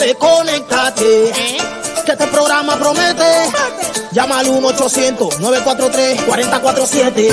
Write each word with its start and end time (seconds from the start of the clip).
dale, 0.00 0.14
conéctate. 0.16 1.32
Que 2.04 2.12
este 2.12 2.26
programa 2.28 2.76
promete. 2.76 3.50
Llama 4.12 4.38
al 4.40 4.46
1-800-943-4047. 4.46 7.32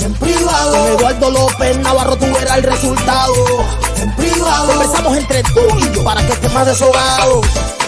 En 0.00 0.14
privado. 0.14 0.72
Con 0.72 0.86
Eduardo 0.88 1.30
López 1.30 1.76
Navarro 1.78 2.16
tú 2.16 2.26
verás 2.32 2.56
el 2.58 2.64
resultado. 2.64 3.34
En 3.96 4.14
privado. 4.16 4.68
Conversamos 4.68 5.16
entre 5.16 5.42
tú 5.42 5.60
y 5.78 5.90
yo 5.94 6.04
para 6.04 6.24
que 6.26 6.32
estés 6.32 6.52
más 6.52 6.66
deshogado. 6.66 7.40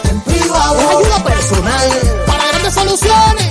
En 0.09 0.21
privado. 0.23 0.79
Es 0.79 0.87
ayuda 0.87 1.25
personal 1.25 1.91
para 2.27 2.47
grandes 2.49 2.75
soluciones. 2.75 3.49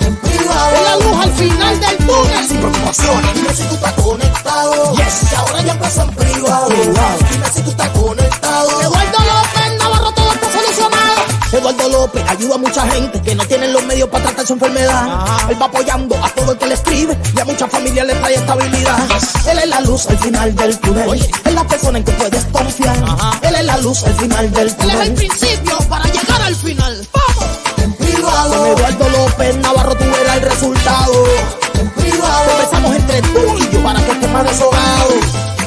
En 0.00 0.16
privado. 0.16 0.74
Es 0.74 0.82
la 0.82 0.96
luz 0.96 1.16
al 1.24 1.32
final 1.32 1.80
del 1.80 1.96
túnel. 1.98 2.48
Sin 2.48 2.58
preocupaciones. 2.58 3.34
Dime 3.34 3.54
si 3.54 3.62
tú 3.64 3.74
estás 3.74 3.92
conectado. 3.94 4.94
Yes. 4.94 5.20
Que 5.30 5.36
ahora 5.36 5.62
ya 5.62 5.72
empezó 5.72 6.02
en 6.02 6.10
privado. 6.14 6.68
Dime 6.68 6.94
si 7.52 7.62
tú 7.62 7.70
estás 7.70 7.88
conectado. 7.90 8.80
Eduardo 8.82 9.18
Eduardo 11.52 11.88
López 11.88 12.22
ayuda 12.28 12.54
a 12.54 12.58
mucha 12.58 12.88
gente 12.88 13.20
que 13.22 13.34
no 13.34 13.44
tienen 13.44 13.72
los 13.72 13.84
medios 13.84 14.08
para 14.08 14.24
tratar 14.24 14.46
su 14.46 14.52
enfermedad. 14.52 15.26
Él 15.48 15.60
va 15.60 15.66
apoyando 15.66 16.14
a 16.24 16.28
todo 16.30 16.52
el 16.52 16.58
que 16.58 16.66
le 16.66 16.74
escribe 16.74 17.18
y 17.34 17.40
a 17.40 17.44
muchas 17.44 17.70
familias 17.70 18.06
le 18.06 18.14
trae 18.14 18.34
estabilidad. 18.34 18.98
Él 19.50 19.58
es 19.58 19.68
la 19.68 19.80
luz 19.80 20.06
al 20.06 20.18
final 20.18 20.54
del 20.54 20.78
túnel. 20.78 21.30
Es 21.44 21.54
la 21.54 21.66
persona 21.66 21.98
en 21.98 22.04
que 22.04 22.12
puedes 22.12 22.44
confiar. 22.46 22.96
Él 23.42 23.54
es 23.56 23.64
la 23.64 23.76
luz 23.78 24.04
al 24.04 24.14
final 24.14 24.52
del 24.52 24.76
túnel. 24.76 24.96
Él 24.96 25.02
es 25.02 25.08
el 25.08 25.14
principio 25.14 25.78
para 25.88 26.04
llegar 26.04 26.42
al 26.42 26.54
final. 26.54 27.08
¡Vamos! 27.12 27.44
En 27.78 27.92
privado. 27.94 28.50
Con 28.50 28.66
Eduardo 28.68 29.08
López 29.10 29.56
Navarro 29.56 29.96
tú 29.96 30.04
verás 30.04 30.36
el 30.36 30.42
resultado. 30.42 31.24
En 31.80 31.90
privado. 31.90 32.44
Conversamos 32.48 32.94
entre 32.94 33.22
tú 33.22 33.58
y 33.58 33.74
yo 33.74 33.82
para 33.82 34.00
que 34.04 34.12
estés 34.12 34.30
más 34.30 34.44
deshogado. 34.44 35.10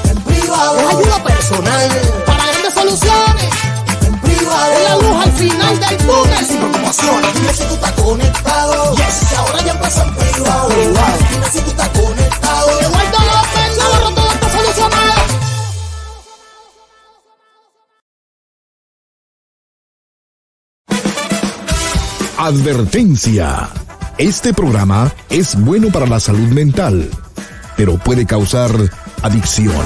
En 0.10 0.22
privado. 0.22 0.80
Es 0.80 0.88
ayuda 0.96 1.24
personal 1.24 1.90
para 2.26 2.46
grandes 2.46 2.74
soluciones. 2.74 3.50
En 4.08 4.20
privado. 4.22 4.72
Es 4.72 4.84
la 4.84 4.96
luz 4.96 5.26
al 5.26 5.33
túnel. 5.98 6.46
Sin 6.46 6.58
preocupaciones. 6.58 7.34
Dime 7.34 7.54
si 7.54 7.64
tú 7.64 7.74
estás 7.76 7.92
conectado. 7.94 8.96
Yes. 8.96 9.28
Que 9.30 9.36
ahora 9.36 9.62
ya 9.64 9.72
empezó 9.74 10.04
en 10.04 10.16
privado. 10.16 10.70
Dime 10.70 11.48
si 11.52 11.60
tú 11.60 11.70
estás 11.70 11.90
conectado. 11.90 12.80
Eduardo 12.80 13.20
López 13.20 13.78
Navarro 13.78 14.10
todo 14.12 14.32
está 14.32 14.50
solucionado. 14.50 15.14
Advertencia. 22.38 23.70
Este 24.18 24.54
programa 24.54 25.12
es 25.30 25.56
bueno 25.56 25.90
para 25.90 26.06
la 26.06 26.20
salud 26.20 26.50
mental, 26.50 27.10
pero 27.78 27.98
puede 27.98 28.26
causar 28.26 28.72
adicción. 29.22 29.86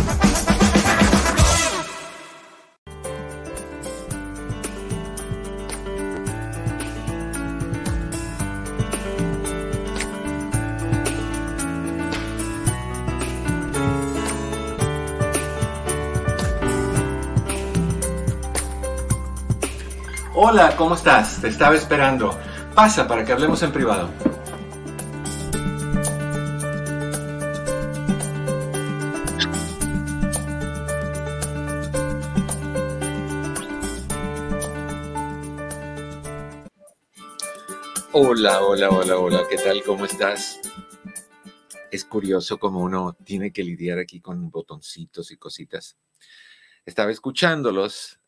Hola, 20.39 20.75
¿cómo 20.77 20.93
estás? 20.93 21.41
Te 21.41 21.47
estaba 21.47 21.73
esperando. 21.75 22.29
Pasa 22.75 23.07
para 23.07 23.25
que 23.25 23.31
hablemos 23.31 23.63
en 23.63 23.71
privado. 23.71 24.07
Hola, 38.11 38.61
hola, 38.61 38.89
hola, 38.91 39.17
hola, 39.17 39.43
¿qué 39.49 39.57
tal? 39.57 39.81
¿Cómo 39.83 40.05
estás? 40.05 40.59
Es 41.89 42.05
curioso 42.05 42.59
cómo 42.59 42.81
uno 42.81 43.17
tiene 43.23 43.51
que 43.51 43.63
lidiar 43.63 43.97
aquí 43.97 44.21
con 44.21 44.51
botoncitos 44.51 45.31
y 45.31 45.37
cositas. 45.37 45.97
Estaba 46.85 47.09
escuchándolos. 47.09 48.19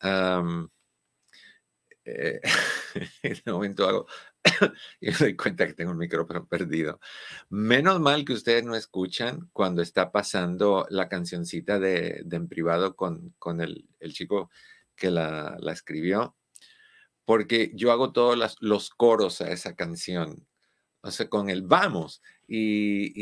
Eh, 2.09 2.41
en 3.23 3.31
este 3.31 3.51
momento 3.51 3.87
hago 3.87 4.07
y 5.01 5.07
me 5.11 5.13
doy 5.17 5.35
cuenta 5.35 5.67
que 5.67 5.73
tengo 5.73 5.91
el 5.91 5.97
micrófono 5.97 6.47
perdido. 6.47 6.99
Menos 7.49 7.99
mal 7.99 8.25
que 8.25 8.33
ustedes 8.33 8.63
no 8.63 8.75
escuchan 8.75 9.49
cuando 9.53 9.81
está 9.81 10.11
pasando 10.11 10.85
la 10.89 11.09
cancioncita 11.09 11.79
de, 11.79 12.21
de 12.25 12.37
en 12.37 12.47
privado 12.47 12.95
con, 12.95 13.33
con 13.39 13.61
el, 13.61 13.87
el 13.99 14.13
chico 14.13 14.49
que 14.95 15.11
la, 15.11 15.57
la 15.59 15.71
escribió, 15.73 16.35
porque 17.25 17.71
yo 17.75 17.91
hago 17.91 18.11
todos 18.11 18.37
las- 18.37 18.57
los 18.61 18.89
coros 18.89 19.41
a 19.41 19.51
esa 19.51 19.75
canción, 19.75 20.47
o 21.01 21.11
sea, 21.11 21.29
con 21.29 21.49
el 21.49 21.63
vamos. 21.63 22.21
Y, 22.47 23.13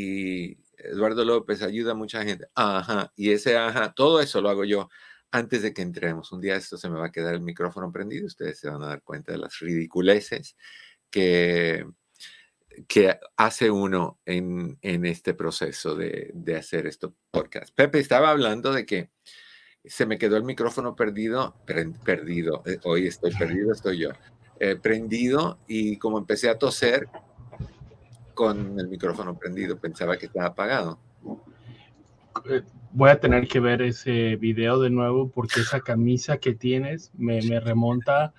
y 0.52 0.58
Eduardo 0.78 1.24
López 1.24 1.62
ayuda 1.62 1.92
a 1.92 1.94
mucha 1.94 2.22
gente. 2.24 2.48
Ajá, 2.54 3.12
y 3.16 3.30
ese 3.32 3.56
ajá, 3.58 3.92
todo 3.94 4.20
eso 4.20 4.40
lo 4.40 4.50
hago 4.50 4.64
yo 4.64 4.88
antes 5.30 5.62
de 5.62 5.72
que 5.72 5.82
entremos. 5.82 6.32
Un 6.32 6.40
día 6.40 6.56
esto 6.56 6.76
se 6.76 6.88
me 6.88 6.98
va 6.98 7.06
a 7.06 7.12
quedar 7.12 7.34
el 7.34 7.40
micrófono 7.40 7.92
prendido, 7.92 8.26
ustedes 8.26 8.58
se 8.58 8.68
van 8.68 8.82
a 8.82 8.88
dar 8.88 9.02
cuenta 9.02 9.32
de 9.32 9.38
las 9.38 9.58
ridiculeces 9.58 10.56
que, 11.10 11.86
que 12.86 13.18
hace 13.36 13.70
uno 13.70 14.20
en, 14.24 14.78
en 14.82 15.04
este 15.06 15.34
proceso 15.34 15.94
de, 15.94 16.30
de 16.34 16.56
hacer 16.56 16.86
estos 16.86 17.12
podcast. 17.30 17.74
Pepe 17.74 17.98
estaba 17.98 18.30
hablando 18.30 18.72
de 18.72 18.86
que 18.86 19.10
se 19.84 20.06
me 20.06 20.18
quedó 20.18 20.36
el 20.36 20.44
micrófono 20.44 20.96
perdido, 20.96 21.54
perdido, 21.64 22.62
eh, 22.66 22.78
hoy 22.84 23.06
estoy 23.06 23.34
perdido, 23.34 23.72
estoy 23.72 23.98
yo, 23.98 24.10
eh, 24.60 24.76
prendido 24.76 25.58
y 25.66 25.98
como 25.98 26.18
empecé 26.18 26.50
a 26.50 26.58
toser 26.58 27.08
con 28.34 28.78
el 28.78 28.88
micrófono 28.88 29.36
prendido, 29.38 29.78
pensaba 29.78 30.16
que 30.16 30.26
estaba 30.26 30.46
apagado. 30.46 31.00
Voy 32.92 33.10
a 33.10 33.20
tener 33.20 33.48
que 33.48 33.60
ver 33.60 33.82
ese 33.82 34.36
video 34.36 34.80
de 34.80 34.90
nuevo 34.90 35.30
porque 35.30 35.60
esa 35.60 35.80
camisa 35.80 36.38
que 36.38 36.54
tienes 36.54 37.10
me, 37.16 37.42
me 37.42 37.60
remonta, 37.60 38.32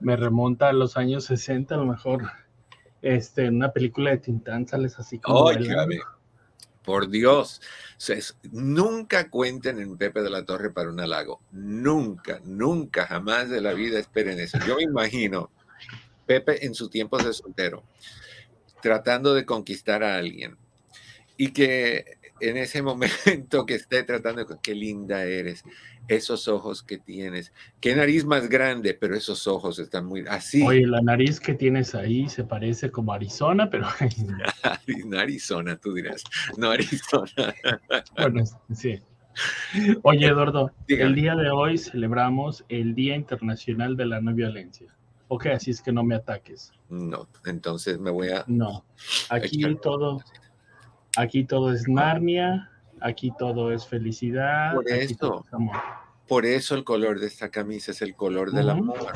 me 0.00 0.16
remonta 0.16 0.68
a 0.68 0.72
los 0.72 0.96
años 0.96 1.24
60, 1.24 1.74
a 1.74 1.78
lo 1.78 1.86
mejor. 1.86 2.22
Este, 3.02 3.48
una 3.48 3.72
película 3.72 4.10
de 4.10 4.18
Tintán 4.18 4.66
sales 4.66 4.98
así 4.98 5.18
como 5.18 5.50
por 6.84 7.08
Dios, 7.08 7.62
nunca 8.52 9.30
cuenten 9.30 9.80
en 9.80 9.96
Pepe 9.96 10.22
de 10.22 10.28
la 10.28 10.44
Torre 10.44 10.70
para 10.70 10.90
un 10.90 11.00
halago. 11.00 11.40
Nunca, 11.50 12.40
nunca, 12.44 13.06
jamás 13.06 13.48
de 13.48 13.62
la 13.62 13.72
vida 13.72 13.98
esperen 13.98 14.38
eso. 14.38 14.58
Yo 14.66 14.76
me 14.76 14.82
imagino 14.82 15.50
Pepe 16.26 16.66
en 16.66 16.74
sus 16.74 16.90
tiempos 16.90 17.24
de 17.24 17.32
soltero, 17.32 17.82
tratando 18.82 19.32
de 19.32 19.46
conquistar 19.46 20.02
a 20.04 20.16
alguien 20.16 20.58
y 21.36 21.52
que 21.52 22.18
en 22.40 22.56
ese 22.56 22.82
momento 22.82 23.64
que 23.66 23.74
esté 23.74 24.02
tratando 24.02 24.46
qué 24.62 24.74
linda 24.74 25.24
eres, 25.24 25.62
esos 26.08 26.48
ojos 26.48 26.82
que 26.82 26.98
tienes, 26.98 27.52
qué 27.80 27.94
nariz 27.94 28.24
más 28.24 28.48
grande, 28.48 28.94
pero 28.94 29.16
esos 29.16 29.46
ojos 29.46 29.78
están 29.78 30.06
muy 30.06 30.24
así. 30.28 30.62
Oye, 30.62 30.86
la 30.86 31.00
nariz 31.00 31.40
que 31.40 31.54
tienes 31.54 31.94
ahí 31.94 32.28
se 32.28 32.44
parece 32.44 32.90
como 32.90 33.12
Arizona, 33.12 33.70
pero 33.70 33.86
Arizona, 35.18 35.76
tú 35.76 35.94
dirás. 35.94 36.22
No, 36.56 36.70
Arizona. 36.70 37.54
bueno, 38.16 38.44
sí. 38.72 38.98
Oye, 40.02 40.26
Eduardo, 40.28 40.70
Dígame. 40.86 41.10
el 41.10 41.14
día 41.16 41.34
de 41.34 41.50
hoy 41.50 41.76
celebramos 41.78 42.64
el 42.68 42.94
Día 42.94 43.16
Internacional 43.16 43.96
de 43.96 44.06
la 44.06 44.20
No 44.20 44.32
Violencia. 44.34 44.94
Ok, 45.28 45.46
así 45.46 45.70
es 45.70 45.80
que 45.80 45.90
no 45.90 46.04
me 46.04 46.14
ataques. 46.14 46.70
No, 46.88 47.26
entonces 47.46 47.98
me 47.98 48.10
voy 48.10 48.28
a. 48.28 48.44
No, 48.46 48.84
aquí 49.30 49.62
Echar- 49.64 49.80
todo, 49.80 50.22
aquí 51.16 51.44
todo 51.44 51.72
es 51.72 51.88
Narnia, 51.88 52.70
aquí 53.00 53.32
todo 53.38 53.72
es 53.72 53.86
felicidad, 53.86 54.74
Por 54.74 54.88
eso. 54.88 55.44
es 55.46 55.52
amor. 55.54 55.76
Por 56.28 56.46
eso 56.46 56.74
el 56.74 56.84
color 56.84 57.20
de 57.20 57.26
esta 57.26 57.50
camisa 57.50 57.90
es 57.92 58.00
el 58.02 58.14
color 58.14 58.52
del 58.52 58.70
amor. 58.70 59.12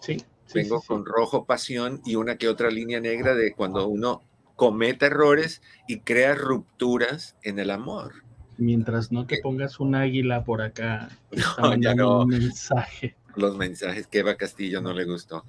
Sí, 0.00 0.18
sí, 0.18 0.24
Vengo 0.54 0.76
sí, 0.78 0.82
sí. 0.82 0.88
con 0.88 1.04
rojo 1.04 1.44
pasión 1.44 2.00
y 2.04 2.16
una 2.16 2.36
que 2.36 2.48
otra 2.48 2.70
línea 2.70 3.00
negra 3.00 3.34
de 3.34 3.52
cuando 3.52 3.86
uno 3.86 4.22
comete 4.56 5.06
errores 5.06 5.62
y 5.86 6.00
crea 6.00 6.34
rupturas 6.34 7.36
en 7.42 7.58
el 7.58 7.70
amor. 7.70 8.14
Mientras 8.58 9.10
no 9.12 9.26
te 9.26 9.40
pongas 9.42 9.80
un 9.80 9.94
águila 9.94 10.44
por 10.44 10.62
acá, 10.62 11.08
No, 11.58 11.74
ya 11.76 11.94
no. 11.94 12.20
un 12.22 12.28
mensaje. 12.28 13.16
Los 13.36 13.56
mensajes 13.56 14.06
que 14.06 14.18
Eva 14.20 14.36
Castillo 14.36 14.80
no 14.80 14.92
le 14.92 15.04
gustó. 15.04 15.44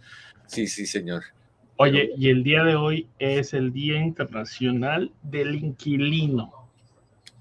Sí, 0.48 0.68
sí, 0.68 0.86
señor. 0.86 1.24
Oye, 1.78 2.12
y 2.18 2.30
el 2.30 2.44
día 2.44 2.64
de 2.64 2.76
hoy 2.76 3.08
es 3.20 3.54
el 3.54 3.74
Día 3.74 3.98
Internacional 4.00 5.12
del 5.24 5.56
Inquilino. 5.56 6.52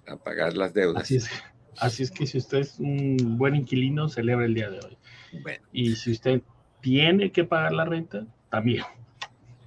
A 0.06 0.16
pagar 0.16 0.56
las 0.56 0.72
deudas. 0.74 1.02
Así 1.02 1.16
es, 1.16 1.30
así 1.78 2.02
es 2.02 2.10
que 2.10 2.26
si 2.26 2.38
usted 2.38 2.58
es 2.58 2.78
un 2.78 3.36
buen 3.38 3.54
inquilino, 3.54 4.08
celebra 4.08 4.46
el 4.46 4.54
día 4.54 4.70
de 4.70 4.78
hoy. 4.80 4.96
Bueno, 5.42 5.62
Y 5.72 5.94
si 5.96 6.12
usted 6.12 6.42
tiene 6.80 7.30
que 7.30 7.44
pagar 7.44 7.72
la 7.72 7.84
renta, 7.84 8.26
también. 8.50 8.82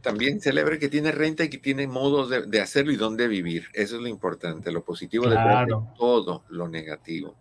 también 0.02 0.40
celebre 0.42 0.78
que 0.78 0.90
tiene 0.90 1.12
renta 1.12 1.44
y 1.46 1.50
que 1.50 1.58
tiene 1.58 1.88
modos 1.88 2.30
de, 2.30 2.46
de 2.46 2.62
hacerlo 2.62 2.92
y 2.92 2.96
dónde 2.98 3.28
vivir. 3.28 3.66
Eso 3.74 3.96
es 3.96 4.02
lo 4.02 4.08
importante, 4.08 4.72
lo 4.72 4.84
positivo 4.84 5.26
detrás 5.26 5.62
de 5.62 5.66
Claro. 5.68 5.88
todo 5.98 6.44
lo 6.50 6.68
negativo. 6.68 7.36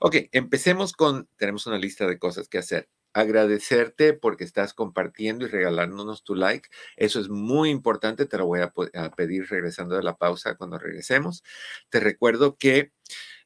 Ok, 0.00 0.16
empecemos 0.32 0.92
con, 0.92 1.28
tenemos 1.36 1.66
una 1.66 1.78
lista 1.78 2.06
de 2.06 2.18
cosas 2.18 2.48
que 2.48 2.58
hacer. 2.58 2.88
Agradecerte 3.12 4.12
porque 4.12 4.44
estás 4.44 4.74
compartiendo 4.74 5.44
y 5.44 5.48
regalándonos 5.48 6.24
tu 6.24 6.34
like. 6.34 6.68
Eso 6.96 7.20
es 7.20 7.28
muy 7.28 7.70
importante. 7.70 8.26
Te 8.26 8.38
lo 8.38 8.46
voy 8.46 8.60
a, 8.60 8.72
pedir 9.16 9.48
regresando 9.48 9.96
de 9.96 10.02
la 10.02 10.16
pausa 10.16 10.56
cuando 10.56 10.78
regresemos. 10.78 11.42
Te 11.90 12.00
recuerdo 12.00 12.56
que 12.56 12.92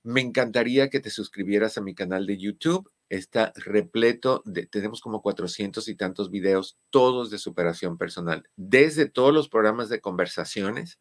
me 0.03 0.21
encantaría 0.21 0.91
que 0.91 1.01
te 1.01 1.11
suscribieras 1.11 1.79
a 1.79 1.81
mi 1.81 1.95
canal 1.95 2.27
de 2.27 2.39
YouTube. 2.39 2.91
Está 3.09 3.53
repleto 3.57 4.43
de, 4.47 4.67
tenemos 4.67 5.01
como 5.01 5.23
400 5.23 5.87
y 5.89 5.95
tantos 5.95 6.31
videos, 6.31 6.79
todos 6.91 7.31
de 7.31 7.39
superación 7.39 7.99
personal, 7.99 8.49
desde 8.57 9.07
todos 9.07 9.35
los 9.35 9.49
programas 9.49 9.91
de 9.91 10.01
conversaciones, 10.01 10.99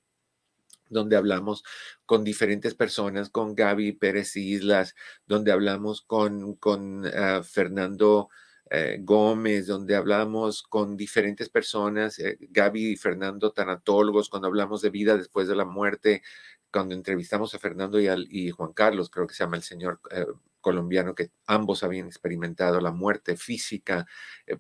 donde 0.90 1.16
hablamos 1.16 1.64
con 2.06 2.26
diferentes 2.26 2.76
personas, 2.76 3.30
con 3.30 3.56
Gaby 3.56 3.94
Pérez 3.94 4.36
Islas, 4.36 4.94
donde 5.26 5.54
hablamos 5.54 6.02
con, 6.02 6.56
con 6.56 7.06
uh, 7.06 7.44
Fernando 7.44 8.30
eh, 8.74 9.00
Gómez, 9.02 9.68
donde 9.68 9.98
hablamos 9.98 10.64
con 10.64 10.96
diferentes 10.96 11.50
personas, 11.50 12.18
eh, 12.20 12.38
Gaby 12.40 12.94
y 12.94 12.96
Fernando, 12.96 13.52
tanatólogos, 13.52 14.30
cuando 14.30 14.48
hablamos 14.48 14.82
de 14.82 14.90
vida 14.90 15.18
después 15.18 15.50
de 15.50 15.58
la 15.58 15.66
muerte, 15.66 16.24
cuando 16.72 16.96
entrevistamos 16.96 17.54
a 17.54 17.60
Fernando 17.60 18.00
y, 18.00 18.08
al, 18.08 18.28
y 18.32 18.50
Juan 18.52 18.72
Carlos, 18.72 19.10
creo 19.10 19.28
que 19.28 19.34
se 19.34 19.44
llama 19.44 19.58
el 19.58 19.64
señor 19.64 20.00
eh, 20.12 20.26
colombiano, 20.62 21.14
que 21.16 21.32
ambos 21.48 21.84
habían 21.84 22.08
experimentado 22.08 22.80
la 22.80 22.92
muerte 22.92 23.36
física 23.36 24.06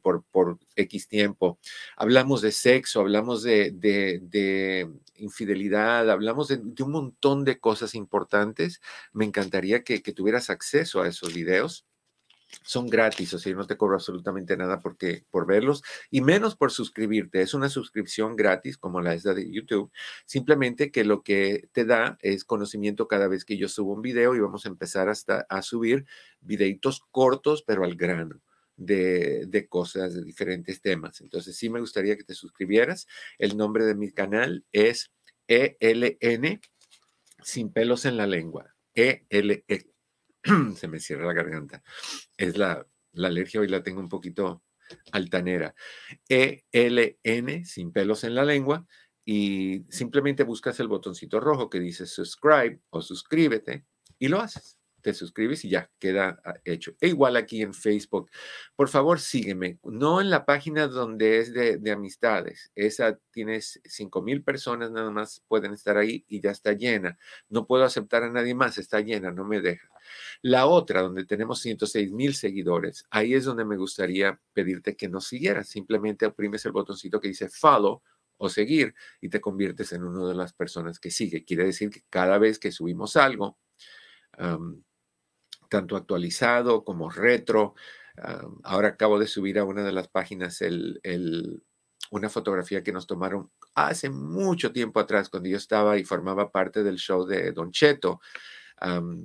por, 0.01 0.25
por 0.25 0.59
X 0.75 1.07
tiempo. 1.07 1.59
Hablamos 1.95 2.41
de 2.41 2.51
sexo, 2.51 2.99
hablamos 2.99 3.43
de, 3.43 3.71
de, 3.71 4.19
de 4.23 4.91
infidelidad, 5.15 6.09
hablamos 6.09 6.49
de, 6.49 6.57
de, 6.61 6.83
un 6.83 6.91
montón 6.91 7.45
de 7.45 7.59
cosas 7.59 7.95
importantes. 7.95 8.81
Me 9.13 9.23
encantaría 9.23 9.83
que, 9.85 10.01
que 10.01 10.11
tuvieras 10.11 10.49
acceso 10.49 11.01
a 11.01 11.07
esos 11.07 11.33
videos 11.33 11.85
son 12.63 12.87
gratis, 12.87 13.33
o 13.33 13.39
sea, 13.39 13.53
no 13.53 13.65
te 13.65 13.77
cobro 13.77 13.95
absolutamente 13.95 14.57
nada 14.57 14.79
porque, 14.79 15.25
por 15.29 15.45
verlos 15.45 15.83
y 16.09 16.21
menos 16.21 16.55
por 16.55 16.71
suscribirte. 16.71 17.41
Es 17.41 17.53
una 17.53 17.69
suscripción 17.69 18.35
gratis 18.35 18.77
como 18.77 19.01
la 19.01 19.15
de 19.15 19.51
YouTube. 19.51 19.91
Simplemente 20.25 20.91
que 20.91 21.03
lo 21.03 21.23
que 21.23 21.69
te 21.71 21.85
da 21.85 22.17
es 22.21 22.45
conocimiento 22.45 23.07
cada 23.07 23.27
vez 23.27 23.45
que 23.45 23.57
yo 23.57 23.67
subo 23.67 23.93
un 23.93 24.01
video 24.01 24.35
y 24.35 24.39
vamos 24.39 24.65
a 24.65 24.69
empezar 24.69 25.09
hasta 25.09 25.45
a 25.49 25.61
subir 25.61 26.05
videitos 26.39 27.01
cortos, 27.11 27.63
pero 27.63 27.83
al 27.83 27.95
grano. 27.95 28.41
De, 28.77 29.45
de, 29.45 29.67
cosas, 29.67 30.15
de 30.15 30.23
diferentes 30.23 30.81
temas. 30.81 31.21
Entonces, 31.21 31.55
sí 31.55 31.69
me 31.69 31.79
gustaría 31.79 32.17
que 32.17 32.23
te 32.23 32.33
suscribieras. 32.33 33.05
El 33.37 33.55
nombre 33.55 33.85
de 33.85 33.93
mi 33.93 34.11
canal 34.11 34.65
es 34.71 35.11
ELN, 35.47 36.61
sin 37.43 37.71
pelos 37.71 38.05
en 38.05 38.17
la 38.17 38.25
lengua. 38.25 38.73
ELN 38.95 39.90
se 40.75 40.87
me 40.87 40.99
cierra 40.99 41.25
la 41.25 41.33
garganta. 41.33 41.83
Es 42.37 42.57
la, 42.57 42.85
la 43.13 43.27
alergia, 43.27 43.61
hoy 43.61 43.67
la 43.67 43.83
tengo 43.83 43.99
un 43.99 44.09
poquito 44.09 44.63
altanera. 45.11 45.73
E-L-N, 46.27 47.65
sin 47.65 47.91
pelos 47.91 48.23
en 48.23 48.35
la 48.35 48.45
lengua, 48.45 48.85
y 49.23 49.85
simplemente 49.89 50.43
buscas 50.43 50.79
el 50.79 50.87
botoncito 50.87 51.39
rojo 51.39 51.69
que 51.69 51.79
dice 51.79 52.05
subscribe 52.05 52.81
o 52.89 53.01
suscríbete 53.01 53.85
y 54.17 54.27
lo 54.27 54.41
haces 54.41 54.80
te 55.01 55.13
suscribes 55.13 55.65
y 55.65 55.69
ya 55.69 55.89
queda 55.99 56.41
ah, 56.45 56.55
hecho. 56.65 56.93
E 57.01 57.07
igual 57.09 57.35
aquí 57.35 57.61
en 57.61 57.73
Facebook. 57.73 58.29
Por 58.75 58.89
favor, 58.89 59.19
sígueme. 59.19 59.79
No 59.83 60.21
en 60.21 60.29
la 60.29 60.45
página 60.45 60.87
donde 60.87 61.39
es 61.39 61.53
de, 61.53 61.77
de 61.77 61.91
amistades. 61.91 62.71
Esa 62.75 63.19
tienes 63.31 63.81
5 63.85 64.21
mil 64.21 64.43
personas 64.43 64.91
nada 64.91 65.11
más 65.11 65.43
pueden 65.47 65.73
estar 65.73 65.97
ahí 65.97 66.25
y 66.27 66.41
ya 66.41 66.51
está 66.51 66.73
llena. 66.73 67.17
No 67.49 67.67
puedo 67.67 67.83
aceptar 67.83 68.23
a 68.23 68.31
nadie 68.31 68.55
más. 68.55 68.77
Está 68.77 69.01
llena, 69.01 69.31
no 69.31 69.45
me 69.45 69.61
deja. 69.61 69.89
La 70.41 70.65
otra, 70.65 71.01
donde 71.01 71.25
tenemos 71.25 71.59
106 71.61 72.11
mil 72.11 72.33
seguidores, 72.35 73.05
ahí 73.09 73.33
es 73.33 73.45
donde 73.45 73.65
me 73.65 73.77
gustaría 73.77 74.39
pedirte 74.53 74.95
que 74.95 75.09
nos 75.09 75.27
siguieras. 75.27 75.67
Simplemente 75.69 76.25
oprimes 76.25 76.65
el 76.65 76.71
botoncito 76.71 77.19
que 77.19 77.29
dice 77.29 77.49
follow 77.49 78.01
o 78.37 78.49
seguir 78.49 78.95
y 79.21 79.29
te 79.29 79.39
conviertes 79.39 79.93
en 79.93 80.03
una 80.03 80.27
de 80.27 80.35
las 80.35 80.53
personas 80.53 80.99
que 80.99 81.11
sigue. 81.11 81.45
Quiere 81.45 81.65
decir 81.65 81.89
que 81.91 82.03
cada 82.09 82.37
vez 82.39 82.57
que 82.57 82.71
subimos 82.71 83.15
algo, 83.15 83.59
um, 84.39 84.81
tanto 85.71 85.95
actualizado 85.95 86.83
como 86.83 87.09
retro. 87.09 87.75
ahora 88.63 88.89
acabo 88.89 89.17
de 89.17 89.25
subir 89.25 89.57
a 89.57 89.63
una 89.63 89.83
de 89.83 89.93
las 89.93 90.09
páginas 90.09 90.61
una 92.11 92.29
fotografía 92.29 92.83
que 92.83 92.91
nos 92.91 93.07
tomaron 93.07 93.49
hace 93.73 94.09
mucho 94.09 94.73
tiempo 94.73 94.99
atrás, 94.99 95.29
cuando 95.29 95.47
yo 95.47 95.55
estaba 95.55 95.97
y 95.97 96.03
formaba 96.03 96.51
parte 96.51 96.83
del 96.83 96.97
show 96.97 97.25
de 97.25 97.53
Don 97.53 97.71
Cheto. 97.71 98.19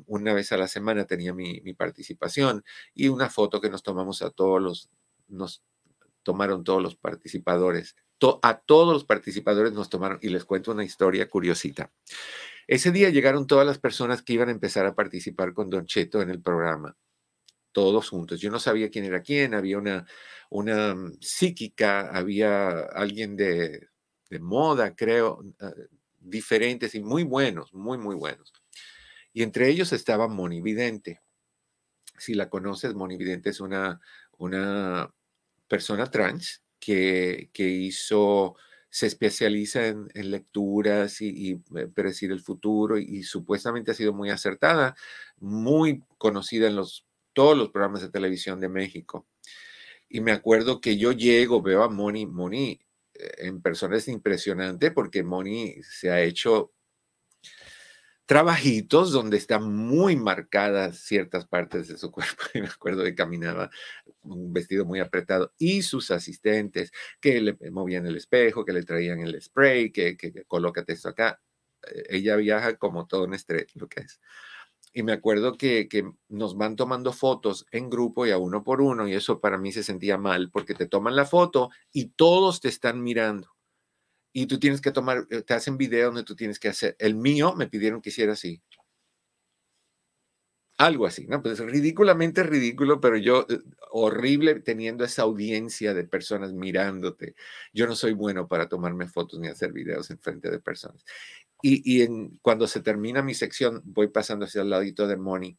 Una 0.06 0.34
vez 0.34 0.52
a 0.52 0.56
la 0.56 0.68
semana 0.68 1.04
tenía 1.04 1.34
mi, 1.34 1.60
participación 1.74 2.64
y 2.94 3.08
una 3.08 3.28
foto 3.28 3.60
que 3.60 3.68
nos 3.68 3.82
tomamos 3.82 4.22
a 4.22 4.30
todos 4.30 4.62
los, 4.62 4.88
nos 5.26 5.64
tomaron 6.22 6.62
todos 6.62 6.80
los 6.80 6.94
participadores. 6.94 7.96
A 8.42 8.60
todos 8.60 8.92
los 8.94 9.04
participadores 9.04 9.72
nos 9.72 9.90
tomaron 9.90 10.20
y 10.22 10.28
les 10.28 10.44
cuento 10.44 10.70
una 10.70 10.84
historia 10.84 11.28
curiosita. 11.28 11.90
Ese 12.66 12.90
día 12.90 13.10
llegaron 13.10 13.46
todas 13.46 13.66
las 13.66 13.78
personas 13.78 14.22
que 14.22 14.32
iban 14.32 14.48
a 14.48 14.52
empezar 14.52 14.86
a 14.86 14.94
participar 14.94 15.54
con 15.54 15.70
Don 15.70 15.86
Cheto 15.86 16.20
en 16.20 16.30
el 16.30 16.42
programa, 16.42 16.96
todos 17.72 18.08
juntos. 18.08 18.40
Yo 18.40 18.50
no 18.50 18.58
sabía 18.58 18.90
quién 18.90 19.04
era 19.04 19.22
quién, 19.22 19.54
había 19.54 19.78
una, 19.78 20.06
una 20.50 20.94
mm, 20.94 21.18
psíquica, 21.20 22.10
había 22.10 22.80
alguien 22.80 23.36
de, 23.36 23.88
de 24.30 24.38
moda, 24.40 24.96
creo, 24.96 25.38
uh, 25.38 25.86
diferentes 26.18 26.94
y 26.96 27.00
muy 27.00 27.22
buenos, 27.22 27.72
muy, 27.72 27.98
muy 27.98 28.16
buenos. 28.16 28.52
Y 29.32 29.42
entre 29.42 29.68
ellos 29.68 29.92
estaba 29.92 30.26
Moni 30.26 30.60
Vidente. 30.60 31.20
Si 32.18 32.34
la 32.34 32.48
conoces, 32.48 32.94
Moni 32.94 33.16
Vidente 33.16 33.50
es 33.50 33.60
una, 33.60 34.00
una 34.38 35.12
persona 35.68 36.10
trans 36.10 36.64
que, 36.80 37.50
que 37.52 37.68
hizo 37.68 38.56
se 38.90 39.06
especializa 39.06 39.86
en, 39.86 40.08
lecturas 40.14 41.20
y, 41.20 41.60
eh, 41.76 41.88
predecir 41.94 42.32
el 42.32 42.40
futuro 42.40 42.98
y, 42.98 43.04
y, 43.04 43.22
supuestamente 43.22 43.90
ha 43.90 43.94
sido 43.94 44.12
muy 44.12 44.30
acertada, 44.30 44.96
muy 45.38 46.02
conocida 46.18 46.68
en 46.68 46.76
los, 46.76 47.06
todos 47.32 47.56
los 47.56 47.70
programas 47.70 48.02
de 48.02 48.08
televisión 48.10 48.60
de 48.60 48.68
México. 48.68 49.26
Y 50.08 50.20
me 50.20 50.32
acuerdo 50.32 50.80
que 50.80 50.96
yo 50.96 51.12
llego, 51.12 51.62
veo 51.62 51.82
a 51.82 51.88
Moni, 51.88 52.26
Moni 52.26 52.80
eh, 53.18 53.30
en 53.38 53.60
persona 53.60 53.96
es 53.96 54.08
impresionante 54.08 54.90
porque 54.90 55.22
Moni 55.22 55.82
se 55.82 56.10
ha 56.10 56.22
hecho 56.22 56.72
trabajitos 58.26 59.12
donde 59.12 59.36
están 59.36 59.72
muy 59.72 60.16
marcadas 60.16 60.98
ciertas 60.98 61.46
partes 61.46 61.88
de 61.88 61.96
su 61.96 62.10
cuerpo. 62.12 62.42
Y 62.54 62.60
me 62.60 62.68
acuerdo 62.68 63.04
que 63.04 63.14
caminaba 63.14 63.70
un 64.22 64.52
vestido 64.52 64.84
muy 64.84 65.00
apretado 65.00 65.52
y 65.58 65.82
sus 65.82 66.10
asistentes 66.10 66.92
que 67.20 67.40
le 67.40 67.56
movían 67.70 68.06
el 68.06 68.16
espejo, 68.16 68.64
que 68.64 68.72
le 68.72 68.82
traían 68.82 69.20
el 69.20 69.40
spray, 69.40 69.92
que, 69.92 70.16
que, 70.16 70.32
que 70.32 70.44
colócate 70.44 70.92
esto 70.92 71.08
acá. 71.08 71.40
Eh, 71.88 72.04
ella 72.10 72.36
viaja 72.36 72.76
como 72.76 73.06
todo 73.06 73.24
un 73.24 73.34
estrés, 73.34 73.74
lo 73.74 73.88
que 73.88 74.00
es. 74.00 74.20
Y 74.92 75.02
me 75.02 75.12
acuerdo 75.12 75.56
que, 75.56 75.88
que, 75.88 76.10
nos 76.28 76.56
van 76.56 76.74
tomando 76.74 77.12
fotos 77.12 77.66
en 77.70 77.90
grupo 77.90 78.26
y 78.26 78.30
a 78.30 78.38
uno 78.38 78.64
por 78.64 78.80
uno, 78.80 79.06
y 79.06 79.14
eso 79.14 79.40
para 79.40 79.58
mí 79.58 79.70
se 79.70 79.82
sentía 79.82 80.16
mal, 80.16 80.50
porque 80.50 80.74
te 80.74 80.86
toman 80.86 81.14
la 81.16 81.26
foto 81.26 81.70
y 81.92 82.06
todos 82.10 82.60
te 82.60 82.68
están 82.68 83.02
mirando 83.02 83.55
y 84.36 84.44
tú 84.44 84.58
tienes 84.58 84.82
que 84.82 84.92
tomar, 84.92 85.26
eh, 85.30 85.40
te 85.40 85.54
hacen 85.54 85.78
video 85.78 86.08
donde 86.08 86.22
tú 86.22 86.36
tienes 86.36 86.58
que 86.58 86.68
hacer. 86.68 86.94
El 86.98 87.14
mío 87.14 87.54
me 87.56 87.68
pidieron 87.68 88.02
que 88.02 88.10
hiciera 88.10 88.34
así. 88.34 88.62
Algo 90.76 91.06
así, 91.06 91.26
¿no? 91.26 91.42
Pues 91.42 91.58
es 91.58 91.64
ridículamente 91.64 92.42
ridículo, 92.42 93.00
pero 93.00 93.16
yo, 93.16 93.46
eh, 93.48 93.60
horrible 93.92 94.60
teniendo 94.60 95.04
esa 95.04 95.22
audiencia 95.22 95.94
de 95.94 96.04
personas 96.04 96.52
mirándote. 96.52 97.34
Yo 97.72 97.86
no 97.86 97.96
soy 97.96 98.12
bueno 98.12 98.46
para 98.46 98.68
tomarme 98.68 99.08
fotos 99.08 99.40
ni 99.40 99.48
hacer 99.48 99.72
videos 99.72 100.10
en 100.10 100.18
frente 100.18 100.50
de 100.50 100.60
personas. 100.60 101.02
Y, 101.62 102.02
y 102.02 102.06
cuando 102.42 102.66
se 102.66 102.82
termina 102.82 103.22
mi 103.22 103.32
sección, 103.32 103.80
voy 103.86 104.08
pasando 104.08 104.44
hacia 104.44 104.60
el 104.60 104.68
ladito 104.68 105.06
de 105.06 105.16
Moni. 105.16 105.56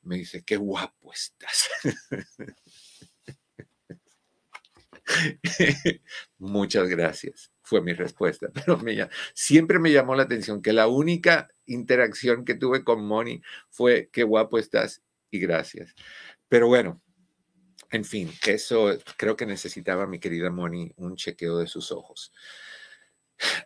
Me 0.00 0.16
dice, 0.16 0.42
qué 0.44 0.56
guapo 0.56 1.12
estás. 1.12 1.68
Muchas 6.38 6.88
gracias 6.88 7.53
fue 7.64 7.80
mi 7.80 7.94
respuesta. 7.94 8.48
Pero 8.54 8.78
me, 8.78 9.08
siempre 9.32 9.80
me 9.80 9.90
llamó 9.90 10.14
la 10.14 10.22
atención 10.22 10.62
que 10.62 10.72
la 10.72 10.86
única 10.86 11.48
interacción 11.66 12.44
que 12.44 12.54
tuve 12.54 12.84
con 12.84 13.04
Moni 13.04 13.42
fue 13.70 14.10
qué 14.12 14.22
guapo 14.22 14.58
estás 14.58 15.02
y 15.30 15.40
gracias. 15.40 15.94
Pero 16.48 16.68
bueno, 16.68 17.02
en 17.90 18.04
fin, 18.04 18.30
eso 18.46 18.96
creo 19.16 19.36
que 19.36 19.46
necesitaba 19.46 20.06
mi 20.06 20.20
querida 20.20 20.50
Moni 20.50 20.92
un 20.96 21.16
chequeo 21.16 21.58
de 21.58 21.66
sus 21.66 21.90
ojos. 21.90 22.32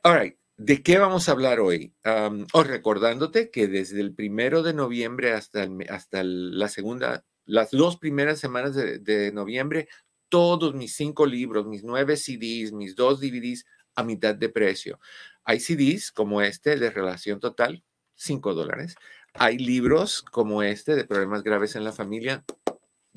All 0.03 0.19
right. 0.19 0.37
¿De 0.57 0.83
qué 0.83 0.99
vamos 0.99 1.29
a 1.29 1.33
hablar 1.33 1.61
hoy? 1.61 1.95
Um, 2.05 2.47
oh, 2.53 2.65
recordándote 2.65 3.51
que 3.51 3.69
desde 3.69 4.01
el 4.01 4.13
primero 4.13 4.63
de 4.63 4.75
noviembre 4.75 5.33
hasta, 5.33 5.63
el, 5.63 5.87
hasta 5.89 6.25
la 6.25 6.69
segunda, 6.69 7.25
las 7.45 7.71
dos 7.71 7.97
primeras 7.97 8.41
semanas 8.41 8.75
de, 8.75 8.99
de 8.99 9.31
noviembre, 9.31 9.89
todos 10.29 10.75
mis 10.75 10.97
cinco 10.97 11.27
libros, 11.27 11.67
mis 11.67 11.85
nueve 11.85 12.17
CDs, 12.17 12.73
mis 12.73 12.97
dos 12.97 13.21
DVDs 13.21 13.65
a 13.99 14.05
mitad 14.05 14.35
de 14.37 14.49
precio. 14.49 15.01
Hay 15.43 15.59
CDs 15.59 16.13
como 16.13 16.41
este 16.41 16.77
de 16.77 16.89
Relación 16.89 17.41
Total, 17.41 17.83
5 18.15 18.55
dólares. 18.55 18.95
Hay 19.35 19.59
libros 19.59 20.23
como 20.23 20.63
este 20.63 20.95
de 20.95 21.05
Problemas 21.05 21.43
Graves 21.43 21.75
en 21.75 21.83
la 21.83 21.91
Familia, 21.91 22.45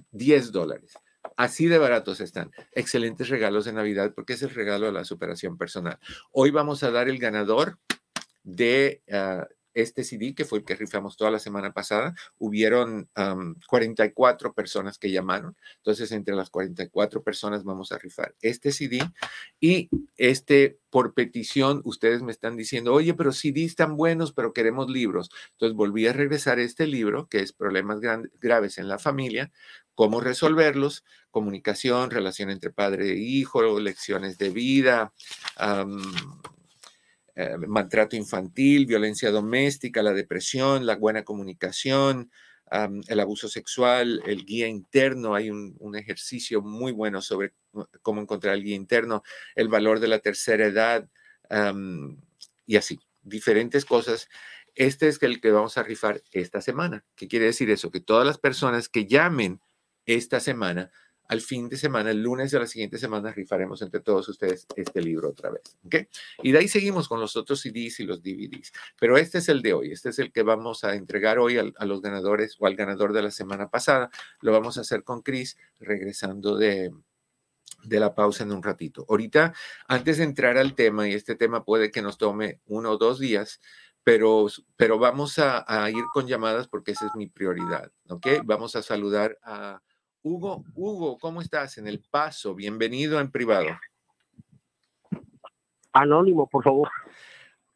10 0.09 0.51
dólares. 0.51 0.93
Así 1.37 1.67
de 1.67 1.77
baratos 1.77 2.19
están. 2.19 2.49
Excelentes 2.71 3.29
regalos 3.29 3.65
de 3.65 3.73
Navidad 3.73 4.13
porque 4.15 4.33
es 4.33 4.41
el 4.41 4.49
regalo 4.49 4.87
de 4.87 4.91
la 4.91 5.05
superación 5.05 5.55
personal. 5.55 5.99
Hoy 6.31 6.49
vamos 6.49 6.81
a 6.81 6.89
dar 6.89 7.09
el 7.09 7.19
ganador 7.19 7.77
de 8.43 9.03
ah, 9.11 9.47
este 9.73 10.03
CD, 10.03 10.33
que 10.35 10.45
fue 10.45 10.59
el 10.59 10.65
que 10.65 10.75
rifamos 10.75 11.17
toda 11.17 11.31
la 11.31 11.39
semana 11.39 11.73
pasada, 11.73 12.13
hubieron 12.37 13.09
44 13.67 14.53
personas 14.53 14.97
que 14.97 15.11
llamaron. 15.11 15.55
Entonces, 15.77 16.11
entre 16.11 16.35
las 16.35 16.49
44 16.49 17.23
personas 17.23 17.63
vamos 17.63 17.91
a 17.91 17.97
rifar 17.97 18.35
este 18.41 18.71
CD 18.71 18.99
y 19.59 19.89
este 20.17 20.77
por 20.89 21.13
petición, 21.13 21.81
ustedes 21.85 22.21
me 22.21 22.33
están 22.33 22.57
diciendo, 22.57 22.93
oye, 22.93 23.13
pero 23.13 23.31
CDs 23.31 23.67
están 23.67 23.95
buenos, 23.95 24.33
pero 24.33 24.51
queremos 24.51 24.89
libros. 24.89 25.29
Entonces, 25.53 25.75
volví 25.75 26.05
a 26.05 26.13
regresar 26.13 26.59
este 26.59 26.85
libro, 26.85 27.29
que 27.29 27.39
es 27.39 27.53
Problemas 27.53 27.99
Graves 28.41 28.77
en 28.77 28.89
la 28.89 28.99
Familia, 28.99 29.51
cómo 29.95 30.19
resolverlos, 30.19 31.05
comunicación, 31.29 32.11
relación 32.11 32.49
entre 32.49 32.71
padre 32.71 33.11
e 33.11 33.17
hijo, 33.17 33.79
lecciones 33.79 34.37
de 34.37 34.49
vida, 34.49 35.13
eh, 37.35 37.57
maltrato 37.57 38.15
infantil, 38.15 38.85
violencia 38.85 39.31
doméstica, 39.31 40.03
la 40.03 40.13
depresión, 40.13 40.85
la 40.85 40.95
buena 40.95 41.23
comunicación, 41.23 42.31
el 43.07 43.19
abuso 43.19 43.49
sexual, 43.49 44.21
el 44.25 44.45
guía 44.45 44.67
interno. 44.67 45.35
Hay 45.35 45.49
un, 45.49 45.95
ejercicio 45.95 46.61
muy 46.61 46.93
bueno 46.93 47.21
sobre 47.21 47.53
cómo 48.01 48.21
encontrar 48.21 48.55
el 48.55 48.63
guía 48.63 48.75
interno, 48.75 49.23
el 49.55 49.67
valor 49.67 49.99
de 49.99 50.07
la 50.07 50.19
tercera 50.19 50.65
edad 50.65 51.09
y 52.65 52.77
así, 52.77 52.99
diferentes 53.21 53.83
cosas. 53.83 54.29
Este 54.73 55.09
es 55.09 55.21
el 55.21 55.41
que 55.41 55.51
vamos 55.51 55.77
a 55.77 55.83
rifar 55.83 56.23
esta 56.31 56.61
semana. 56.61 57.03
¿Qué 57.15 57.27
quiere 57.27 57.45
decir 57.45 57.69
eso? 57.69 57.91
Que 57.91 57.99
todas 57.99 58.25
las 58.25 58.37
personas 58.37 58.87
que 58.87 59.05
llamen 59.05 59.59
esta 60.05 60.39
semana 60.39 60.91
al 61.31 61.39
fin 61.39 61.69
de 61.69 61.77
semana, 61.77 62.11
el 62.11 62.21
lunes 62.21 62.51
de 62.51 62.59
la 62.59 62.67
siguiente 62.67 62.97
semana, 62.97 63.31
rifaremos 63.31 63.81
entre 63.81 64.01
todos 64.01 64.27
ustedes 64.27 64.67
este 64.75 65.01
libro 65.01 65.29
otra 65.29 65.49
vez. 65.49 65.77
¿ok? 65.85 65.95
Y 66.43 66.51
de 66.51 66.59
ahí 66.59 66.67
seguimos 66.67 67.07
con 67.07 67.21
los 67.21 67.37
otros 67.37 67.61
CDs 67.61 68.01
y 68.01 68.03
los 68.03 68.21
DVDs. 68.21 68.73
Pero 68.99 69.15
este 69.15 69.37
es 69.37 69.47
el 69.47 69.61
de 69.61 69.71
hoy, 69.71 69.93
este 69.93 70.09
es 70.09 70.19
el 70.19 70.33
que 70.33 70.43
vamos 70.43 70.83
a 70.83 70.93
entregar 70.93 71.39
hoy 71.39 71.57
a, 71.57 71.85
los 71.85 72.01
ganadores 72.01 72.57
o 72.59 72.67
al 72.67 72.75
ganador 72.75 73.13
de 73.13 73.21
la 73.21 73.31
semana 73.31 73.69
pasada. 73.69 74.09
Lo 74.41 74.51
vamos 74.51 74.77
a 74.77 74.81
hacer 74.81 75.05
con 75.05 75.21
Chris 75.21 75.55
regresando 75.79 76.57
de, 76.57 76.91
de 77.85 77.99
la 78.01 78.13
pausa 78.13 78.43
en 78.43 78.51
un 78.51 78.61
ratito. 78.61 79.05
Ahorita, 79.07 79.53
antes 79.87 80.17
de 80.17 80.25
entrar 80.25 80.57
al 80.57 80.75
tema, 80.75 81.07
y 81.07 81.13
este 81.13 81.35
tema 81.35 81.63
puede 81.63 81.91
que 81.91 82.01
nos 82.01 82.17
tome 82.17 82.59
uno 82.65 82.91
o 82.91 82.97
dos 82.97 83.19
días, 83.19 83.61
pero, 84.03 84.47
pero 84.75 84.99
vamos 84.99 85.39
a, 85.39 85.63
a 85.65 85.89
ir 85.91 86.03
con 86.13 86.27
llamadas 86.27 86.67
porque 86.67 86.91
esa 86.91 87.05
es 87.05 87.15
mi 87.15 87.27
prioridad, 87.27 87.89
¿ok? 88.09 88.27
Vamos 88.43 88.75
a 88.75 88.81
saludar 88.81 89.39
a 89.43 89.81
Hugo, 90.23 90.63
Hugo, 90.75 91.17
¿cómo 91.17 91.41
estás? 91.41 91.79
En 91.79 91.87
el 91.87 92.03
paso, 92.11 92.53
bienvenido 92.53 93.19
en 93.19 93.31
privado. 93.31 93.69
Anónimo, 95.93 96.47
por 96.47 96.63
favor. 96.63 96.89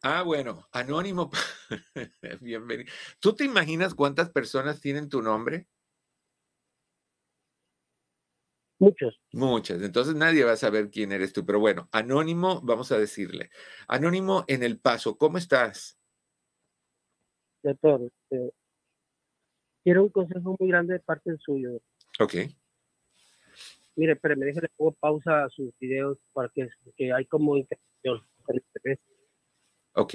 Ah, 0.02 0.22
bueno, 0.22 0.68
anónimo, 0.70 1.30
bienvenido. 2.40 2.88
¿Tú 3.18 3.34
te 3.34 3.44
imaginas 3.44 3.94
cuántas 3.94 4.30
personas 4.30 4.80
tienen 4.80 5.08
tu 5.08 5.22
nombre? 5.22 5.66
Muchas. 8.78 9.16
Muchas. 9.32 9.82
Entonces 9.82 10.14
nadie 10.14 10.44
va 10.44 10.52
a 10.52 10.56
saber 10.56 10.90
quién 10.90 11.10
eres 11.10 11.32
tú. 11.32 11.44
Pero 11.44 11.58
bueno, 11.58 11.88
anónimo, 11.90 12.60
vamos 12.62 12.92
a 12.92 12.98
decirle. 12.98 13.50
Anónimo 13.88 14.44
en 14.46 14.62
el 14.62 14.78
paso, 14.78 15.16
¿cómo 15.16 15.38
estás? 15.38 15.98
Doctor, 17.62 18.02
este, 18.02 18.52
quiero 19.82 20.04
un 20.04 20.10
consejo 20.10 20.56
muy 20.58 20.68
grande 20.68 20.94
de 20.94 21.00
parte 21.00 21.36
suyo. 21.38 21.80
Ok. 22.18 22.34
Mire, 23.96 24.16
pero 24.16 24.36
me 24.36 24.46
déjale 24.46 24.68
pongo 24.76 24.92
pausa 24.92 25.44
a 25.44 25.48
sus 25.48 25.72
videos 25.78 26.18
para 26.32 26.50
que, 26.50 26.68
hay 27.12 27.24
como 27.26 27.56
interacción. 27.56 28.22
Ok, 29.94 30.14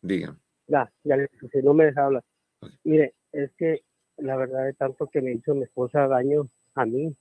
digan. 0.00 0.40
Ya, 0.66 0.90
ya 1.04 1.16
si 1.52 1.62
no 1.62 1.74
me 1.74 1.86
deja 1.86 2.06
hablar. 2.06 2.24
Mire, 2.84 3.14
es 3.32 3.50
que 3.56 3.82
la 4.16 4.36
verdad 4.36 4.64
de 4.64 4.74
tanto 4.74 5.08
que 5.08 5.20
me 5.20 5.32
hizo 5.32 5.54
mi 5.54 5.64
esposa 5.64 6.08
daño 6.08 6.48
a 6.74 6.86
mí, 6.86 7.14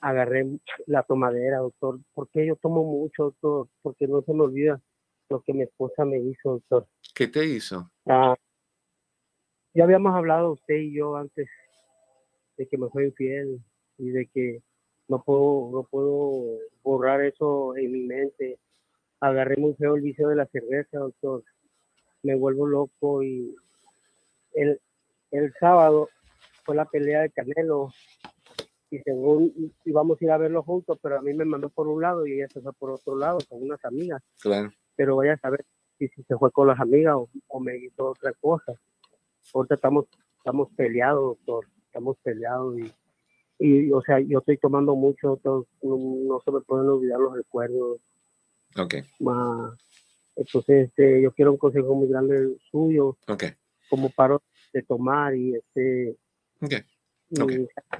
agarré 0.00 0.46
la 0.86 1.02
tomadera, 1.02 1.58
doctor. 1.58 1.98
porque 2.14 2.46
yo 2.46 2.56
tomo 2.56 2.84
mucho, 2.84 3.24
doctor? 3.24 3.68
Porque 3.82 4.06
no 4.06 4.22
se 4.22 4.32
me 4.32 4.42
olvida 4.42 4.80
lo 5.28 5.40
que 5.42 5.52
mi 5.52 5.62
esposa 5.62 6.04
me 6.04 6.18
hizo, 6.18 6.52
doctor. 6.52 6.86
¿Qué 7.14 7.26
te 7.26 7.44
hizo? 7.44 7.90
Ah, 8.06 8.36
ya 9.74 9.84
habíamos 9.84 10.14
hablado 10.14 10.52
usted 10.52 10.76
y 10.76 10.94
yo 10.94 11.16
antes 11.16 11.48
de 12.56 12.66
que 12.66 12.78
me 12.78 12.88
fue 12.88 13.06
infiel 13.06 13.60
y 13.98 14.10
de 14.10 14.26
que 14.26 14.62
no 15.08 15.22
puedo, 15.22 15.70
no 15.72 15.84
puedo 15.84 16.58
borrar 16.82 17.22
eso 17.22 17.76
en 17.76 17.92
mi 17.92 18.00
mente. 18.00 18.58
Agarré 19.20 19.56
muy 19.56 19.74
feo 19.74 19.94
el 19.94 20.02
vicio 20.02 20.28
de 20.28 20.36
la 20.36 20.46
cerveza, 20.46 20.98
doctor. 20.98 21.44
Me 22.22 22.34
vuelvo 22.34 22.66
loco 22.66 23.22
y 23.22 23.54
el, 24.54 24.80
el 25.30 25.52
sábado 25.60 26.08
fue 26.64 26.74
la 26.74 26.86
pelea 26.86 27.22
de 27.22 27.30
Canelo 27.30 27.92
y 28.90 28.98
según 29.00 29.72
íbamos 29.84 30.20
a 30.20 30.24
ir 30.24 30.30
a 30.30 30.38
verlo 30.38 30.62
juntos, 30.62 30.98
pero 31.02 31.18
a 31.18 31.22
mí 31.22 31.32
me 31.34 31.44
mandó 31.44 31.68
por 31.68 31.88
un 31.88 32.02
lado 32.02 32.26
y 32.26 32.34
ella 32.34 32.48
se 32.48 32.60
fue 32.60 32.72
por 32.72 32.90
otro 32.90 33.16
lado 33.16 33.38
con 33.48 33.62
unas 33.62 33.84
amigas. 33.84 34.22
Claro. 34.40 34.72
Pero 34.96 35.16
vaya 35.16 35.34
a 35.34 35.38
saber 35.38 35.64
si, 35.98 36.08
si 36.08 36.22
se 36.22 36.36
fue 36.36 36.50
con 36.50 36.68
las 36.68 36.80
amigas 36.80 37.14
o, 37.14 37.28
o 37.48 37.60
me 37.60 37.76
hizo 37.76 38.10
otra 38.10 38.32
cosa. 38.40 38.72
Ahorita 39.54 39.76
estamos, 39.76 40.06
estamos 40.38 40.68
peleados, 40.76 41.36
doctor 41.44 41.66
estamos 41.96 42.18
peleados 42.22 42.78
y, 42.78 42.92
y, 43.58 43.90
o 43.90 44.02
sea, 44.02 44.20
yo 44.20 44.40
estoy 44.40 44.58
tomando 44.58 44.94
mucho, 44.94 45.40
no, 45.42 46.40
se 46.44 46.50
me 46.50 46.60
pueden 46.60 46.88
olvidar 46.88 47.18
los 47.18 47.34
recuerdos. 47.34 48.00
Ok. 48.76 48.96
entonces, 50.36 50.88
este, 50.88 51.22
yo 51.22 51.32
quiero 51.32 51.52
un 51.52 51.58
consejo 51.58 51.94
muy 51.94 52.08
grande 52.08 52.54
suyo. 52.70 53.16
Ok. 53.28 53.44
Como 53.88 54.10
paro 54.10 54.42
de 54.74 54.82
tomar 54.82 55.34
y 55.34 55.54
este... 55.54 56.16
Okay. 56.60 56.84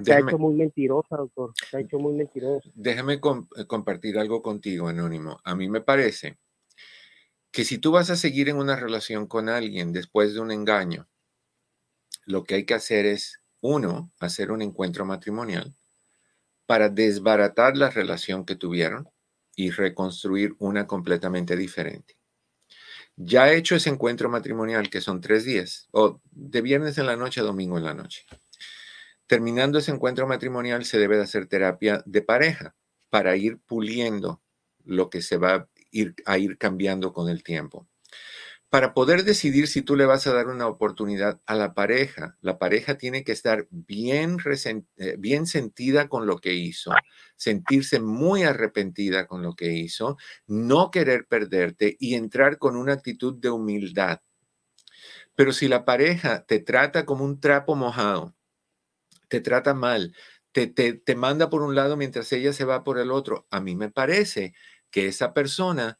Se, 0.03 0.13
ha 0.13 0.19
hecho 0.19 0.37
muy 0.37 0.53
mentirosa, 0.53 1.17
doctor. 1.17 1.53
Se 1.69 1.77
ha 1.77 1.79
hecho 1.79 1.97
muy 1.97 2.13
mentirosa. 2.13 2.69
Déjame 2.75 3.15
eh, 3.15 3.65
compartir 3.65 4.19
algo 4.19 4.41
contigo, 4.41 4.87
Anónimo. 4.87 5.39
A 5.43 5.55
mí 5.55 5.67
me 5.69 5.81
parece 5.81 6.37
que 7.51 7.65
si 7.65 7.79
tú 7.79 7.91
vas 7.91 8.09
a 8.09 8.15
seguir 8.15 8.47
en 8.47 8.57
una 8.57 8.75
relación 8.75 9.25
con 9.25 9.49
alguien 9.49 9.91
después 9.91 10.33
de 10.33 10.39
un 10.39 10.51
engaño, 10.51 11.07
lo 12.25 12.43
que 12.43 12.55
hay 12.55 12.65
que 12.65 12.75
hacer 12.75 13.05
es 13.05 13.41
uno, 13.61 14.11
hacer 14.19 14.51
un 14.51 14.61
encuentro 14.61 15.05
matrimonial 15.05 15.75
para 16.65 16.89
desbaratar 16.89 17.77
la 17.77 17.89
relación 17.89 18.45
que 18.45 18.55
tuvieron 18.55 19.09
y 19.55 19.71
reconstruir 19.71 20.55
una 20.59 20.85
completamente 20.85 21.55
diferente. 21.55 22.17
Ya 23.15 23.49
he 23.49 23.57
hecho 23.57 23.75
ese 23.75 23.89
encuentro 23.89 24.29
matrimonial, 24.29 24.89
que 24.89 25.01
son 25.01 25.21
tres 25.21 25.43
días, 25.43 25.87
o 25.91 26.21
de 26.31 26.61
viernes 26.61 26.97
en 26.97 27.07
la 27.07 27.15
noche 27.15 27.41
a 27.41 27.43
domingo 27.43 27.77
en 27.77 27.85
la 27.85 27.95
noche. 27.95 28.25
Terminando 29.25 29.79
ese 29.79 29.91
encuentro 29.91 30.27
matrimonial, 30.27 30.85
se 30.85 30.99
debe 30.99 31.17
de 31.17 31.23
hacer 31.23 31.47
terapia 31.47 32.03
de 32.05 32.21
pareja 32.21 32.75
para 33.09 33.35
ir 33.35 33.57
puliendo 33.65 34.41
lo 34.83 35.09
que 35.09 35.21
se 35.21 35.37
va 35.37 35.67
a 36.25 36.37
ir 36.37 36.57
cambiando 36.57 37.13
con 37.13 37.29
el 37.29 37.43
tiempo 37.43 37.87
para 38.69 38.93
poder 38.93 39.23
decidir 39.23 39.67
si 39.67 39.81
tú 39.81 39.95
le 39.95 40.05
vas 40.05 40.27
a 40.27 40.33
dar 40.33 40.47
una 40.47 40.67
oportunidad 40.67 41.39
a 41.45 41.55
la 41.55 41.73
pareja, 41.73 42.37
la 42.41 42.57
pareja 42.57 42.97
tiene 42.97 43.23
que 43.23 43.31
estar 43.31 43.67
bien, 43.71 44.37
eh, 44.97 45.15
bien 45.17 45.45
sentida 45.47 46.09
con 46.09 46.27
lo 46.27 46.39
que 46.39 46.53
hizo, 46.53 46.91
sentirse 47.37 48.01
muy 48.01 48.43
arrepentida 48.43 49.25
con 49.25 49.41
lo 49.41 49.55
que 49.55 49.71
hizo, 49.71 50.17
no 50.47 50.91
querer 50.91 51.27
perderte 51.27 51.95
y 51.99 52.15
entrar 52.15 52.57
con 52.57 52.75
una 52.75 52.93
actitud 52.93 53.35
de 53.35 53.49
humildad. 53.49 54.19
Pero 55.35 55.53
si 55.53 55.67
la 55.69 55.85
pareja 55.85 56.45
te 56.45 56.59
trata 56.59 57.05
como 57.05 57.23
un 57.23 57.39
trapo 57.39 57.75
mojado, 57.75 58.35
te 59.29 59.39
trata 59.39 59.73
mal, 59.73 60.15
te, 60.51 60.67
te, 60.67 60.93
te 60.93 61.15
manda 61.15 61.49
por 61.49 61.61
un 61.61 61.75
lado 61.75 61.95
mientras 61.95 62.31
ella 62.33 62.51
se 62.53 62.65
va 62.65 62.83
por 62.83 62.99
el 62.99 63.11
otro, 63.11 63.47
a 63.49 63.61
mí 63.61 63.75
me 63.75 63.89
parece 63.89 64.53
que 64.91 65.07
esa 65.07 65.33
persona 65.33 65.99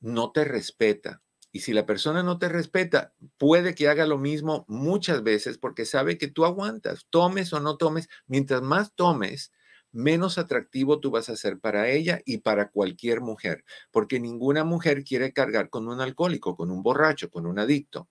no 0.00 0.32
te 0.32 0.44
respeta 0.44 1.22
y 1.52 1.60
si 1.60 1.72
la 1.72 1.86
persona 1.86 2.22
no 2.22 2.38
te 2.38 2.48
respeta, 2.48 3.12
puede 3.36 3.74
que 3.74 3.88
haga 3.88 4.06
lo 4.06 4.18
mismo 4.18 4.64
muchas 4.68 5.22
veces 5.22 5.58
porque 5.58 5.84
sabe 5.84 6.16
que 6.16 6.28
tú 6.28 6.44
aguantas, 6.44 7.06
tomes 7.10 7.52
o 7.52 7.60
no 7.60 7.76
tomes, 7.76 8.08
mientras 8.26 8.62
más 8.62 8.94
tomes, 8.94 9.52
menos 9.92 10.38
atractivo 10.38 11.00
tú 11.00 11.10
vas 11.10 11.28
a 11.28 11.36
ser 11.36 11.58
para 11.58 11.88
ella 11.88 12.20
y 12.24 12.38
para 12.38 12.70
cualquier 12.70 13.20
mujer, 13.20 13.64
porque 13.90 14.20
ninguna 14.20 14.62
mujer 14.62 15.02
quiere 15.02 15.32
cargar 15.32 15.70
con 15.70 15.88
un 15.88 16.00
alcohólico, 16.00 16.56
con 16.56 16.70
un 16.70 16.82
borracho, 16.82 17.30
con 17.30 17.46
un 17.46 17.58
adicto. 17.58 18.08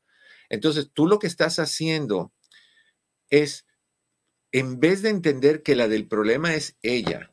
Entonces, 0.49 0.89
tú 0.93 1.07
lo 1.07 1.19
que 1.19 1.27
estás 1.27 1.59
haciendo 1.59 2.33
es, 3.29 3.65
en 4.51 4.79
vez 4.79 5.01
de 5.01 5.09
entender 5.09 5.63
que 5.63 5.75
la 5.75 5.87
del 5.87 6.07
problema 6.07 6.55
es 6.55 6.77
ella, 6.81 7.31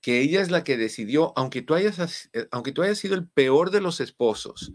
que 0.00 0.20
ella 0.20 0.40
es 0.40 0.50
la 0.50 0.64
que 0.64 0.76
decidió, 0.76 1.32
aunque 1.36 1.62
tú 1.62 1.74
hayas, 1.74 2.30
eh, 2.32 2.48
aunque 2.50 2.72
tú 2.72 2.82
hayas 2.82 2.98
sido 2.98 3.14
el 3.14 3.28
peor 3.28 3.70
de 3.70 3.80
los 3.80 4.00
esposos, 4.00 4.72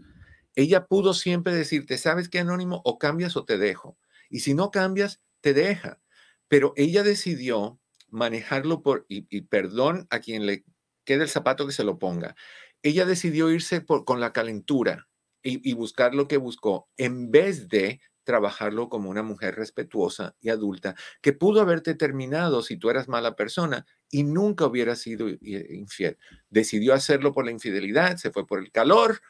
ella 0.54 0.86
pudo 0.86 1.14
siempre 1.14 1.54
decirte, 1.54 1.98
¿sabes 1.98 2.28
qué, 2.28 2.40
Anónimo? 2.40 2.82
O 2.84 2.98
cambias 2.98 3.36
o 3.36 3.44
te 3.44 3.58
dejo. 3.58 3.96
Y 4.28 4.40
si 4.40 4.54
no 4.54 4.70
cambias, 4.70 5.20
te 5.40 5.54
deja. 5.54 6.00
Pero 6.48 6.72
ella 6.76 7.02
decidió 7.02 7.80
manejarlo 8.08 8.82
por, 8.82 9.06
y, 9.08 9.42
perdón 9.42 10.06
a 10.10 10.20
quien 10.20 10.46
le 10.46 10.64
quede 11.04 11.24
el 11.24 11.28
zapato 11.28 11.66
que 11.66 11.72
se 11.72 11.84
lo 11.84 11.98
ponga. 11.98 12.34
Ella 12.82 13.06
decidió 13.06 13.50
irse 13.50 13.80
por, 13.80 14.04
con 14.04 14.20
la 14.20 14.32
calentura 14.32 15.08
y, 15.42 15.68
y 15.68 15.74
buscar 15.74 16.14
lo 16.14 16.28
que 16.28 16.36
buscó 16.36 16.88
en 16.96 17.30
vez 17.30 17.68
de 17.68 18.00
trabajarlo 18.24 18.88
como 18.88 19.10
una 19.10 19.22
mujer 19.22 19.56
respetuosa 19.56 20.36
y 20.40 20.50
adulta 20.50 20.94
que 21.20 21.32
pudo 21.32 21.60
haberte 21.60 21.94
terminado 21.94 22.62
si 22.62 22.76
tú 22.76 22.90
eras 22.90 23.08
mala 23.08 23.34
persona 23.34 23.86
y 24.10 24.24
nunca 24.24 24.66
hubiera 24.66 24.94
sido 24.94 25.28
infiel. 25.28 26.18
Decidió 26.48 26.94
hacerlo 26.94 27.32
por 27.32 27.44
la 27.44 27.50
infidelidad, 27.50 28.18
se 28.18 28.30
fue 28.30 28.46
por 28.46 28.60
el 28.60 28.70
calor 28.70 29.20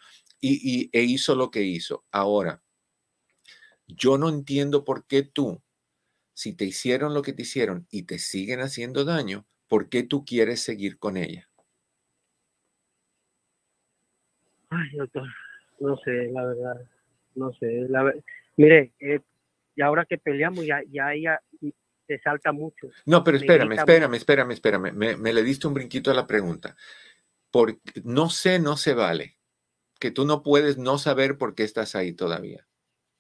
y, 0.40 0.90
e 0.92 1.02
hizo 1.02 1.34
lo 1.34 1.50
que 1.50 1.62
hizo. 1.62 2.04
Ahora, 2.10 2.62
yo 3.86 4.18
no 4.18 4.28
entiendo 4.28 4.84
por 4.84 5.06
qué 5.06 5.22
tú, 5.22 5.62
si 6.32 6.54
te 6.54 6.64
hicieron 6.64 7.14
lo 7.14 7.22
que 7.22 7.32
te 7.32 7.42
hicieron 7.42 7.86
y 7.90 8.04
te 8.04 8.18
siguen 8.18 8.60
haciendo 8.60 9.04
daño, 9.04 9.46
¿por 9.68 9.88
qué 9.88 10.02
tú 10.02 10.24
quieres 10.24 10.60
seguir 10.60 10.98
con 10.98 11.16
ella? 11.16 11.48
Ay, 14.70 14.96
doctor, 14.96 15.28
no 15.80 15.96
sé, 15.98 16.30
la 16.32 16.44
verdad, 16.44 16.88
no 17.34 17.52
sé. 17.54 17.86
La, 17.88 18.14
mire, 18.56 18.92
eh, 19.00 19.20
y 19.74 19.82
ahora 19.82 20.04
que 20.04 20.18
peleamos, 20.18 20.64
ya, 20.64 20.80
ya 20.88 21.12
ella 21.12 21.40
se 22.06 22.18
salta 22.20 22.52
mucho. 22.52 22.88
No, 23.06 23.22
pero 23.22 23.36
espérame, 23.36 23.72
espérame, 23.72 24.14
espérame, 24.14 24.50
espérame. 24.52 24.92
Me, 24.92 25.16
me, 25.16 25.32
le 25.32 25.42
diste 25.42 25.66
un 25.66 25.74
brinquito 25.74 26.10
a 26.10 26.14
la 26.14 26.26
pregunta. 26.26 26.76
Porque 27.50 27.80
no 28.04 28.30
sé, 28.30 28.58
no 28.58 28.76
se 28.76 28.94
vale. 28.94 29.39
Que 30.00 30.10
tú 30.10 30.24
no 30.26 30.42
puedes 30.42 30.76
no 30.78 30.98
saber 30.98 31.38
por 31.38 31.54
qué 31.54 31.62
estás 31.62 31.94
ahí 31.94 32.12
todavía. 32.12 32.66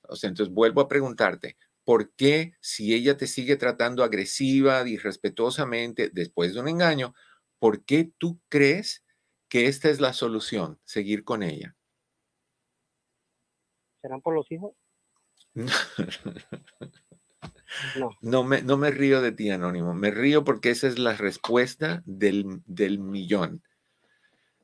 O 0.08 0.16
sea, 0.16 0.28
entonces 0.28 0.52
vuelvo 0.52 0.80
a 0.80 0.88
preguntarte, 0.88 1.56
¿por 1.84 2.12
qué 2.14 2.54
si 2.60 2.94
ella 2.94 3.16
te 3.16 3.28
sigue 3.28 3.56
tratando 3.56 4.02
agresiva, 4.02 4.86
irrespetuosamente, 4.88 6.10
después 6.12 6.54
de 6.54 6.60
un 6.60 6.68
engaño, 6.68 7.14
¿por 7.60 7.84
qué 7.84 8.10
tú 8.18 8.40
crees 8.48 9.04
que 9.48 9.66
esta 9.66 9.88
es 9.88 10.00
la 10.00 10.12
solución, 10.12 10.80
seguir 10.84 11.22
con 11.22 11.44
ella? 11.44 11.76
¿Serán 14.02 14.20
por 14.20 14.34
los 14.34 14.50
hijos? 14.50 14.72
No. 17.96 18.10
No, 18.20 18.42
me, 18.42 18.62
no 18.62 18.76
me 18.76 18.90
río 18.90 19.22
de 19.22 19.30
ti, 19.30 19.48
Anónimo. 19.50 19.94
Me 19.94 20.10
río 20.10 20.42
porque 20.42 20.70
esa 20.70 20.88
es 20.88 20.98
la 20.98 21.14
respuesta 21.14 22.02
del, 22.04 22.62
del 22.66 22.98
millón. 22.98 23.62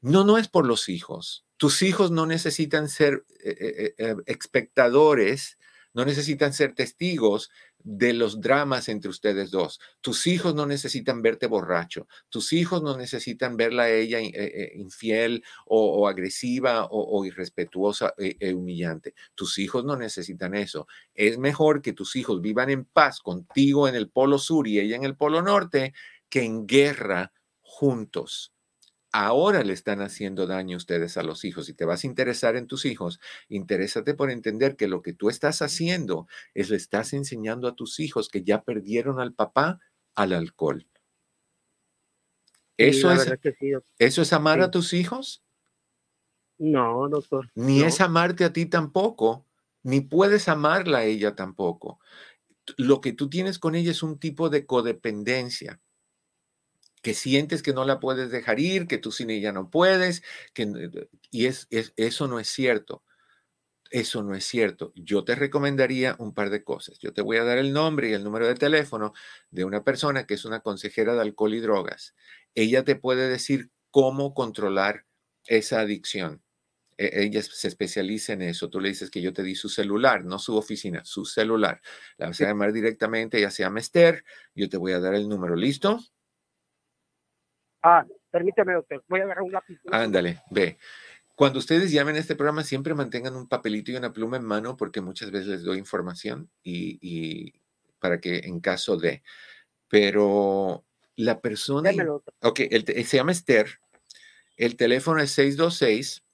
No, 0.00 0.24
no 0.24 0.38
es 0.38 0.48
por 0.48 0.66
los 0.66 0.88
hijos. 0.88 1.45
Tus 1.56 1.82
hijos 1.82 2.10
no 2.10 2.26
necesitan 2.26 2.88
ser 2.88 3.24
eh, 3.42 3.56
eh, 3.58 3.94
eh, 3.98 4.16
espectadores, 4.26 5.58
no 5.94 6.04
necesitan 6.04 6.52
ser 6.52 6.74
testigos 6.74 7.50
de 7.78 8.12
los 8.12 8.40
dramas 8.40 8.90
entre 8.90 9.08
ustedes 9.08 9.50
dos. 9.50 9.80
Tus 10.02 10.26
hijos 10.26 10.54
no 10.54 10.66
necesitan 10.66 11.22
verte 11.22 11.46
borracho. 11.46 12.08
Tus 12.28 12.52
hijos 12.52 12.82
no 12.82 12.96
necesitan 12.98 13.56
verla 13.56 13.84
a 13.84 13.90
ella 13.90 14.20
infiel 14.20 15.42
o, 15.64 16.06
agresiva 16.06 16.88
o, 16.90 17.24
irrespetuosa 17.24 18.12
e, 18.18 18.36
e, 18.40 18.52
humillante. 18.52 19.14
Tus 19.34 19.56
hijos 19.58 19.84
no 19.84 19.96
necesitan 19.96 20.54
eso. 20.54 20.86
Es 21.14 21.38
mejor 21.38 21.80
que 21.80 21.94
tus 21.94 22.16
hijos 22.16 22.42
vivan 22.42 22.68
en 22.70 22.84
paz 22.84 23.20
contigo 23.20 23.88
en 23.88 23.94
el 23.94 24.10
polo 24.10 24.38
sur 24.38 24.66
y 24.66 24.80
ella 24.80 24.96
en 24.96 25.04
el 25.04 25.16
polo 25.16 25.40
norte 25.40 25.94
que 26.28 26.42
en 26.42 26.66
guerra 26.66 27.32
juntos 27.62 28.55
ahora 29.16 29.64
le 29.64 29.72
están 29.72 30.02
haciendo 30.02 30.46
daño 30.46 30.76
ustedes 30.76 31.16
a 31.16 31.22
los 31.22 31.46
hijos. 31.46 31.66
Si 31.66 31.72
te 31.72 31.86
vas 31.86 32.04
a 32.04 32.06
interesar 32.06 32.54
en 32.54 32.66
tus 32.66 32.84
hijos, 32.84 33.18
interésate 33.48 34.12
por 34.12 34.30
entender 34.30 34.76
que 34.76 34.88
lo 34.88 35.00
que 35.00 35.14
tú 35.14 35.30
estás 35.30 35.62
haciendo 35.62 36.28
es 36.52 36.68
le 36.68 36.76
estás 36.76 37.14
enseñando 37.14 37.66
a 37.66 37.74
tus 37.74 37.98
hijos 37.98 38.28
que 38.28 38.42
ya 38.42 38.62
perdieron 38.62 39.18
al 39.18 39.32
papá 39.32 39.80
al 40.14 40.34
alcohol. 40.34 40.86
¿Eso, 42.76 43.10
es, 43.10 43.26
¿eso 43.98 44.20
es 44.20 44.32
amar 44.34 44.60
a 44.60 44.70
tus 44.70 44.92
hijos? 44.92 45.42
No, 46.58 47.08
doctor. 47.08 47.50
Ni 47.54 47.82
es 47.82 48.02
amarte 48.02 48.44
a 48.44 48.52
ti 48.52 48.66
tampoco, 48.66 49.46
ni 49.82 50.02
puedes 50.02 50.46
amarla 50.46 50.98
a 50.98 51.04
ella 51.04 51.34
tampoco. 51.34 52.00
Lo 52.76 53.00
que 53.00 53.14
tú 53.14 53.30
tienes 53.30 53.58
con 53.58 53.76
ella 53.76 53.92
es 53.92 54.02
un 54.02 54.18
tipo 54.18 54.50
de 54.50 54.66
codependencia 54.66 55.80
que 57.06 57.14
sientes 57.14 57.62
que 57.62 57.72
no 57.72 57.84
la 57.84 58.00
puedes 58.00 58.32
dejar 58.32 58.58
ir, 58.58 58.88
que 58.88 58.98
tú 58.98 59.12
sin 59.12 59.30
ella 59.30 59.52
no 59.52 59.70
puedes, 59.70 60.24
que, 60.52 60.90
y 61.30 61.46
es, 61.46 61.68
eso 61.70 62.26
no 62.26 62.40
es 62.40 62.48
cierto. 62.48 63.04
Eso 63.92 64.24
no 64.24 64.34
es 64.34 64.44
cierto. 64.44 64.92
Yo 64.96 65.22
te 65.22 65.36
recomendaría 65.36 66.16
un 66.18 66.34
par 66.34 66.50
de 66.50 66.64
cosas. 66.64 66.98
Yo 66.98 67.12
te 67.12 67.22
voy 67.22 67.36
a 67.36 67.44
dar 67.44 67.58
el 67.58 67.72
nombre 67.72 68.08
y 68.08 68.12
el 68.12 68.24
número 68.24 68.48
de 68.48 68.56
teléfono 68.56 69.12
de 69.52 69.64
una 69.64 69.84
persona 69.84 70.26
que 70.26 70.34
es 70.34 70.44
una 70.44 70.62
consejera 70.62 71.14
de 71.14 71.20
alcohol 71.20 71.54
y 71.54 71.60
drogas. 71.60 72.16
Ella 72.56 72.82
te 72.82 72.96
puede 72.96 73.28
decir 73.28 73.70
cómo 73.92 74.34
controlar 74.34 75.06
esa 75.46 75.78
adicción. 75.78 76.42
E, 76.98 77.22
ella 77.22 77.40
se 77.40 77.68
especializa 77.68 78.32
en 78.32 78.42
eso. 78.42 78.68
Tú 78.68 78.80
le 78.80 78.88
dices 78.88 79.10
que 79.10 79.22
yo 79.22 79.32
te 79.32 79.44
di 79.44 79.54
su 79.54 79.68
celular, 79.68 80.24
no 80.24 80.40
su 80.40 80.56
oficina, 80.56 81.04
su 81.04 81.24
celular. 81.24 81.80
La 82.16 82.26
vas 82.26 82.40
a 82.40 82.46
llamar 82.46 82.72
directamente, 82.72 83.38
ella 83.38 83.52
se 83.52 83.62
llama 83.62 83.78
Esther. 83.78 84.24
Yo 84.56 84.68
te 84.68 84.76
voy 84.76 84.90
a 84.90 84.98
dar 84.98 85.14
el 85.14 85.28
número. 85.28 85.54
¿Listo? 85.54 86.00
Ah, 87.88 88.04
permíteme, 88.32 88.72
doctor, 88.72 89.04
voy 89.06 89.20
a 89.20 89.22
agarrar 89.22 89.44
un 89.44 89.52
lápiz. 89.52 89.78
Ándale, 89.92 90.42
ve. 90.50 90.76
Cuando 91.36 91.60
ustedes 91.60 91.92
llamen 91.92 92.16
a 92.16 92.18
este 92.18 92.34
programa, 92.34 92.64
siempre 92.64 92.94
mantengan 92.94 93.36
un 93.36 93.46
papelito 93.46 93.92
y 93.92 93.96
una 93.96 94.12
pluma 94.12 94.38
en 94.38 94.42
mano 94.42 94.76
porque 94.76 95.00
muchas 95.00 95.30
veces 95.30 95.46
les 95.46 95.62
doy 95.62 95.78
información 95.78 96.50
y, 96.64 97.54
para 98.00 98.20
que 98.20 98.38
en 98.38 98.58
caso 98.58 98.96
de. 98.96 99.22
Pero 99.86 100.84
la 101.14 101.40
persona... 101.40 101.92
ok, 102.42 102.60
se 103.04 103.18
llama 103.18 103.30
Esther. 103.30 103.78
El 104.56 104.76
teléfono 104.76 105.20
es 105.20 105.30
626 105.30 106.24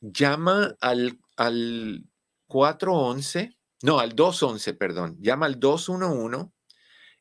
Llama 0.00 0.76
al, 0.80 1.18
al 1.36 2.04
411, 2.46 3.58
no, 3.82 3.98
al 3.98 4.14
211, 4.14 4.74
perdón. 4.74 5.16
Llama 5.20 5.46
al 5.46 5.58
211 5.58 6.52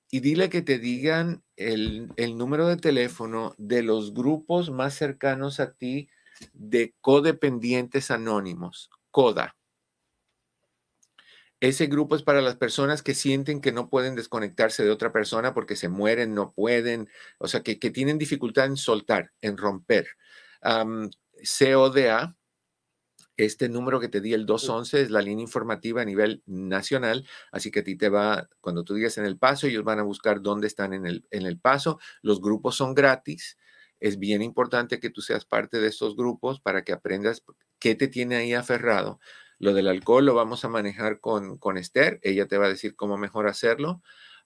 y 0.10 0.22
dile 0.22 0.50
que 0.50 0.62
te 0.62 0.80
digan 0.80 1.44
el, 1.56 2.10
número 2.38 2.68
de 2.68 2.78
teléfono 2.78 3.54
de 3.58 3.84
los 3.84 4.14
grupos 4.14 4.72
más 4.72 4.94
cercanos 4.94 5.60
a 5.60 5.74
ti 5.74 6.10
de 6.54 6.96
codependientes 7.02 8.12
anónimos, 8.12 8.90
CODA. 9.12 9.56
Ese 11.60 11.88
grupo 11.88 12.16
es 12.16 12.22
para 12.22 12.42
las 12.42 12.56
personas 12.56 13.02
que 13.02 13.16
sienten 13.16 13.62
que 13.62 13.72
no 13.72 13.90
pueden 13.90 14.16
desconectarse 14.16 14.84
de 14.84 14.92
otra 14.92 15.12
persona 15.12 15.56
porque 15.56 15.76
se 15.76 15.90
mueren, 15.90 16.36
no 16.36 16.52
pueden, 16.52 17.10
o 17.40 17.48
sea, 17.48 17.64
que, 17.64 17.76
tienen 17.76 18.20
dificultad 18.20 18.66
en 18.66 18.78
soltar, 18.78 19.32
en 19.42 19.58
romper. 19.58 20.08
CODA 20.62 22.37
este 23.38 23.70
número 23.70 24.00
que 24.00 24.10
te 24.10 24.20
di, 24.20 24.34
el 24.34 24.46
211, 24.46 25.02
es 25.02 25.12
la 25.12 25.22
línea 25.22 25.44
informativa 25.44 26.02
a 26.02 26.06
nivel 26.06 26.42
nacional, 26.48 27.26
así 27.52 27.70
que 27.72 27.80
a 27.80 27.84
ti 27.84 27.96
te 27.96 28.10
va, 28.10 28.50
cuando 28.62 28.84
tú 28.84 28.96
digas 28.96 29.18
en 29.20 29.26
el 29.26 29.38
paso, 29.38 29.68
ellos 29.68 29.84
van 29.84 30.00
a 30.00 30.04
buscar 30.04 30.42
dónde 30.42 30.68
están 30.68 30.94
en 30.94 31.06
el, 31.06 31.26
en 31.30 31.46
el 31.46 31.60
paso. 31.60 32.00
Los 32.24 32.42
grupos 32.42 32.76
son 32.76 32.96
gratis. 32.96 33.58
Es 34.00 34.18
bien 34.18 34.42
importante 34.42 35.00
que 35.00 35.12
tú 35.12 35.22
seas 35.22 35.46
parte 35.46 35.80
de 35.80 35.88
estos 35.88 36.16
grupos 36.16 36.60
para 36.60 36.84
que 36.84 36.94
aprendas 36.94 37.44
qué 37.80 37.96
te 37.96 38.08
tiene 38.08 38.36
ahí 38.36 38.54
aferrado. 38.54 39.20
Lo 39.60 39.74
del 39.74 39.88
alcohol 39.88 40.26
lo 40.26 40.36
vamos 40.36 40.66
a 40.66 40.70
manejar 40.70 41.20
con, 41.20 41.58
con 41.58 41.78
Esther. 41.78 42.20
Ella 42.24 42.48
te 42.48 42.58
va 42.58 42.66
a 42.66 42.70
decir 42.70 42.96
cómo 42.96 43.18
mejor 43.18 43.48
hacerlo. 43.48 44.02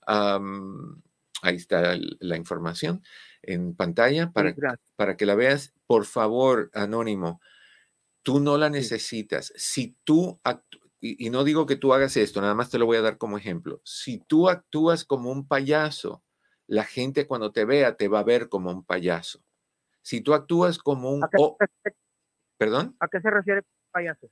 ahí 0.06 1.56
está 1.56 1.96
la 2.20 2.36
información 2.36 3.02
en 3.42 3.74
pantalla 3.74 4.32
para, 4.32 4.54
para 4.96 5.16
que 5.16 5.26
la 5.26 5.34
veas. 5.34 5.74
Por 5.86 6.06
favor, 6.06 6.70
Anónimo, 6.72 7.40
Tú 8.22 8.40
no 8.40 8.56
la 8.56 8.70
necesitas. 8.70 9.52
Si 9.56 9.96
tú, 10.04 10.40
y, 11.00 11.30
no 11.30 11.44
digo 11.44 11.66
que 11.66 11.76
tú 11.76 11.92
hagas 11.92 12.16
esto, 12.16 12.40
nada 12.40 12.54
más 12.54 12.70
te 12.70 12.78
lo 12.78 12.86
voy 12.86 12.96
a 12.96 13.02
dar 13.02 13.18
como 13.18 13.36
ejemplo. 13.36 13.80
Si 13.84 14.18
tú 14.18 14.48
actúas 14.48 15.04
como 15.04 15.30
un 15.30 15.46
payaso, 15.46 16.22
la 16.66 16.84
gente 16.84 17.26
cuando 17.26 17.52
te 17.52 17.64
vea 17.64 17.96
te 17.96 18.08
va 18.08 18.20
a 18.20 18.24
ver 18.24 18.48
como 18.48 18.70
un 18.70 18.84
payaso. 18.84 19.42
Si 20.02 20.20
tú 20.20 20.34
actúas 20.34 20.78
como 20.78 21.10
un... 21.10 21.22
¿Perdón? 22.56 22.96
¿A 23.00 23.08
qué 23.08 23.20
se 23.20 23.30
refiere 23.30 23.62
payaso? 23.90 24.30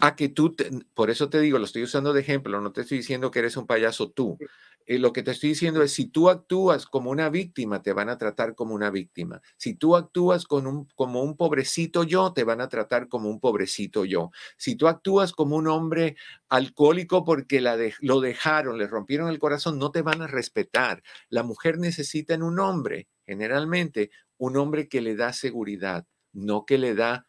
A 0.00 0.14
que 0.14 0.28
tú, 0.28 0.54
por 0.94 1.10
eso 1.10 1.28
te 1.28 1.40
digo, 1.40 1.58
lo 1.58 1.64
estoy 1.64 1.82
usando 1.82 2.12
de 2.12 2.20
ejemplo, 2.20 2.60
no 2.60 2.70
te 2.72 2.82
estoy 2.82 2.98
diciendo 2.98 3.32
que 3.32 3.40
eres 3.40 3.56
un 3.56 3.66
payaso 3.66 4.10
tú. 4.10 4.38
eh, 4.86 4.98
lo 4.98 5.12
que 5.12 5.22
te 5.24 5.32
estoy 5.32 5.50
diciendo 5.50 5.82
es, 5.82 5.92
si 5.92 6.06
tú 6.06 6.30
actúas 6.30 6.86
como 6.86 7.10
una 7.10 7.28
víctima, 7.30 7.82
te 7.82 7.92
van 7.92 8.08
a 8.08 8.16
tratar 8.16 8.54
como 8.54 8.74
una 8.74 8.90
víctima. 8.90 9.42
Si 9.56 9.74
tú 9.74 9.96
actúas 9.96 10.44
con 10.46 10.66
un, 10.68 10.86
como 10.94 11.22
un 11.22 11.36
pobrecito 11.36 12.04
yo, 12.04 12.32
te 12.32 12.44
van 12.44 12.60
a 12.60 12.68
tratar 12.68 13.08
como 13.08 13.28
un 13.28 13.40
pobrecito 13.40 14.04
yo. 14.04 14.30
Si 14.56 14.76
tú 14.76 14.86
actúas 14.88 15.32
como 15.32 15.56
un 15.56 15.66
hombre 15.66 16.16
alcohólico 16.48 17.24
porque 17.24 17.60
la 17.60 17.76
lo 18.00 18.20
dejaron, 18.20 18.78
le 18.78 18.86
rompieron 18.86 19.28
el 19.30 19.38
corazón, 19.40 19.78
no 19.78 19.90
te 19.90 20.02
van 20.02 20.22
a 20.22 20.26
respetar. 20.28 21.02
La 21.28 21.42
mujer 21.42 21.78
necesita 21.78 22.34
en 22.34 22.44
un 22.44 22.60
hombre, 22.60 23.08
generalmente, 23.26 24.10
un 24.38 24.56
hombre 24.56 24.88
que 24.88 25.00
le 25.00 25.16
da 25.16 25.32
seguridad, 25.32 26.06
no 26.32 26.64
que 26.64 26.78
le 26.78 26.94
da 26.94 27.26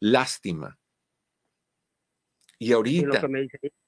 lástima. 0.00 0.78
Y 2.58 2.72
ahorita... 2.72 3.26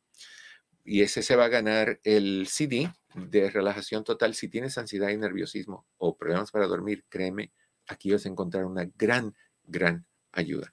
y 0.85 1.03
ese 1.03 1.23
se 1.23 1.37
va 1.37 1.47
a 1.47 1.49
ganar 1.49 2.01
el 2.05 2.47
CD 2.47 2.93
de 3.15 3.51
relajación 3.51 4.05
total. 4.05 4.35
Si 4.35 4.49
tienes 4.49 4.79
ansiedad 4.79 5.09
y 5.09 5.17
nerviosismo 5.17 5.87
o 5.97 6.17
problemas 6.17 6.51
para 6.51 6.67
dormir, 6.67 7.05
créeme, 7.09 7.53
aquí 7.87 8.13
vas 8.13 8.27
a 8.27 8.29
encontrar 8.29 8.65
una 8.65 8.89
gran, 8.97 9.35
gran 9.65 10.07
ayuda 10.33 10.73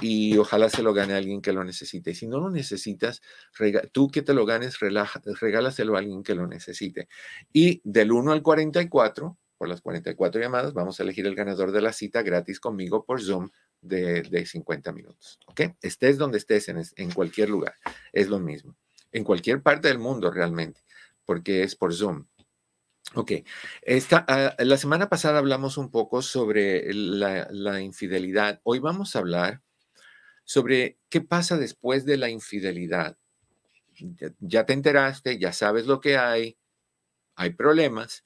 y 0.00 0.36
ojalá 0.36 0.68
se 0.68 0.82
lo 0.82 0.92
gane 0.92 1.14
alguien 1.14 1.40
que 1.40 1.52
lo 1.52 1.64
necesite. 1.64 2.14
Si 2.14 2.26
no 2.26 2.38
lo 2.38 2.50
necesitas, 2.50 3.22
tú 3.92 4.10
que 4.10 4.22
te 4.22 4.34
lo 4.34 4.46
ganes, 4.46 4.78
regálaselo 4.78 5.96
a 5.96 5.98
alguien 5.98 6.22
que 6.22 6.34
lo 6.34 6.46
necesite. 6.46 7.08
Y 7.52 7.80
del 7.84 8.12
1 8.12 8.32
al 8.32 8.42
44, 8.42 9.36
por 9.58 9.68
las 9.68 9.80
44 9.80 10.40
llamadas, 10.40 10.74
vamos 10.74 10.98
a 10.98 11.02
elegir 11.02 11.26
el 11.26 11.34
ganador 11.34 11.72
de 11.72 11.80
la 11.80 11.92
cita 11.92 12.22
gratis 12.22 12.60
conmigo 12.60 13.04
por 13.04 13.22
Zoom 13.22 13.50
de, 13.80 14.22
de 14.22 14.46
50 14.46 14.92
minutos. 14.92 15.38
¿Ok? 15.46 15.62
Estés 15.80 16.18
donde 16.18 16.38
estés, 16.38 16.68
en, 16.68 16.82
en 16.96 17.10
cualquier 17.10 17.48
lugar, 17.48 17.74
es 18.12 18.28
lo 18.28 18.38
mismo. 18.38 18.76
En 19.12 19.24
cualquier 19.24 19.62
parte 19.62 19.88
del 19.88 19.98
mundo 19.98 20.30
realmente, 20.30 20.80
porque 21.24 21.62
es 21.62 21.74
por 21.74 21.94
Zoom. 21.94 22.26
Ok, 23.14 23.32
Esta, 23.82 24.24
ah, 24.28 24.54
la 24.58 24.76
semana 24.76 25.08
pasada 25.08 25.38
hablamos 25.38 25.78
un 25.78 25.90
poco 25.90 26.22
sobre 26.22 26.92
la, 26.92 27.80
infidelidad. 27.80 28.60
Hoy 28.64 28.78
vamos 28.78 29.14
a 29.14 29.20
hablar 29.20 29.62
sobre 30.44 30.98
qué 31.08 31.20
pasa 31.20 31.56
después 31.56 32.04
de 32.04 32.16
la 32.16 32.28
infidelidad. 32.28 33.16
Ya, 34.40 34.66
te 34.66 34.72
enteraste, 34.74 35.38
ya 35.38 35.52
sabes 35.52 35.86
lo 35.86 36.00
que 36.00 36.18
hay, 36.18 36.58
hay 37.36 37.50
problemas. 37.50 38.24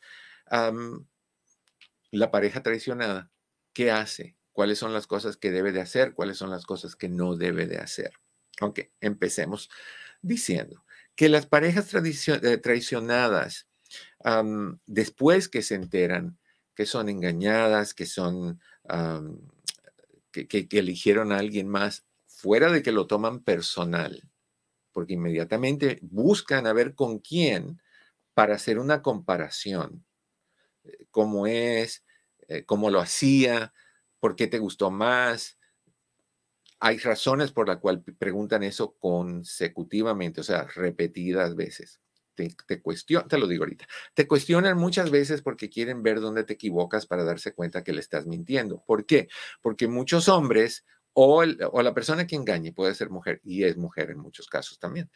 la 2.10 2.30
pareja 2.30 2.62
traicionada, 2.62 3.30
¿qué 3.72 3.90
hace? 3.90 4.36
¿Cuáles 4.52 4.78
son 4.78 4.92
las 4.92 5.06
cosas 5.06 5.36
que 5.36 5.52
debe 5.52 5.72
de 5.72 5.80
hacer? 5.80 6.14
¿Cuáles 6.14 6.38
son 6.38 6.50
las 6.50 6.66
cosas 6.66 6.96
que 6.96 7.08
no 7.08 7.36
debe 7.36 7.66
de 7.66 7.78
hacer? 7.78 8.12
Ok, 8.60 8.80
empecemos 9.00 9.70
diciendo 10.22 10.84
que 11.14 11.28
las 11.28 11.46
parejas 11.46 11.94
eh, 11.94 12.58
después 14.86 15.48
que 15.48 15.62
se 15.62 15.74
enteran 15.74 16.38
que 16.80 16.86
son 16.86 17.10
engañadas, 17.10 17.92
que 17.92 18.06
son, 18.06 18.58
que, 20.32 20.68
eligieron 20.70 21.30
a 21.30 21.38
alguien 21.38 21.68
más, 21.68 22.06
fuera 22.26 22.72
de 22.72 22.82
que 22.82 22.90
lo 22.90 23.06
toman 23.06 23.40
personal, 23.40 24.22
porque 24.92 25.12
inmediatamente 25.12 25.98
buscan 26.00 26.66
a 26.66 26.72
ver 26.72 26.94
con 26.94 27.18
quién 27.18 27.82
para 28.32 28.54
hacer 28.54 28.78
una 28.78 29.02
comparación, 29.02 30.06
eh, 30.84 31.06
cómo 31.10 31.46
es, 31.46 32.02
eh, 32.48 32.64
cómo 32.64 32.88
lo 32.88 33.00
hacía, 33.00 33.74
por 34.18 34.34
qué 34.34 34.46
te 34.46 34.58
gustó 34.58 34.90
más. 34.90 35.58
Hay 36.78 36.96
razones 36.96 37.52
por 37.52 37.68
las 37.68 37.76
cuales 37.76 38.02
preguntan 38.18 38.62
eso 38.62 38.96
consecutivamente, 38.98 40.40
o 40.40 40.44
sea, 40.44 40.64
repetidas 40.64 41.54
veces. 41.54 42.00
Te, 42.34 42.54
te, 42.66 42.80
cuestionan, 42.80 43.28
te 43.28 43.38
lo 43.38 43.46
digo 43.46 43.64
ahorita, 43.64 43.86
te 44.14 44.26
cuestionan 44.26 44.78
muchas 44.78 45.10
veces 45.10 45.42
porque 45.42 45.68
quieren 45.68 46.02
ver 46.02 46.20
dónde 46.20 46.44
te 46.44 46.54
equivocas 46.54 47.06
para 47.06 47.24
darse 47.24 47.52
cuenta 47.52 47.84
que 47.84 47.92
le 47.92 48.00
estás 48.00 48.26
mintiendo. 48.26 48.82
¿Por 48.86 49.04
qué? 49.04 49.28
Porque 49.60 49.88
muchos 49.88 50.28
hombres 50.28 50.84
o, 51.12 51.44
la 51.44 51.94
persona 51.94 52.26
que 52.26 52.36
engañe 52.36 52.72
puede 52.72 52.94
ser 52.94 53.10
mujer 53.10 53.40
y 53.44 53.64
es 53.64 53.76
mujer 53.76 54.10
en 54.10 54.18
muchos 54.18 54.46
casos 54.46 54.78
también. 54.78 55.10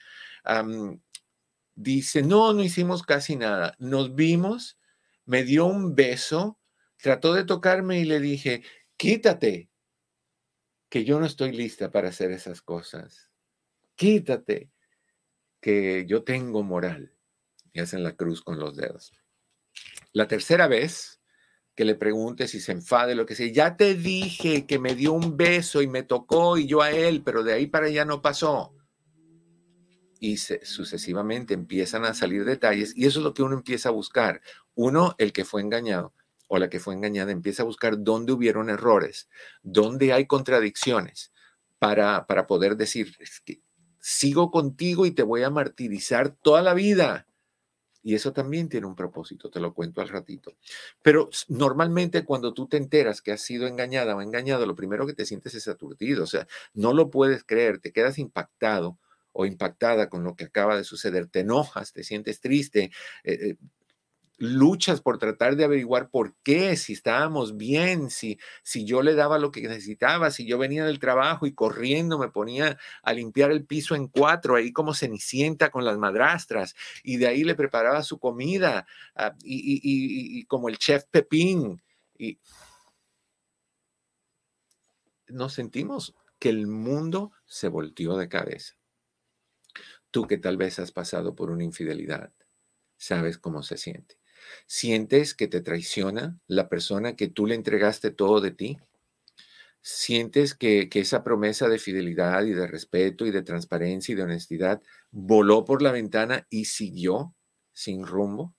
dice, 1.74 2.22
no, 2.22 2.53
no 2.53 2.62
hicimos 2.62 3.03
casi 3.03 3.37
nada. 3.37 3.74
Nos 3.79 4.14
vimos, 4.14 4.79
me 5.24 5.44
dio 5.44 5.66
un 5.66 5.94
beso, 5.94 6.59
trató 6.96 7.35
de 7.35 7.44
tocarme 7.44 8.00
y 8.00 8.05
le 8.05 8.20
dije, 8.20 8.62
quítate, 8.96 9.70
que 10.88 11.05
yo 11.05 11.18
no 11.18 11.27
estoy 11.27 11.53
lista 11.53 11.90
para 11.90 12.09
hacer 12.09 12.31
esas 12.31 12.62
cosas. 12.62 13.31
Quítate, 13.96 14.70
que 15.64 16.05
yo 16.07 16.24
tengo 16.24 16.62
moral. 16.62 17.14
Y 17.72 17.81
hacen 17.81 18.03
la 18.03 18.14
cruz 18.14 18.42
con 18.42 18.59
los 18.59 18.77
dedos. 18.77 19.14
La 20.12 20.29
tercera 20.29 20.68
vez, 20.68 21.22
que 21.74 21.87
le 21.87 21.94
pregunte 21.94 22.48
si 22.48 22.61
se 22.61 22.72
enfade, 22.72 23.14
lo 23.14 23.24
que 23.24 23.35
sea. 23.35 23.50
Ya 23.50 23.74
te 23.74 23.94
dije 23.94 24.66
que 24.66 24.79
me 24.79 24.94
dio 24.94 25.14
un 25.14 25.38
beso 25.38 25.81
y 25.81 25.87
me 25.87 26.03
tocó 26.03 26.59
y 26.59 26.66
yo 26.66 26.83
a 26.83 26.90
él, 26.90 27.22
pero 27.24 27.42
de 27.42 27.55
ahí 27.55 27.66
para 27.66 27.87
allá 27.87 28.05
no 28.05 28.20
pasó. 28.20 28.74
Y 30.20 30.37
sucesivamente 30.37 31.55
empiezan 31.55 32.05
a 32.05 32.12
salir 32.12 32.44
detalles 32.44 32.92
y 32.94 33.07
eso 33.07 33.20
es 33.20 33.24
lo 33.24 33.33
que 33.33 33.42
uno 33.42 33.55
empieza 33.55 33.88
a 33.88 33.92
buscar. 33.92 34.42
Uno, 34.74 35.14
el 35.16 35.33
que 35.33 35.46
fue 35.46 35.62
engañado 35.62 36.12
o 36.46 36.59
la 36.59 36.68
que 36.68 36.79
fue 36.79 36.92
engañada, 36.92 37.33
empieza 37.33 37.62
a 37.62 37.66
buscar 37.66 37.96
dónde 38.03 38.35
hubieron 38.35 38.68
errores, 38.68 39.31
dónde 39.62 40.12
hay 40.12 40.27
contradicciones 40.27 41.33
para, 41.79 42.27
para 42.27 42.46
poder 42.46 42.77
decir, 42.77 43.16
que 43.46 43.62
sigo 44.06 44.50
contigo 44.50 45.06
y 45.06 45.12
te 45.12 45.22
voy 45.22 45.44
a 45.44 45.48
martirizar 45.50 46.28
toda 46.28 46.60
la 46.60 46.74
vida 46.74 47.26
y 48.02 48.14
eso 48.14 48.34
también 48.34 48.68
tiene 48.68 48.86
un 48.86 48.94
propósito, 48.94 49.48
te 49.48 49.60
lo 49.60 49.72
cuento 49.72 50.02
al 50.02 50.10
ratito. 50.10 50.58
Pero 51.00 51.30
normalmente 51.48 52.26
cuando 52.26 52.52
tú 52.52 52.68
te 52.68 52.76
enteras 52.76 53.22
que 53.22 53.32
has 53.32 53.40
sido 53.40 53.66
engañada 53.66 54.14
o 54.14 54.20
engañado, 54.20 54.66
lo 54.66 54.74
primero 54.74 55.06
que 55.06 55.14
te 55.14 55.24
sientes 55.24 55.54
es 55.54 55.68
aturdido, 55.68 56.24
o 56.24 56.26
sea, 56.26 56.46
no 56.74 56.92
lo 56.92 57.08
puedes 57.08 57.44
creer, 57.44 57.78
te 57.78 57.92
quedas 57.92 58.18
impactado 58.18 58.98
o 59.32 59.46
impactada 59.46 60.10
con 60.10 60.22
lo 60.22 60.36
que 60.36 60.44
acaba 60.44 60.76
de 60.76 60.84
suceder, 60.84 61.28
te 61.28 61.40
enojas, 61.40 61.94
te 61.94 62.04
sientes 62.04 62.40
triste, 62.40 62.90
eh, 63.24 63.32
eh, 63.32 63.56
luchas 64.38 65.01
por 65.01 65.18
tratar 65.18 65.57
de 65.57 65.64
averiguar 65.64 66.11
por 66.11 66.35
qué, 66.42 66.77
si 66.77 66.92
estábamos 66.92 67.57
bien, 67.57 68.11
si, 68.11 68.38
si 68.62 68.85
yo 68.85 69.03
le 69.03 69.14
daba 69.14 69.38
lo 69.38 69.51
que 69.51 69.62
necesitaba, 69.62 70.31
si 70.31 70.47
yo 70.47 70.59
venía 70.59 70.85
del 70.85 70.99
trabajo 70.99 71.47
y 71.47 71.55
corriendo 71.55 72.18
me 72.18 72.29
ponía 72.29 72.79
a 73.03 73.12
limpiar 73.12 73.51
el 73.53 73.64
piso 73.64 73.94
en 73.94 74.09
cuatro, 74.09 74.57
ahí 74.57 74.73
como 74.73 74.94
cenicienta 74.94 75.70
con 75.70 75.85
las 75.85 75.99
madrastras, 75.99 76.75
y 77.03 77.16
de 77.16 77.29
ahí 77.29 77.44
le 77.44 77.55
preparaba 77.55 78.03
su 78.03 78.18
comida, 78.18 78.87
ah, 79.14 79.35
y, 79.42 80.44
como 80.47 80.68
el 80.68 80.79
chef 80.79 81.05
Pepín. 81.11 81.83
Y 82.18 82.38
nos 85.29 85.53
sentimos 85.55 86.14
que 86.38 86.49
el 86.49 86.66
mundo 86.66 87.33
se 87.47 87.68
volteó 87.68 88.16
de 88.16 88.29
cabeza. 88.29 88.75
Tú 90.11 90.27
que 90.27 90.38
tal 90.38 90.57
vez 90.57 90.79
has 90.79 90.92
pasado 90.92 91.35
por 91.35 91.51
una 91.51 91.64
infidelidad, 91.64 92.33
sabes 92.97 93.38
cómo 93.38 93.62
se 93.62 93.77
siente. 93.77 94.18
¿Sientes 94.66 95.35
que 95.35 95.48
te 95.48 95.61
traiciona 95.61 96.38
la 96.46 96.68
persona 96.68 97.16
que 97.16 97.28
tú 97.28 97.46
le 97.46 97.54
entregaste 97.54 98.11
todo 98.11 98.40
de 98.40 98.50
ti? 98.50 98.78
¿Sientes 99.80 100.54
que, 100.54 100.88
esa 100.94 101.22
promesa 101.22 101.68
de 101.68 101.78
fidelidad 101.78 102.44
y 102.44 102.52
de 102.52 102.66
respeto 102.66 103.26
y 103.26 103.30
de 103.30 103.42
transparencia 103.42 104.12
y 104.12 104.16
de 104.16 104.22
honestidad 104.22 104.80
voló 105.11 105.64
por 105.64 105.83
la 105.83 105.92
ventana 105.92 106.46
y 106.48 106.64
siguió 106.64 107.35
sin 107.72 108.07
rumbo? 108.07 108.54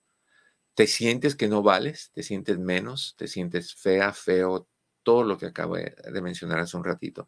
¿Te 0.75 0.87
sientes 0.87 1.35
que 1.35 1.47
no 1.47 1.63
vales? 1.63 2.11
¿Te 2.13 2.21
sientes 2.21 2.59
menos? 2.59 3.15
¿Te 3.17 3.27
sientes 3.27 3.73
fea, 3.73 4.13
feo? 4.13 4.67
Todo 5.01 5.23
lo 5.23 5.37
que 5.37 5.47
acabo 5.47 5.77
de 5.77 6.21
mencionar 6.21 6.59
hace 6.59 6.77
un 6.77 6.83
ratito. 6.83 7.27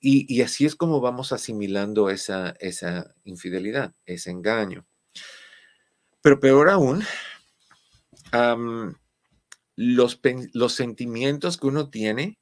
Y, 0.00 0.42
así 0.42 0.66
es 0.66 0.76
como 0.76 1.00
vamos 1.00 1.32
asimilando 1.32 2.10
esa, 2.10 2.54
esa 2.60 3.14
infidelidad, 3.24 3.94
ese 4.04 4.30
engaño. 4.30 4.86
Pero 6.20 6.40
peor 6.40 6.68
aún, 6.70 7.02
los, 9.76 10.20
los 10.52 10.72
sentimientos 10.72 11.56
que 11.56 11.66
uno 11.66 11.90
tiene 11.90 12.38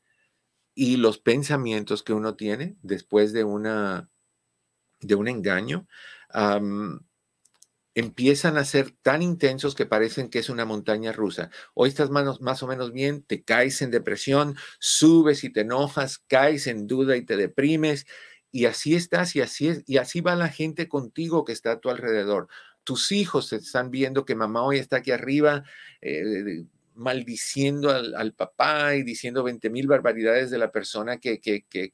y 0.75 0.97
los 0.97 1.19
pensamientos 1.19 2.03
que 2.03 2.13
uno 2.13 2.35
tiene 2.35 2.77
después 2.83 3.33
de, 3.33 3.45
una, 3.45 4.11
de 5.01 5.15
un 5.15 5.29
engaño 5.29 5.87
empiezan 7.95 8.57
a 8.57 8.65
ser 8.65 8.93
tan 9.03 9.23
intensos 9.23 9.75
que 9.75 9.87
parecen 9.87 10.31
que 10.31 10.39
es 10.39 10.49
una 10.49 10.65
montaña 10.65 11.13
rusa. 11.13 11.51
Hoy 11.75 11.91
estás 11.91 12.11
más, 12.11 12.41
más 12.41 12.63
o 12.63 12.67
menos 12.67 12.93
bien, 12.93 13.23
te 13.23 13.43
caes 13.43 13.83
en 13.83 13.91
depresión, 13.91 14.57
subes 14.79 15.45
y 15.45 15.51
te 15.51 15.61
enojas, 15.61 16.19
caes 16.19 16.67
en 16.67 16.87
duda 16.87 17.17
y 17.17 17.23
te 17.25 17.37
deprimes, 17.37 18.07
y 18.51 18.67
así 18.67 18.95
estás 18.95 19.35
y 19.37 19.41
así 19.41 19.83
y 19.87 19.97
así 19.97 20.21
va 20.21 20.37
la 20.37 20.49
gente 20.49 20.89
contigo 20.89 21.45
que 21.45 21.53
está 21.53 21.73
a 21.73 21.81
tu 21.81 21.91
alrededor 21.91 22.49
tus 22.85 23.13
hijos 23.13 23.53
están 23.53 23.91
viendo 23.91 24.25
que 24.25 24.35
mamá 24.35 24.63
hoy 24.63 24.79
está 24.79 24.97
aquí 24.97 25.11
arriba 25.11 25.65
eh, 26.01 26.65
maldiciendo 26.95 27.91
al, 27.91 28.35
papá 28.35 28.95
y 28.97 29.03
diciendo 29.03 29.43
20 29.43 29.71
mil 29.71 29.87
barbaridades 29.87 30.51
de 30.51 30.59
la 30.59 30.71
persona 30.71 31.19
que, 31.19 31.41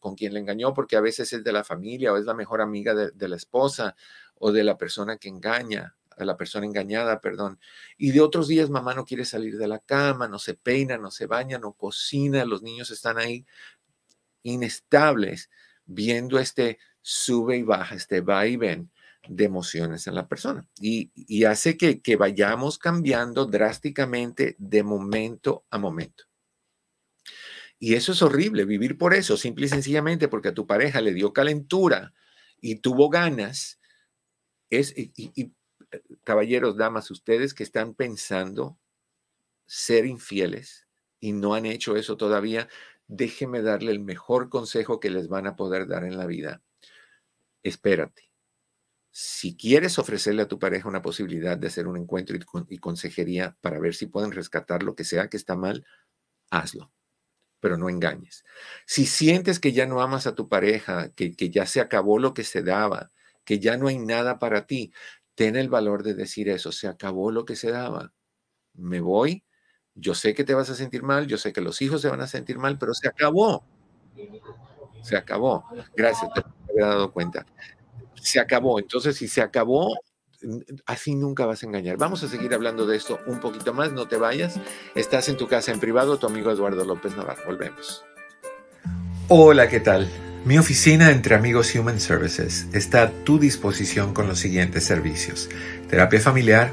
con 0.00 0.16
quien 0.16 0.34
le 0.34 0.40
engañó, 0.40 0.74
porque 0.74 0.96
a 0.96 1.00
veces 1.00 1.32
es 1.32 1.44
de 1.44 1.52
la 1.52 1.62
familia 1.62 2.12
o 2.12 2.16
es 2.16 2.24
la 2.24 2.34
mejor 2.34 2.60
amiga 2.60 2.94
de, 2.94 3.28
la 3.28 3.36
esposa 3.36 3.94
o 4.34 4.50
de 4.50 4.64
la 4.64 4.76
persona 4.76 5.16
que 5.16 5.28
engaña, 5.28 5.94
a 6.16 6.24
la 6.24 6.36
persona 6.36 6.66
engañada, 6.66 7.20
perdón. 7.20 7.60
Y 7.96 8.10
de 8.10 8.20
otros 8.20 8.48
días 8.48 8.70
mamá 8.70 8.92
no 8.92 9.04
quiere 9.04 9.24
salir 9.24 9.56
de 9.56 9.68
la 9.68 9.78
cama, 9.78 10.26
no 10.26 10.40
se 10.40 10.54
peina, 10.54 10.98
no 10.98 11.12
se 11.12 11.26
baña, 11.26 11.58
no 11.58 11.74
cocina, 11.74 12.44
los 12.44 12.62
niños 12.62 12.90
están 12.90 13.18
ahí 13.18 13.46
inestables, 14.42 15.48
viendo 15.84 16.40
este 16.40 16.78
sube 17.00 17.56
y 17.56 17.62
baja, 17.62 17.94
este 17.94 18.20
va 18.20 18.46
y 18.46 18.56
ven 18.56 18.90
de 19.26 19.44
emociones 19.44 20.06
en 20.06 20.14
la 20.14 20.28
persona 20.28 20.66
y, 20.80 21.10
hace 21.44 21.76
que, 21.76 22.00
que 22.00 22.16
vayamos 22.16 22.78
cambiando 22.78 23.46
drásticamente 23.46 24.56
de 24.58 24.82
momento 24.82 25.64
a 25.70 25.78
momento. 25.78 26.24
Y 27.78 27.94
eso 27.94 28.12
es 28.12 28.22
horrible, 28.22 28.64
vivir 28.64 28.98
por 28.98 29.14
eso, 29.14 29.36
simple 29.36 29.66
y 29.66 29.68
sencillamente 29.68 30.28
porque 30.28 30.48
a 30.48 30.54
tu 30.54 30.66
pareja 30.66 31.00
le 31.00 31.14
dio 31.14 31.32
calentura 31.32 32.12
y 32.60 32.76
tuvo 32.76 33.08
ganas. 33.08 33.78
Es, 34.70 34.96
y, 34.96 35.12
y, 35.14 35.52
caballeros, 36.24 36.76
damas, 36.76 37.10
ustedes 37.10 37.54
que 37.54 37.62
están 37.62 37.94
pensando 37.94 38.78
ser 39.66 40.06
infieles 40.06 40.88
y 41.20 41.32
no 41.32 41.54
han 41.54 41.66
hecho 41.66 41.96
eso 41.96 42.16
todavía, 42.16 42.68
déjeme 43.06 43.62
darle 43.62 43.92
el 43.92 44.00
mejor 44.00 44.48
consejo 44.48 44.98
que 45.00 45.10
les 45.10 45.28
van 45.28 45.46
a 45.46 45.56
poder 45.56 45.86
dar 45.86 46.04
en 46.04 46.18
la 46.18 46.26
vida. 46.26 46.62
Espérate 47.62 48.27
si 49.20 49.56
quieres 49.56 49.98
ofrecerle 49.98 50.42
a 50.42 50.46
tu 50.48 50.60
pareja 50.60 50.88
una 50.88 51.02
posibilidad 51.02 51.58
de 51.58 51.66
hacer 51.66 51.88
un 51.88 51.96
encuentro 51.96 52.36
y, 52.36 52.78
consejería 52.78 53.56
para 53.60 53.80
ver 53.80 53.96
si 53.96 54.06
pueden 54.06 54.30
rescatar 54.30 54.84
lo 54.84 54.94
que 54.94 55.02
sea 55.02 55.28
que 55.28 55.36
está 55.36 55.56
mal, 55.56 55.84
hazlo, 56.50 56.92
pero 57.58 57.76
no 57.76 57.88
engañes. 57.88 58.44
Si 58.86 59.06
sientes 59.06 59.58
que 59.58 59.72
ya 59.72 59.86
no 59.86 60.00
amas 60.02 60.28
a 60.28 60.36
tu 60.36 60.48
pareja, 60.48 61.10
que, 61.16 61.32
ya 61.50 61.66
se 61.66 61.80
acabó 61.80 62.20
lo 62.20 62.32
que 62.32 62.44
se 62.44 62.62
daba, 62.62 63.10
que 63.44 63.58
ya 63.58 63.76
no 63.76 63.88
hay 63.88 63.98
nada 63.98 64.38
para 64.38 64.68
ti, 64.68 64.92
ten 65.34 65.56
el 65.56 65.68
valor 65.68 66.04
de 66.04 66.14
decir 66.14 66.48
eso, 66.48 66.70
se 66.70 66.86
acabó 66.86 67.32
lo 67.32 67.44
que 67.44 67.56
se 67.56 67.72
daba. 67.72 68.12
Me 68.74 69.00
voy, 69.00 69.42
yo 69.96 70.14
sé 70.14 70.32
que 70.32 70.44
te 70.44 70.54
vas 70.54 70.70
a 70.70 70.76
sentir 70.76 71.02
mal, 71.02 71.26
yo 71.26 71.38
sé 71.38 71.52
que 71.52 71.60
los 71.60 71.82
hijos 71.82 72.02
se 72.02 72.08
van 72.08 72.20
a 72.20 72.28
sentir 72.28 72.56
mal, 72.56 72.78
pero 72.78 72.94
se 72.94 73.08
acabó. 73.08 73.64
Se 75.02 75.16
acabó. 75.16 75.64
Gracias, 75.96 76.32
te 76.32 76.42
he 76.76 76.80
dado 76.80 77.12
cuenta 77.12 77.44
se 78.20 78.40
acabó. 78.40 78.78
Entonces, 78.78 79.16
si 79.16 79.28
se 79.28 79.40
acabó, 79.40 79.94
así 80.86 81.14
nunca 81.14 81.46
vas 81.46 81.62
a 81.62 81.66
engañar. 81.66 81.96
Vamos 81.96 82.22
a 82.22 82.28
seguir 82.28 82.54
hablando 82.54 82.86
de 82.86 82.96
esto 82.96 83.18
un 83.26 83.40
poquito 83.40 83.74
más, 83.74 83.92
no 83.92 84.06
te 84.08 84.16
vayas. 84.16 84.60
Estás 84.94 85.28
en 85.28 85.36
tu 85.36 85.48
casa 85.48 85.72
en 85.72 85.80
privado, 85.80 86.18
tu 86.18 86.26
amigo 86.26 86.50
Eduardo 86.50 86.84
López 86.84 87.16
Navarro. 87.16 87.42
Volvemos. 87.46 88.04
Hola, 89.28 89.68
¿qué 89.68 89.80
tal? 89.80 90.08
Mi 90.44 90.56
oficina 90.56 91.10
entre 91.10 91.34
amigos 91.34 91.74
Human 91.74 92.00
Services 92.00 92.68
está 92.72 93.02
a 93.02 93.10
tu 93.10 93.38
disposición 93.38 94.14
con 94.14 94.28
los 94.28 94.38
siguientes 94.38 94.84
servicios. 94.84 95.48
Terapia 95.90 96.20
familiar, 96.20 96.70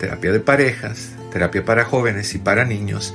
terapia 0.00 0.32
de 0.32 0.40
parejas, 0.40 1.12
terapia 1.30 1.64
para 1.64 1.84
jóvenes 1.84 2.34
y 2.34 2.38
para 2.38 2.64
niños, 2.64 3.14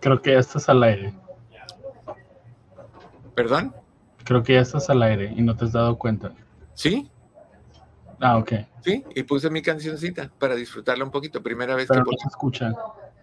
Creo 0.00 0.20
que 0.20 0.32
ya 0.32 0.38
estás 0.38 0.68
al 0.68 0.82
aire. 0.82 1.14
¿Perdón? 3.34 3.74
Creo 4.24 4.42
que 4.42 4.54
ya 4.54 4.60
estás 4.60 4.90
al 4.90 5.02
aire 5.02 5.32
y 5.36 5.42
no 5.42 5.56
te 5.56 5.64
has 5.64 5.72
dado 5.72 5.96
cuenta. 5.98 6.32
¿Sí? 6.74 7.10
Ah, 8.20 8.36
ok. 8.36 8.52
Sí, 8.82 9.04
y 9.14 9.22
puse 9.22 9.50
mi 9.50 9.62
cancioncita 9.62 10.30
para 10.38 10.54
disfrutarla 10.54 11.04
un 11.04 11.10
poquito. 11.10 11.42
Primera 11.42 11.74
vez 11.74 11.86
Pero 11.88 12.04
que... 12.04 12.10
no 12.10 12.18
se 12.18 12.28
escucha. 12.28 12.72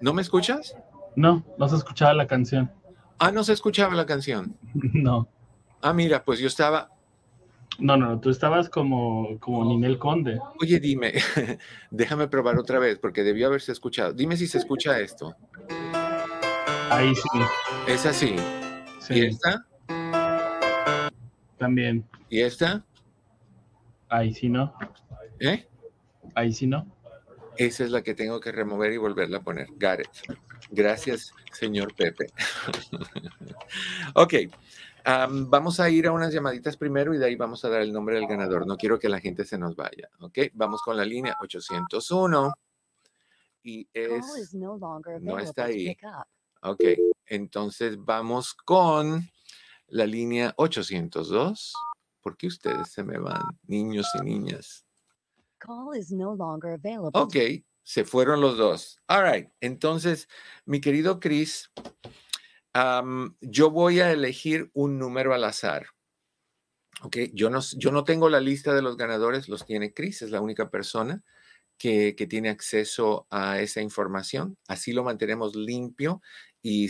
¿No 0.01 0.13
me 0.13 0.21
escuchas? 0.21 0.75
No, 1.15 1.43
no 1.57 1.67
se 1.67 1.75
escuchaba 1.75 2.13
la 2.13 2.27
canción. 2.27 2.71
Ah, 3.19 3.31
no 3.31 3.43
se 3.43 3.53
escuchaba 3.53 3.95
la 3.95 4.05
canción. 4.05 4.55
no. 4.93 5.27
Ah, 5.81 5.93
mira, 5.93 6.23
pues 6.23 6.39
yo 6.39 6.47
estaba... 6.47 6.91
No, 7.79 7.95
no, 7.95 8.19
tú 8.19 8.31
estabas 8.31 8.69
como, 8.69 9.37
como 9.39 9.63
Ninel 9.65 9.99
Conde. 9.99 10.39
Oye, 10.59 10.79
dime, 10.79 11.13
déjame 11.91 12.27
probar 12.27 12.57
otra 12.57 12.79
vez 12.79 12.97
porque 12.97 13.23
debió 13.23 13.47
haberse 13.47 13.71
escuchado. 13.71 14.13
Dime 14.13 14.35
si 14.35 14.47
se 14.47 14.57
escucha 14.57 14.99
esto. 14.99 15.35
Ahí 16.89 17.13
sí. 17.15 17.27
Es 17.85 18.05
así. 18.05 18.35
¿Y 19.09 19.25
esta? 19.25 19.65
También. 21.57 22.07
¿Y 22.29 22.41
esta? 22.41 22.85
Ahí 24.09 24.33
sí 24.33 24.47
no. 24.47 24.73
¿Eh? 25.39 25.67
Ahí 26.33 26.53
sí 26.53 26.65
no. 26.65 26.87
Esa 27.57 27.83
es 27.83 27.91
la 27.91 28.03
que 28.03 28.13
tengo 28.13 28.39
que 28.39 28.51
remover 28.51 28.93
y 28.93 28.97
volverla 28.97 29.39
a 29.39 29.41
poner. 29.41 29.67
It. 29.69 30.07
Gracias, 30.71 31.33
señor 31.51 31.93
Pepe. 31.93 32.27
ok. 34.15 34.33
vamos 35.49 35.79
a 35.79 35.89
ir 35.89 36.07
a 36.07 36.11
unas 36.11 36.33
llamaditas 36.33 36.77
primero 36.77 37.13
y 37.13 37.17
de 37.17 37.25
ahí 37.25 37.35
vamos 37.35 37.65
a 37.65 37.69
dar 37.69 37.81
el 37.81 37.91
nombre 37.91 38.15
del 38.15 38.27
ganador. 38.27 38.65
No 38.65 38.77
quiero 38.77 38.97
que 38.97 39.09
la 39.09 39.19
gente 39.19 39.43
se 39.43 39.57
nos 39.57 39.75
vaya. 39.75 40.09
Ok. 40.19 40.39
Vamos 40.53 40.81
con 40.81 40.95
la 40.95 41.03
línea 41.03 41.35
801 41.41 42.53
y 43.63 43.87
es. 43.93 44.53
No 44.53 45.39
está 45.39 45.65
ahí. 45.65 45.97
Ok. 46.61 46.83
Entonces 47.25 47.97
vamos 47.99 48.53
con 48.53 49.29
la 49.87 50.05
línea 50.05 50.53
802. 50.57 51.73
¿Por 52.21 52.37
qué 52.37 52.47
ustedes 52.47 52.91
se 52.91 53.03
me 53.03 53.17
van, 53.17 53.41
niños 53.67 54.07
y 54.15 54.21
niñas? 54.23 54.85
Ok, 57.13 57.35
se 57.83 58.03
fueron 58.05 58.41
los 58.41 58.57
dos. 58.57 58.99
All 59.07 59.31
right. 59.31 59.49
Entonces, 59.61 60.27
mi 60.65 60.81
querido 60.81 61.19
Chris, 61.19 61.71
yo 63.41 63.71
voy 63.71 63.99
a 63.99 64.11
elegir 64.11 64.69
un 64.73 64.99
número 64.99 65.33
al 65.33 65.43
azar. 65.43 65.87
Ok, 67.03 67.17
yo 67.33 67.49
no, 67.49 67.59
yo 67.77 67.91
no 67.91 68.03
tengo 68.03 68.29
la 68.29 68.39
lista 68.39 68.73
de 68.73 68.81
los 68.81 68.97
ganadores, 68.97 69.47
los 69.47 69.65
tiene 69.65 69.93
Chris, 69.93 70.23
es 70.23 70.31
la 70.31 70.41
única 70.41 70.69
persona 70.69 71.23
que, 71.77 72.13
tiene 72.29 72.49
acceso 72.49 73.27
a 73.29 73.61
esa 73.61 73.81
información. 73.81 74.57
Así 74.67 74.93
lo 74.93 75.03
mantenemos 75.03 75.55
limpio 75.55 76.21
y 76.61 76.89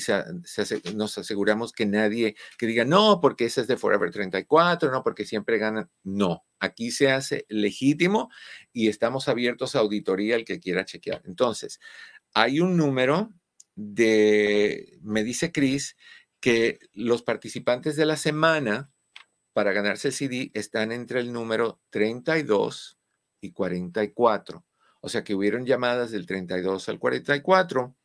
nos 0.96 1.18
aseguramos 1.18 1.72
que 1.72 1.86
nadie 1.86 2.36
que 2.58 2.68
diga, 2.68 2.86
no, 2.86 3.20
porque 3.22 3.46
ese 3.46 3.62
es 3.62 3.68
de 3.68 3.78
Forever 3.78 4.12
34, 4.12 4.92
no, 4.92 5.04
porque 5.04 5.26
siempre 5.26 5.58
ganan. 5.58 5.90
No, 6.04 6.46
aquí 6.60 6.92
se 6.92 7.12
hace 7.12 7.46
legítimo 7.50 8.30
y 8.74 8.88
estamos 8.88 9.28
abiertos 9.28 9.76
a 9.76 9.80
auditoría 9.80 10.36
el 10.36 10.46
que 10.46 10.60
quiera 10.60 10.86
chequear. 10.86 11.22
Entonces, 11.26 11.80
hay 12.34 12.60
un 12.60 12.78
número 12.78 13.34
de, 13.76 15.00
me 15.02 15.24
dice 15.24 15.52
Chris, 15.52 15.96
que 16.40 16.80
los 16.94 17.24
participantes 17.24 17.96
de 17.96 18.06
la 18.06 18.18
semana 18.18 18.92
para 19.54 19.74
ganarse 19.74 20.10
el 20.10 20.14
CD 20.14 20.52
están 20.54 20.92
entre 20.92 21.20
el 21.20 21.34
número 21.34 21.82
32 21.90 23.00
y 23.42 23.52
44. 23.52 24.64
O 25.02 25.10
sea 25.10 25.24
que 25.24 25.36
hubieron 25.36 25.66
llamadas 25.66 26.12
del 26.12 26.26
32 26.26 26.90
al 26.90 27.00
44. 27.00 27.96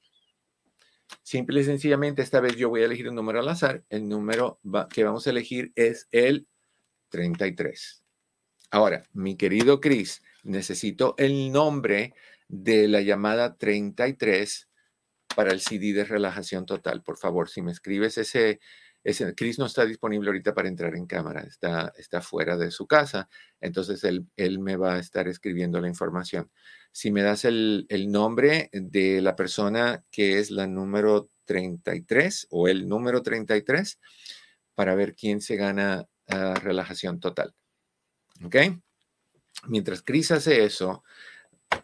Simple 1.23 1.61
y 1.61 1.65
sencillamente, 1.65 2.23
esta 2.23 2.41
vez 2.41 2.57
yo 2.57 2.69
voy 2.69 2.83
a 2.83 2.87
elegir 2.87 3.09
un 3.09 3.15
número 3.15 3.41
al 3.41 3.49
azar. 3.49 3.85
El 3.91 4.09
número 4.09 4.61
que 4.93 5.05
vamos 5.05 5.27
a 5.27 5.31
elegir 5.31 5.73
es 5.77 6.09
el 6.11 6.47
33. 7.11 8.03
Ahora, 8.71 9.05
mi 9.13 9.37
querido 9.37 9.81
Chris, 9.81 10.23
necesito 10.43 11.15
el 11.19 11.53
nombre 11.53 12.15
de 12.49 12.89
la 12.89 13.03
llamada 13.03 13.57
33 13.57 14.69
para 15.35 15.53
el 15.53 15.61
CD 15.61 15.93
de 15.93 16.05
relajación 16.05 16.67
total. 16.67 17.03
Por 17.03 17.19
favor, 17.19 17.49
si 17.49 17.63
me 17.63 17.73
escribes 17.73 18.19
ese, 18.19 18.61
Chris 19.37 19.59
no 19.59 19.67
está 19.67 19.85
disponible 19.85 20.29
ahorita 20.29 20.55
para 20.55 20.69
entrar 20.69 20.95
en 20.95 21.07
cámara, 21.07 21.41
está, 21.41 21.93
está 21.97 22.21
fuera 22.21 22.57
de 22.57 22.71
su 22.71 22.87
casa, 22.87 23.29
entonces 23.61 24.05
él, 24.05 24.27
él 24.37 24.59
me 24.61 24.77
va 24.77 24.95
a 24.95 24.99
estar 24.99 25.27
escribiendo 25.29 25.81
la 25.81 25.89
información 25.89 26.51
si 26.93 27.11
me 27.11 27.23
das 27.23 27.45
el, 27.47 27.87
nombre 28.09 28.69
de 28.73 29.23
la 29.23 29.35
persona 29.35 30.05
que 30.11 30.39
es 30.39 30.51
la 30.51 30.67
número 30.67 31.31
33 31.47 32.49
o 32.51 32.69
el 32.69 32.87
número 32.87 33.23
33 33.23 33.99
para 34.75 34.95
ver 34.95 35.17
quién 35.17 35.41
se 35.41 35.57
gana 35.57 36.07
ah, 36.29 36.55
relajación 36.63 37.19
total. 37.19 37.55
¿Ok? 38.45 38.57
Mientras 39.69 40.03
Cris 40.03 40.31
hace 40.33 40.65
eso, 40.65 41.03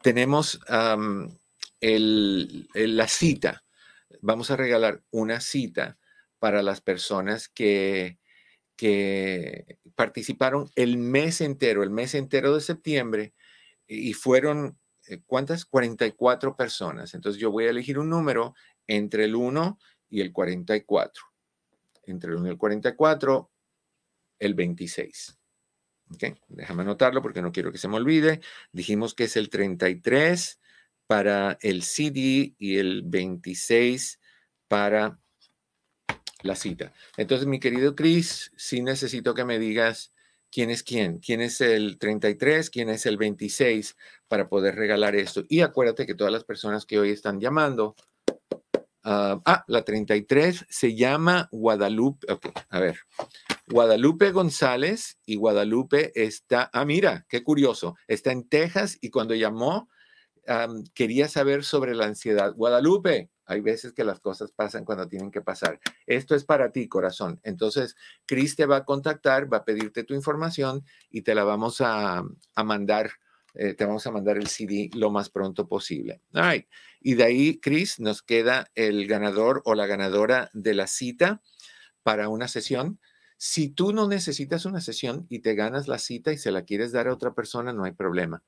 tenemos 0.02 0.60
la 0.68 0.98
cita. 3.08 3.64
Vamos 4.20 4.50
a 4.50 4.56
regalar 4.56 5.02
una 5.10 5.40
cita 5.40 5.96
para 6.38 6.62
las 6.62 6.80
personas 6.80 7.48
que, 7.48 8.18
que 8.76 9.78
participaron 9.94 10.70
el 10.74 10.98
mes 10.98 11.40
entero, 11.40 11.82
el 11.82 11.90
mes 11.90 12.14
entero 12.14 12.54
de 12.54 12.60
septiembre, 12.60 13.34
y 13.86 14.12
fueron 14.12 14.78
eh, 15.08 15.22
¿cuántas? 15.26 15.64
44 15.64 16.56
personas. 16.56 17.14
Entonces 17.14 17.40
yo 17.40 17.50
voy 17.50 17.64
a 17.64 17.70
elegir 17.70 17.98
un 17.98 18.10
número 18.10 18.54
entre 18.86 19.24
el 19.24 19.34
1 19.34 19.78
y 20.10 20.20
el 20.20 20.32
44. 20.32 21.24
Entre 22.04 22.30
el 22.30 22.36
1 22.36 22.46
y 22.48 22.50
el 22.50 22.58
44, 22.58 23.50
el 24.38 24.54
26. 24.54 25.38
¿Ok? 26.10 26.24
Déjame 26.48 26.82
anotarlo 26.82 27.22
porque 27.22 27.42
no 27.42 27.52
quiero 27.52 27.72
que 27.72 27.78
se 27.78 27.88
me 27.88 27.96
olvide. 27.96 28.40
Dijimos 28.72 29.14
que 29.14 29.24
es 29.24 29.36
el 29.36 29.50
33 29.50 30.60
para 31.06 31.58
el 31.62 31.82
CD 31.82 32.54
y 32.58 32.76
el 32.76 33.02
26 33.04 34.20
para 34.68 35.18
la 36.42 36.54
cita. 36.54 36.92
Entonces, 37.16 37.46
mi 37.46 37.60
querido 37.60 37.94
Chris, 37.94 38.52
sí 38.56 38.82
necesito 38.82 39.34
que 39.34 39.44
me 39.44 39.58
digas 39.58 40.12
quién 40.50 40.70
es 40.70 40.82
quién, 40.82 41.18
quién 41.18 41.40
es 41.40 41.60
el 41.60 41.98
33, 41.98 42.70
quién 42.70 42.88
es 42.88 43.06
el 43.06 43.16
26 43.16 43.96
para 44.28 44.48
poder 44.48 44.76
regalar 44.76 45.16
esto. 45.16 45.44
Y 45.48 45.60
acuérdate 45.60 46.06
que 46.06 46.14
todas 46.14 46.32
las 46.32 46.44
personas 46.44 46.86
que 46.86 46.98
hoy 46.98 47.10
están 47.10 47.40
llamando, 47.40 47.96
ah, 49.04 49.40
ah 49.44 49.64
la 49.66 49.82
33 49.82 50.66
se 50.68 50.94
llama 50.94 51.48
Guadalupe, 51.52 52.32
ok, 52.32 52.46
a 52.68 52.80
ver, 52.80 52.98
Guadalupe 53.66 54.30
González 54.30 55.18
y 55.26 55.36
Guadalupe 55.36 56.12
está, 56.14 56.70
ah, 56.72 56.84
mira, 56.84 57.26
qué 57.28 57.42
curioso, 57.42 57.96
está 58.06 58.32
en 58.32 58.48
Texas 58.48 58.96
y 59.00 59.10
cuando 59.10 59.34
llamó 59.34 59.88
quería 60.94 61.28
saber 61.28 61.62
sobre 61.62 61.94
la 61.94 62.06
ansiedad. 62.06 62.54
Guadalupe, 62.54 63.28
hay 63.48 63.62
veces 63.62 63.92
que 63.92 64.04
las 64.04 64.20
cosas 64.20 64.52
pasan 64.52 64.84
cuando 64.84 65.08
tienen 65.08 65.30
que 65.30 65.40
pasar. 65.40 65.80
Esto 66.06 66.34
es 66.34 66.44
para 66.44 66.70
ti, 66.70 66.86
corazón. 66.86 67.40
Entonces, 67.42 67.96
Chris 68.26 68.54
te 68.54 68.66
va 68.66 68.76
a 68.76 68.84
contactar, 68.84 69.52
va 69.52 69.58
a 69.58 69.64
pedirte 69.64 70.04
tu 70.04 70.14
información 70.14 70.84
y 71.10 71.22
te 71.22 71.34
la 71.34 71.44
vamos 71.44 71.80
a, 71.80 72.22
mandar. 72.62 73.10
Eh, 73.54 73.72
te 73.72 73.86
vamos 73.86 74.06
a 74.06 74.10
mandar 74.10 74.36
el 74.36 74.48
CD 74.48 74.90
lo 74.94 75.10
más 75.10 75.30
pronto 75.30 75.66
posible. 75.66 76.20
Y 77.00 77.14
de 77.14 77.24
ahí, 77.24 77.58
Chris, 77.58 77.98
nos 77.98 78.22
queda 78.22 78.70
el 78.74 79.06
ganador 79.06 79.62
o 79.64 79.74
la 79.74 79.86
ganadora 79.86 80.50
de 80.52 80.74
la 80.74 80.86
cita 80.86 81.40
para 82.02 82.28
una 82.28 82.48
sesión. 82.48 83.00
Si 83.38 83.70
tú 83.70 83.94
no 83.94 84.08
necesitas 84.08 84.66
una 84.66 84.82
sesión 84.82 85.26
y 85.30 85.38
te 85.38 85.54
ganas 85.54 85.88
la 85.88 85.98
cita 85.98 86.32
y 86.32 86.38
se 86.38 86.50
la 86.50 86.64
quieres 86.64 86.92
dar 86.92 87.08
a 87.08 87.14
otra 87.14 87.32
persona, 87.32 87.72
no 87.72 87.84
hay 87.84 87.92
problema 87.92 88.42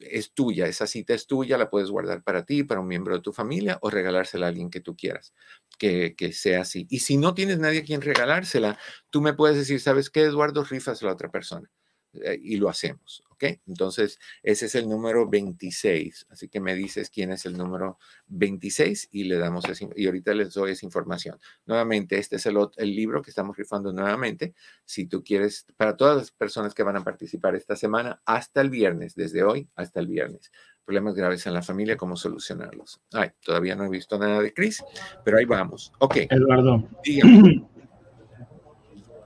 es 0.00 0.32
tuya, 0.32 0.66
esa 0.66 0.86
cita 0.86 1.14
es 1.14 1.26
tuya, 1.26 1.58
la 1.58 1.70
puedes 1.70 1.90
guardar 1.90 2.22
para 2.22 2.44
ti, 2.44 2.62
para 2.62 2.80
un 2.80 2.86
miembro 2.86 3.14
de 3.16 3.22
tu 3.22 3.32
familia 3.32 3.78
o 3.82 3.90
regalársela 3.90 4.46
a 4.46 4.48
alguien 4.48 4.70
que 4.70 4.80
tú 4.80 4.96
quieras, 4.96 5.34
que, 5.78 6.14
sea 6.32 6.62
así. 6.62 6.86
Y 6.90 7.00
si 7.00 7.16
no 7.16 7.34
tienes 7.34 7.58
nadie 7.58 7.80
a 7.80 7.84
quien 7.84 8.00
regalársela, 8.00 8.78
tú 9.10 9.20
me 9.20 9.34
puedes 9.34 9.56
decir, 9.56 9.80
¿sabes 9.80 10.10
qué, 10.10 10.22
Eduardo? 10.22 10.64
Rifas 10.64 11.02
a 11.02 11.06
la 11.06 11.12
otra 11.12 11.30
persona. 11.30 11.70
Eh, 12.12 12.38
y 12.42 12.56
lo 12.56 12.68
hacemos, 12.68 13.22
¿ok? 13.36 13.60
Entonces, 13.66 14.18
ese 14.42 14.66
es 14.66 14.74
el 14.74 14.88
número 14.88 15.28
26. 15.28 16.26
Así 16.30 16.48
que 16.48 16.60
me 16.60 16.74
dices 16.74 17.10
quién 17.10 17.30
es 17.32 17.46
el 17.46 17.56
número 17.56 17.98
26 18.28 19.10
y 19.12 19.24
le 19.24 19.36
damos 19.36 19.64
ese, 19.66 19.88
y 19.94 20.06
ahorita 20.06 20.34
les 20.34 20.54
doy 20.54 20.72
esa 20.72 20.86
información. 20.86 21.38
Nuevamente, 21.66 22.18
este 22.18 22.36
es 22.36 22.46
el, 22.46 22.56
el 22.76 22.96
libro 22.96 23.22
que 23.22 23.30
estamos 23.30 23.56
rifando 23.56 23.92
nuevamente. 23.92 24.54
Si 24.84 25.06
tú 25.06 25.22
quieres, 25.22 25.66
para 25.76 25.96
todas 25.96 26.16
las 26.16 26.30
personas 26.30 26.74
que 26.74 26.82
van 26.82 26.96
a 26.96 27.04
participar 27.04 27.54
esta 27.54 27.76
semana, 27.76 28.20
hasta 28.24 28.60
el 28.60 28.70
viernes, 28.70 29.14
desde 29.14 29.44
hoy 29.44 29.68
hasta 29.76 30.00
el 30.00 30.08
viernes. 30.08 30.50
Problemas 30.84 31.14
graves 31.14 31.46
en 31.46 31.54
la 31.54 31.62
familia, 31.62 31.96
cómo 31.96 32.16
solucionarlos. 32.16 33.00
Ay, 33.12 33.30
todavía 33.44 33.74
no 33.74 33.84
he 33.84 33.90
visto 33.90 34.18
nada 34.18 34.40
de 34.40 34.54
Chris, 34.54 34.82
pero 35.24 35.36
ahí 35.36 35.44
vamos. 35.44 35.92
Ok. 35.98 36.16
Eduardo. 36.30 36.88
Dígame. 37.04 37.66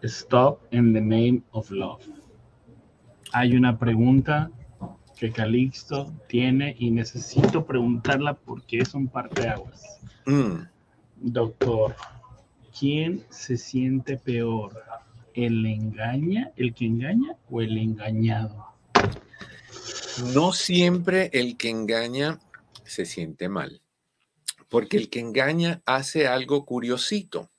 Stop 0.02 0.66
in 0.70 0.94
the 0.94 1.00
name 1.00 1.42
of 1.52 1.70
love 1.70 2.02
hay 3.32 3.56
una 3.56 3.78
pregunta 3.78 4.50
que 5.18 5.30
Calixto 5.30 6.12
tiene 6.28 6.74
y 6.78 6.90
necesito 6.90 7.66
preguntarla 7.66 8.34
porque 8.34 8.78
es 8.78 8.94
un 8.94 9.08
parteaguas. 9.08 10.00
Mm. 10.26 10.62
Doctor, 11.16 11.94
¿quién 12.78 13.24
se 13.28 13.56
siente 13.56 14.16
peor? 14.16 14.82
¿El 15.34 15.66
engaña, 15.66 16.50
el 16.56 16.74
que 16.74 16.86
engaña 16.86 17.36
o 17.50 17.60
el 17.60 17.76
engañado? 17.76 18.66
No 20.32 20.52
siempre 20.52 21.30
el 21.32 21.56
que 21.56 21.70
engaña 21.70 22.40
se 22.84 23.04
siente 23.04 23.48
mal, 23.48 23.82
porque 24.68 24.96
el 24.96 25.08
que 25.10 25.20
engaña 25.20 25.82
hace 25.86 26.26
algo 26.26 26.64
curiosito, 26.64 27.50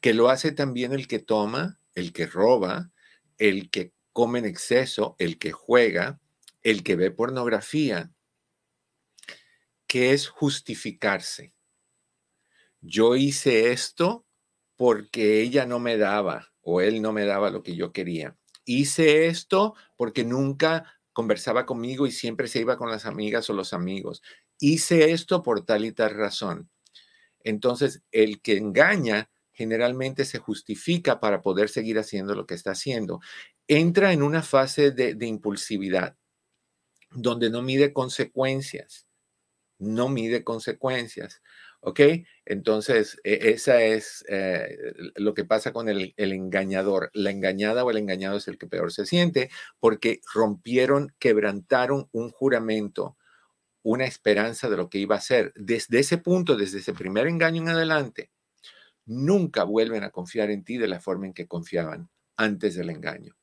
que 0.00 0.14
lo 0.14 0.28
hace 0.28 0.52
también 0.52 0.92
el 0.92 1.06
que 1.06 1.18
toma, 1.18 1.78
el 1.94 2.12
que 2.12 2.26
roba, 2.26 2.90
el 3.36 3.70
que 3.70 3.92
come 4.18 4.40
en 4.40 4.46
exceso, 4.46 5.14
el 5.20 5.38
que 5.38 5.52
juega, 5.52 6.20
el 6.64 6.82
que 6.82 6.96
ve 6.96 7.12
pornografía, 7.12 8.10
que 9.86 10.10
es 10.12 10.26
justificarse. 10.26 11.54
Yo 12.80 13.14
hice 13.14 13.70
esto 13.70 14.26
porque 14.74 15.40
ella 15.40 15.66
no 15.66 15.78
me 15.78 15.96
daba 15.96 16.52
o 16.62 16.80
él 16.80 17.00
no 17.00 17.12
me 17.12 17.26
daba 17.26 17.50
lo 17.50 17.62
que 17.62 17.76
yo 17.76 17.92
quería. 17.92 18.36
Hice 18.64 19.28
esto 19.28 19.76
porque 19.96 20.24
nunca 20.24 21.00
conversaba 21.12 21.64
conmigo 21.64 22.04
y 22.04 22.10
siempre 22.10 22.48
se 22.48 22.58
iba 22.58 22.76
con 22.76 22.90
las 22.90 23.06
amigas 23.06 23.48
o 23.50 23.52
los 23.52 23.72
amigos. 23.72 24.20
Hice 24.58 25.12
esto 25.12 25.44
por 25.44 25.64
tal 25.64 25.84
y 25.84 25.92
tal 25.92 26.10
razón. 26.10 26.68
Entonces, 27.44 28.02
el 28.10 28.42
que 28.42 28.56
engaña 28.56 29.30
generalmente 29.52 30.24
se 30.24 30.38
justifica 30.38 31.18
para 31.18 31.42
poder 31.42 31.68
seguir 31.68 31.98
haciendo 31.98 32.36
lo 32.36 32.46
que 32.46 32.54
está 32.54 32.70
haciendo. 32.70 33.20
Entra 33.70 34.14
en 34.14 34.22
una 34.22 34.42
fase 34.42 34.92
de, 34.92 35.14
impulsividad 35.26 36.16
donde 37.10 37.50
no 37.50 37.60
mide 37.60 37.92
consecuencias. 37.92 39.06
No 39.78 40.08
mide 40.08 40.42
consecuencias. 40.42 41.42
¿Ok? 41.80 42.00
Entonces, 42.46 43.20
e, 43.24 43.50
esa 43.50 43.82
es 43.82 44.24
eh, 44.28 44.74
lo 45.16 45.34
que 45.34 45.44
pasa 45.44 45.74
con 45.74 45.90
el, 45.90 46.14
el, 46.16 46.32
engañador. 46.32 47.10
La 47.12 47.30
engañada 47.30 47.84
o 47.84 47.90
el 47.90 47.98
engañado 47.98 48.38
es 48.38 48.48
el 48.48 48.56
que 48.56 48.66
peor 48.66 48.90
se 48.90 49.04
siente 49.04 49.50
porque 49.80 50.22
rompieron, 50.32 51.14
quebrantaron 51.18 52.08
un 52.12 52.30
juramento, 52.30 53.18
una 53.82 54.06
esperanza 54.06 54.70
de 54.70 54.78
lo 54.78 54.88
que 54.88 54.98
iba 54.98 55.16
a 55.16 55.20
ser. 55.20 55.52
Desde 55.56 55.98
ese 55.98 56.16
punto, 56.16 56.56
desde 56.56 56.78
ese 56.78 56.94
primer 56.94 57.26
engaño 57.26 57.62
en 57.62 57.68
adelante, 57.68 58.30
nunca 59.04 59.64
vuelven 59.64 60.04
a 60.04 60.10
confiar 60.10 60.50
en 60.50 60.64
ti 60.64 60.78
de 60.78 60.88
la 60.88 61.00
forma 61.00 61.26
en 61.26 61.34
que 61.34 61.46
confiaban 61.46 62.10
antes 62.36 62.74
del 62.74 62.90
engaño 62.90 63.37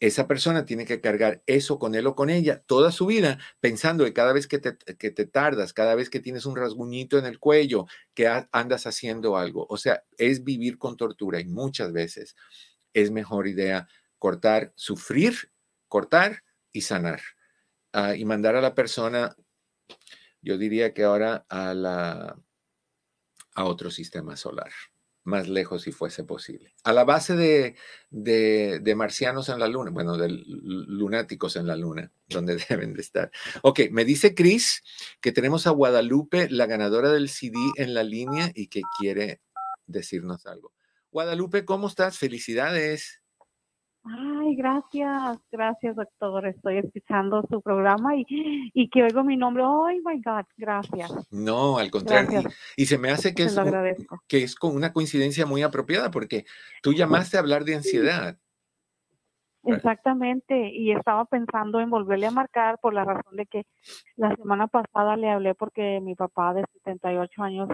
esa 0.00 0.26
persona 0.26 0.64
tiene 0.64 0.86
que 0.86 1.02
cargar 1.02 1.42
eso 1.46 1.78
con 1.78 1.94
él 1.94 2.06
o 2.06 2.14
con 2.14 2.30
ella 2.30 2.62
toda 2.66 2.90
su 2.90 3.04
vida, 3.06 3.38
pensando 3.60 4.04
que 4.04 4.14
cada 4.14 4.32
vez 4.32 4.46
que 4.46 4.58
te, 4.58 5.26
tardas, 5.26 5.74
cada 5.74 5.94
vez 5.94 6.08
que 6.08 6.20
tienes 6.20 6.46
un 6.46 6.56
rasguñito 6.56 7.18
en 7.18 7.26
el 7.26 7.38
cuello, 7.38 7.86
que 8.14 8.26
andas 8.50 8.86
haciendo 8.86 9.36
algo. 9.36 9.66
O 9.68 9.76
sea, 9.76 10.02
es 10.16 10.42
vivir 10.42 10.78
con 10.78 10.96
tortura 10.96 11.38
y 11.38 11.44
muchas 11.44 11.92
veces 11.92 12.34
es 12.94 13.10
mejor 13.10 13.46
idea 13.46 13.88
cortar, 14.18 14.72
sufrir, 14.74 15.52
cortar 15.86 16.44
y 16.72 16.80
sanar. 16.80 17.20
Uh, 17.92 18.14
y 18.14 18.24
mandar 18.24 18.56
a 18.56 18.60
la 18.60 18.74
persona, 18.74 19.36
yo 20.40 20.56
diría 20.56 20.94
que 20.94 21.04
ahora 21.04 21.44
a 21.50 22.36
otro 23.64 23.90
sistema 23.90 24.36
solar 24.36 24.70
más 25.30 25.48
lejos 25.48 25.82
si 25.82 25.92
fuese 25.92 26.24
posible. 26.24 26.74
A 26.84 26.92
la 26.92 27.04
base 27.04 27.34
de, 27.36 27.76
de, 28.10 28.94
marcianos 28.94 29.48
en 29.48 29.58
la 29.58 29.68
luna, 29.68 29.90
bueno, 29.90 30.18
de 30.18 30.28
lunáticos 30.28 31.56
en 31.56 31.66
la 31.66 31.76
luna, 31.76 32.12
donde 32.28 32.62
deben 32.68 32.92
de 32.92 33.00
estar. 33.00 33.30
Ok, 33.62 33.80
me 33.90 34.04
dice 34.04 34.34
Chris 34.34 34.82
que 35.20 35.32
tenemos 35.32 35.66
a 35.66 35.70
Guadalupe, 35.70 36.50
la 36.50 36.66
ganadora 36.66 37.10
del 37.10 37.28
CD, 37.28 37.56
en 37.76 37.94
la 37.94 38.02
línea 38.02 38.50
y 38.54 38.66
que 38.66 38.82
quiere 38.98 39.40
decirnos 39.86 40.46
algo. 40.46 40.72
Guadalupe, 41.12 41.64
¿cómo 41.64 41.88
estás? 41.88 42.18
Felicidades. 42.18 43.19
Ay, 44.02 44.56
gracias, 44.56 45.38
gracias 45.52 45.94
doctor. 45.94 46.46
Estoy 46.46 46.78
escuchando 46.78 47.44
su 47.50 47.60
programa 47.60 48.16
y, 48.16 48.24
y 48.72 48.88
que 48.88 49.02
oigo 49.02 49.22
mi 49.22 49.36
nombre. 49.36 49.62
Oh 49.64 49.88
my 49.88 50.22
God, 50.22 50.46
gracias. 50.56 51.12
No, 51.30 51.78
al 51.78 51.90
contrario. 51.90 52.42
Y, 52.76 52.86
se 52.86 52.96
me 52.96 53.10
hace 53.10 53.34
que 53.34 53.44
es, 53.44 53.58
que 54.26 54.42
es 54.42 54.54
con 54.54 54.74
una 54.74 54.92
coincidencia 54.92 55.44
muy 55.44 55.62
apropiada 55.62 56.10
porque 56.10 56.46
tú 56.82 56.92
llamaste 56.92 57.36
a 57.36 57.40
hablar 57.40 57.64
de 57.64 57.76
ansiedad. 57.76 58.38
Exactamente, 59.62 60.70
y 60.72 60.92
estaba 60.92 61.26
pensando 61.26 61.80
en 61.80 61.90
volverle 61.90 62.26
a 62.26 62.30
marcar 62.30 62.78
por 62.80 62.94
la 62.94 63.04
razón 63.04 63.36
de 63.36 63.44
que 63.44 63.66
la 64.16 64.34
semana 64.34 64.68
pasada 64.68 65.16
le 65.16 65.28
hablé 65.28 65.54
porque 65.54 66.00
mi 66.00 66.14
papá 66.14 66.54
de 66.54 66.64
78 66.72 67.42
años 67.42 67.68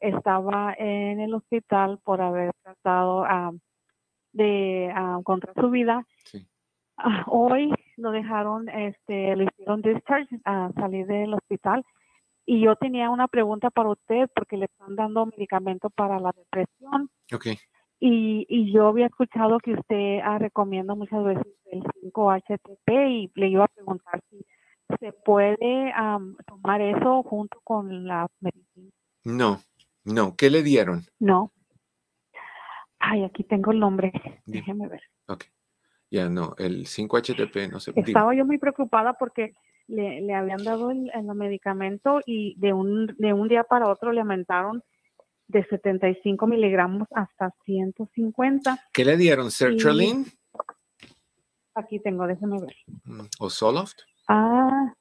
estaba 0.00 0.74
en 0.76 1.18
el 1.20 1.32
hospital 1.32 1.98
por 2.04 2.20
haber 2.20 2.52
tratado 2.62 3.24
a 3.24 3.52
de 4.32 4.92
uh, 4.94 5.22
contra 5.22 5.52
su 5.54 5.70
vida. 5.70 6.06
Ah, 6.96 7.24
hoy 7.28 7.72
lo 7.96 8.10
dejaron, 8.10 8.68
este, 8.68 9.34
le 9.34 9.44
hicieron 9.44 9.80
discharge 9.80 10.38
a 10.44 10.70
salir 10.74 11.06
del 11.06 11.34
hospital. 11.34 11.84
Y 12.44 12.62
yo 12.62 12.76
tenía 12.76 13.10
una 13.10 13.28
pregunta 13.28 13.70
para 13.70 13.90
usted 13.90 14.28
porque 14.34 14.56
le 14.56 14.66
están 14.66 14.96
dando 14.96 15.26
medicamento 15.26 15.88
para 15.90 16.18
la 16.18 16.32
depresión. 16.32 17.10
Okay. 17.32 17.56
Y, 18.00 18.46
y 18.48 18.72
yo 18.72 18.88
había 18.88 19.06
escuchado 19.06 19.58
que 19.58 19.74
usted 19.74 20.20
ah, 20.24 20.38
recomienda 20.38 20.94
muchas 20.94 21.22
veces 21.24 21.46
el 21.70 21.82
5-HTP 22.12 23.08
y 23.08 23.30
le 23.34 23.48
iba 23.48 23.64
a 23.64 23.68
preguntar 23.68 24.20
si 24.30 24.44
se 24.98 25.12
puede 25.12 25.56
tomar 26.46 26.80
eso 26.80 27.22
junto 27.22 27.60
con 27.62 28.06
la 28.06 28.26
medicina. 28.40 28.90
No, 29.24 29.60
no. 30.04 30.34
¿Qué 30.36 30.50
le 30.50 30.62
dieron? 30.62 31.02
No. 31.18 31.52
Ay, 33.00 33.24
aquí 33.24 33.42
tengo 33.44 33.72
el 33.72 33.80
nombre. 33.80 34.12
Déjeme 34.44 34.86
ver. 34.86 35.02
Ok. 35.26 35.44
Ya 36.10 36.28
no, 36.28 36.54
el 36.58 36.86
5-HTP 36.86 37.70
no 37.70 37.80
sé. 37.80 37.92
Estaba 37.96 38.34
yo 38.34 38.44
muy 38.44 38.58
preocupada 38.58 39.14
porque 39.14 39.54
le, 39.86 40.20
le 40.20 40.34
habían 40.34 40.62
dado 40.62 40.90
el, 40.90 41.10
el, 41.14 41.24
medicamento 41.34 42.20
y 42.26 42.58
de 42.58 42.72
un, 42.72 43.06
de 43.18 43.32
un 43.32 43.48
día 43.48 43.64
para 43.64 43.88
otro 43.88 44.12
le 44.12 44.20
aumentaron 44.20 44.82
de 45.46 45.64
75 45.64 46.46
miligramos 46.46 47.08
hasta 47.14 47.54
150. 47.64 48.78
¿Qué 48.92 49.04
le 49.04 49.16
dieron? 49.16 49.50
¿Sertraline? 49.50 50.26
Aquí 51.74 52.00
tengo, 52.00 52.26
déjeme 52.26 52.60
ver. 52.60 52.74
Mm, 53.04 53.26
¿O 53.38 53.50
Soloft? 53.50 54.00
Ah. 54.28 54.92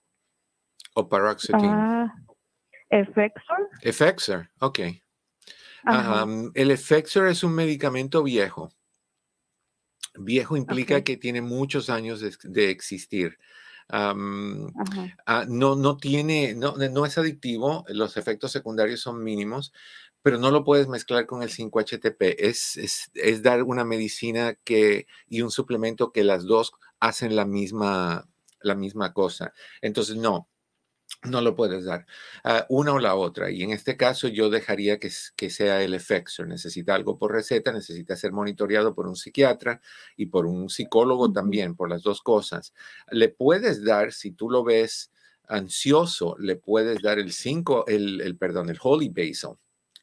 ¿O 0.94 1.10
Paroxetine? 1.10 1.68
Ah. 1.70 2.14
Effexor. 2.90 3.70
Effexor, 3.82 4.50
ok 4.60 4.80
el 6.54 6.72
Effexor 6.72 7.28
es 7.28 7.44
un 7.44 7.54
medicamento 7.54 8.24
viejo. 8.24 8.72
Viejo 10.16 10.58
implica 10.58 11.04
que 11.04 11.18
tiene 11.18 11.42
muchos 11.42 11.90
años 11.90 12.22
de, 12.44 12.70
existir. 12.70 13.38
Ah, 13.88 14.14
no, 15.48 15.76
no 15.76 15.98
tiene, 15.98 16.54
no, 16.56 16.76
no 16.76 17.06
es 17.06 17.18
adictivo, 17.18 17.86
los 17.88 18.18
efectos 18.18 18.52
secundarios 18.52 19.02
son 19.02 19.24
mínimos, 19.24 19.72
pero 20.22 20.38
no 20.38 20.52
lo 20.52 20.64
puedes 20.64 20.88
mezclar 20.88 21.26
con 21.26 21.42
el 21.44 21.50
5-HTP. 21.50 22.36
Es, 22.38 22.78
es, 22.78 23.10
es, 23.14 23.42
dar 23.42 23.64
una 23.64 23.86
medicina 23.86 24.56
que, 24.64 25.08
y 25.28 25.42
un 25.42 25.52
suplemento 25.52 26.12
que 26.12 26.24
las 26.24 26.46
dos 26.46 26.74
hacen 27.00 27.36
la 27.36 27.46
misma, 27.46 28.28
la 28.62 28.76
misma 28.76 29.14
cosa. 29.14 29.54
Entonces, 29.82 30.18
no, 30.18 30.50
no 31.24 31.42
lo 31.42 31.56
puedes 31.56 31.86
dar. 31.86 32.06
Uh, 32.46 32.64
una 32.70 32.94
o 32.94 33.00
la 33.00 33.16
otra. 33.16 33.52
Y 33.52 33.64
en 33.64 33.72
este 33.72 33.98
caso 33.98 34.28
yo 34.28 34.50
dejaría 34.50 35.00
que, 35.00 35.10
que 35.36 35.50
sea 35.50 35.84
el 35.84 35.94
Effexor. 35.94 36.48
Necesita 36.48 36.96
algo 36.96 37.18
por 37.18 37.34
receta, 37.34 37.72
necesita 37.72 38.16
ser 38.16 38.32
monitoreado 38.32 38.96
por 38.96 39.08
un 39.08 39.16
psiquiatra 39.16 39.82
y 40.16 40.28
por 40.28 40.46
un 40.46 40.70
psicólogo 40.70 41.32
también, 41.32 41.76
por 41.76 41.90
las 41.90 42.04
dos 42.04 42.22
cosas. 42.22 42.74
Le 43.12 43.30
puedes 43.30 43.84
dar, 43.84 44.14
si 44.14 44.32
tú 44.32 44.50
lo 44.50 44.64
ves 44.64 45.12
ansioso, 45.48 46.36
le 46.40 46.56
puedes 46.56 47.02
dar 47.02 47.20
el 47.20 47.32
5, 47.32 47.86
el, 47.88 48.22
el, 48.22 48.38
perdón, 48.38 48.70
el 48.70 48.78
Holy 48.82 49.10
Basil. 49.10 49.58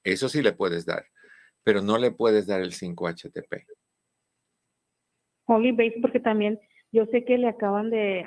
Eso 0.04 0.28
sí 0.28 0.42
le 0.42 0.52
puedes 0.52 0.84
dar, 0.84 1.06
pero 1.62 1.80
no 1.80 1.98
le 1.98 2.10
puedes 2.10 2.46
dar 2.46 2.60
el 2.60 2.72
5-HTP. 2.72 3.66
Holy 5.46 5.72
Basil, 5.72 6.00
porque 6.02 6.20
también 6.20 6.60
yo 6.92 7.06
sé 7.06 7.24
que 7.24 7.38
le 7.38 7.48
acaban 7.48 7.90
de 7.90 8.26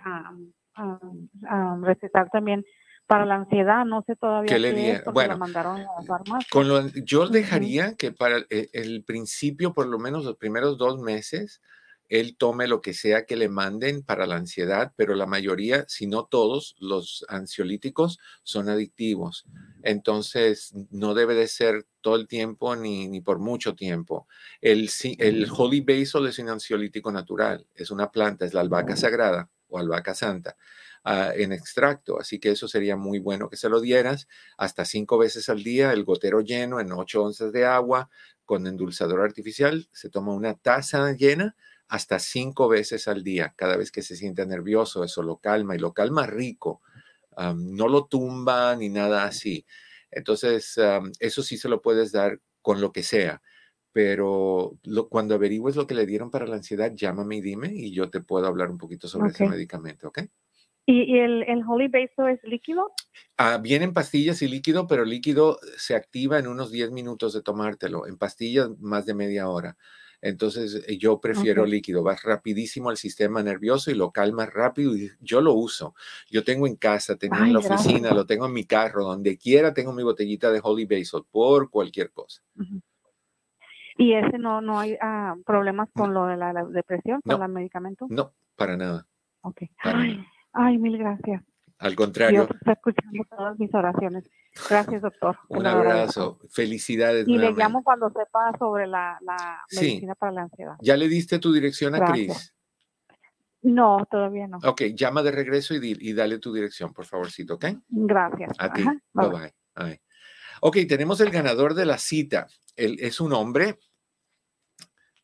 recetar 1.81 2.29
también 2.29 2.65
para 3.09 3.25
la 3.25 3.37
ansiedad, 3.37 3.85
no 3.85 4.03
sé 4.05 4.15
todavía 4.15 4.53
qué, 4.53 4.59
le 4.59 5.01
bueno, 5.11 5.35
mandaron 5.35 5.81
a 5.81 6.43
Con 6.51 6.67
lo, 6.67 6.87
yo 6.89 7.27
dejaría 7.27 7.95
que 7.95 8.11
para 8.11 8.45
el, 8.51 8.69
el, 8.71 9.03
principio, 9.03 9.73
por 9.73 9.87
lo 9.87 9.97
menos 9.97 10.25
los 10.25 10.37
primeros 10.37 10.77
dos 10.77 11.01
meses, 11.01 11.59
él 12.07 12.37
tome 12.37 12.67
lo 12.67 12.81
que 12.81 12.93
sea 12.93 13.25
que 13.25 13.35
le 13.35 13.49
manden 13.49 14.03
para 14.03 14.27
la 14.27 14.35
ansiedad, 14.35 14.93
pero 14.95 15.15
la 15.15 15.25
mayoría, 15.25 15.85
si 15.87 16.05
no 16.05 16.25
todos, 16.25 16.75
los 16.77 17.25
ansiolíticos 17.29 18.19
son 18.43 18.69
adictivos. 18.69 19.43
Entonces, 19.81 20.75
no 20.91 21.15
debe 21.15 21.33
de 21.33 21.47
ser 21.47 21.87
todo 22.01 22.15
el 22.15 22.27
tiempo 22.27 22.75
ni, 22.75 23.07
ni 23.07 23.21
por 23.21 23.39
mucho 23.39 23.73
tiempo. 23.73 24.27
El, 24.61 24.87
el 25.17 25.47
Holy 25.51 25.81
Basil 25.81 26.27
es 26.27 26.37
un 26.37 26.49
ansiolítico 26.49 27.11
natural, 27.11 27.65
es 27.73 27.89
una 27.89 28.11
planta, 28.11 28.45
es 28.45 28.53
la 28.53 28.61
albahaca 28.61 28.95
sagrada 28.95 29.49
o 29.69 29.77
albahaca 29.77 30.13
santa 30.13 30.57
uh, 31.05 31.31
en 31.35 31.51
extracto. 31.53 32.19
Así 32.19 32.39
que 32.39 32.51
eso 32.51 32.67
sería 32.67 32.95
muy 32.95 33.19
bueno 33.19 33.49
que 33.49 33.57
se 33.57 33.69
lo 33.69 33.79
dieras 33.79 34.27
hasta 34.57 34.85
cinco 34.85 35.17
veces 35.17 35.49
al 35.49 35.63
día, 35.63 35.93
el 35.93 36.03
gotero 36.03 36.41
lleno 36.41 36.79
en 36.79 36.91
ocho 36.91 37.23
onzas 37.23 37.51
de 37.51 37.65
agua 37.65 38.09
con 38.45 38.67
endulzador 38.67 39.21
artificial. 39.21 39.87
Se 39.91 40.09
toma 40.09 40.33
una 40.33 40.55
taza 40.55 41.11
llena 41.13 41.55
hasta 41.87 42.19
cinco 42.19 42.67
veces 42.67 43.07
al 43.07 43.23
día. 43.23 43.53
Cada 43.55 43.77
vez 43.77 43.91
que 43.91 44.01
se 44.01 44.15
sienta 44.15 44.45
nervioso, 44.45 45.03
eso 45.03 45.23
lo 45.23 45.37
calma 45.37 45.75
y 45.75 45.79
lo 45.79 45.93
calma 45.93 46.27
rico. 46.27 46.81
Um, 47.37 47.75
no 47.75 47.87
lo 47.87 48.05
tumba 48.05 48.75
ni 48.75 48.89
nada 48.89 49.23
así. 49.23 49.65
Entonces, 50.11 50.77
um, 50.77 51.11
eso 51.19 51.41
sí 51.43 51.57
se 51.57 51.69
lo 51.69 51.81
puedes 51.81 52.11
dar 52.11 52.39
con 52.61 52.81
lo 52.81 52.91
que 52.91 53.03
sea 53.03 53.41
pero 53.91 54.77
lo, 54.83 55.09
cuando 55.09 55.35
averigües 55.35 55.75
lo 55.75 55.87
que 55.87 55.95
le 55.95 56.05
dieron 56.05 56.31
para 56.31 56.47
la 56.47 56.55
ansiedad, 56.55 56.91
llámame 56.93 57.37
y 57.37 57.41
dime 57.41 57.71
y 57.73 57.91
yo 57.91 58.09
te 58.09 58.21
puedo 58.21 58.47
hablar 58.47 58.69
un 58.69 58.77
poquito 58.77 59.07
sobre 59.07 59.29
okay. 59.29 59.45
ese 59.45 59.55
medicamento, 59.55 60.07
¿ok? 60.09 60.19
¿Y, 60.85 61.03
y 61.03 61.19
el, 61.19 61.43
el, 61.43 61.61
Holy 61.67 61.87
Basil 61.87 62.29
es 62.31 62.43
líquido? 62.43 62.91
Ah, 63.37 63.59
vienen 63.61 63.93
pastillas 63.93 64.41
y 64.41 64.47
líquido, 64.47 64.87
pero 64.87 65.05
líquido 65.05 65.59
se 65.77 65.95
activa 65.95 66.39
en 66.39 66.47
unos 66.47 66.71
10 66.71 66.91
minutos 66.91 67.33
de 67.33 67.43
tomártelo. 67.43 68.07
En 68.07 68.17
pastillas, 68.17 68.69
más 68.79 69.05
de 69.05 69.13
media 69.13 69.49
hora. 69.49 69.77
Entonces 70.21 70.83
eh, 70.87 70.97
yo 70.97 71.21
prefiero 71.21 71.65
líquido, 71.65 72.03
vas 72.03 72.23
rapidísimo 72.23 72.89
al 72.89 72.97
sistema 72.97 73.41
nervioso 73.41 73.91
y 73.91 73.95
lo 73.95 74.11
calmas 74.11 74.51
rápido 74.53 74.95
y 74.95 75.11
yo 75.21 75.41
lo 75.41 75.53
uso. 75.53 75.95
Yo 76.29 76.43
tengo 76.43 76.67
en 76.67 76.75
casa, 76.75 77.15
tengo 77.15 77.37
en 77.37 77.53
la 77.53 77.59
oficina, 77.59 78.13
lo 78.13 78.25
tengo 78.25 78.45
en 78.45 78.53
mi 78.53 78.65
carro, 78.65 79.03
donde 79.03 79.37
quiera 79.37 79.73
tengo 79.73 79.93
mi 79.93 80.03
botellita 80.03 80.51
de 80.51 80.59
Holy 80.61 80.85
Basil 80.85 81.21
por 81.31 81.69
cualquier 81.69 82.11
cosa. 82.11 82.41
¿Y 83.99 84.13
ese 84.13 84.37
no, 84.37 84.61
no 84.61 84.79
hay 84.79 84.95
ah, 85.01 85.35
problemas 85.45 85.89
con 85.93 86.13
lo 86.13 86.25
de 86.25 86.37
la, 86.37 86.53
depresión, 86.71 87.19
con 87.21 87.43
el 87.43 87.49
medicamento? 87.49 88.07
No, 88.09 88.33
para 88.55 88.77
nada. 88.77 89.05
Ok. 89.41 89.63
ay, 90.53 90.77
mil 90.77 90.97
gracias. 90.97 91.43
Al 91.79 91.95
contrario. 91.97 92.45
Dios 92.45 92.57
está 92.57 92.71
escuchando 92.71 93.23
todas 93.29 93.59
mis 93.59 93.73
oraciones. 93.73 94.23
Gracias, 94.69 95.01
doctor. 95.01 95.37
Un 95.49 95.67
abrazo. 95.67 96.39
Felicidades. 96.49 97.27
Y 97.27 97.37
le 97.37 97.51
llamo 97.51 97.83
cuando 97.83 98.09
sepa 98.09 98.57
sobre 98.57 98.87
la, 98.87 99.17
la 99.19 99.65
medicina 99.75 100.15
para 100.15 100.31
la 100.31 100.41
ansiedad. 100.43 100.75
¿Ya 100.81 100.95
le 100.95 101.09
diste 101.09 101.37
tu 101.37 101.51
dirección 101.51 101.93
a 101.95 102.05
Cris? 102.09 102.55
No, 103.63 104.07
todavía 104.09 104.47
no. 104.47 104.59
Ok, 104.63 104.83
llama 104.95 105.23
de 105.23 105.31
regreso 105.31 105.75
y, 105.75 105.97
y, 105.99 106.13
dale 106.13 106.39
tu 106.39 106.53
dirección, 106.53 106.93
por 106.93 107.05
favorcito, 107.05 107.55
¿ok? 107.55 107.65
Gracias. 107.89 108.53
A 108.59 108.71
ti. 108.71 108.85
bye, 109.11 109.51
bye. 109.75 110.01
Ok, 110.61 110.77
tenemos 110.87 111.19
el 111.19 111.31
ganador 111.31 111.73
de 111.73 111.85
la 111.85 111.97
cita. 111.97 112.47
Él 112.77 112.95
es 113.01 113.19
un 113.19 113.33
hombre. 113.33 113.77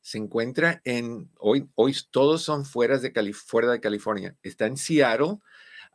Se 0.06 0.20
encuentra 0.20 0.84
en, 0.86 1.32
hoy, 1.39 1.68
hoy 1.74 1.95
todos 2.12 2.43
son 2.43 2.64
fuera 2.64 2.99
de, 2.99 3.34
fuera 3.34 3.72
de 3.72 3.80
California. 3.80 4.36
Está 4.43 4.68
en 4.68 4.78
Seattle 4.78 5.39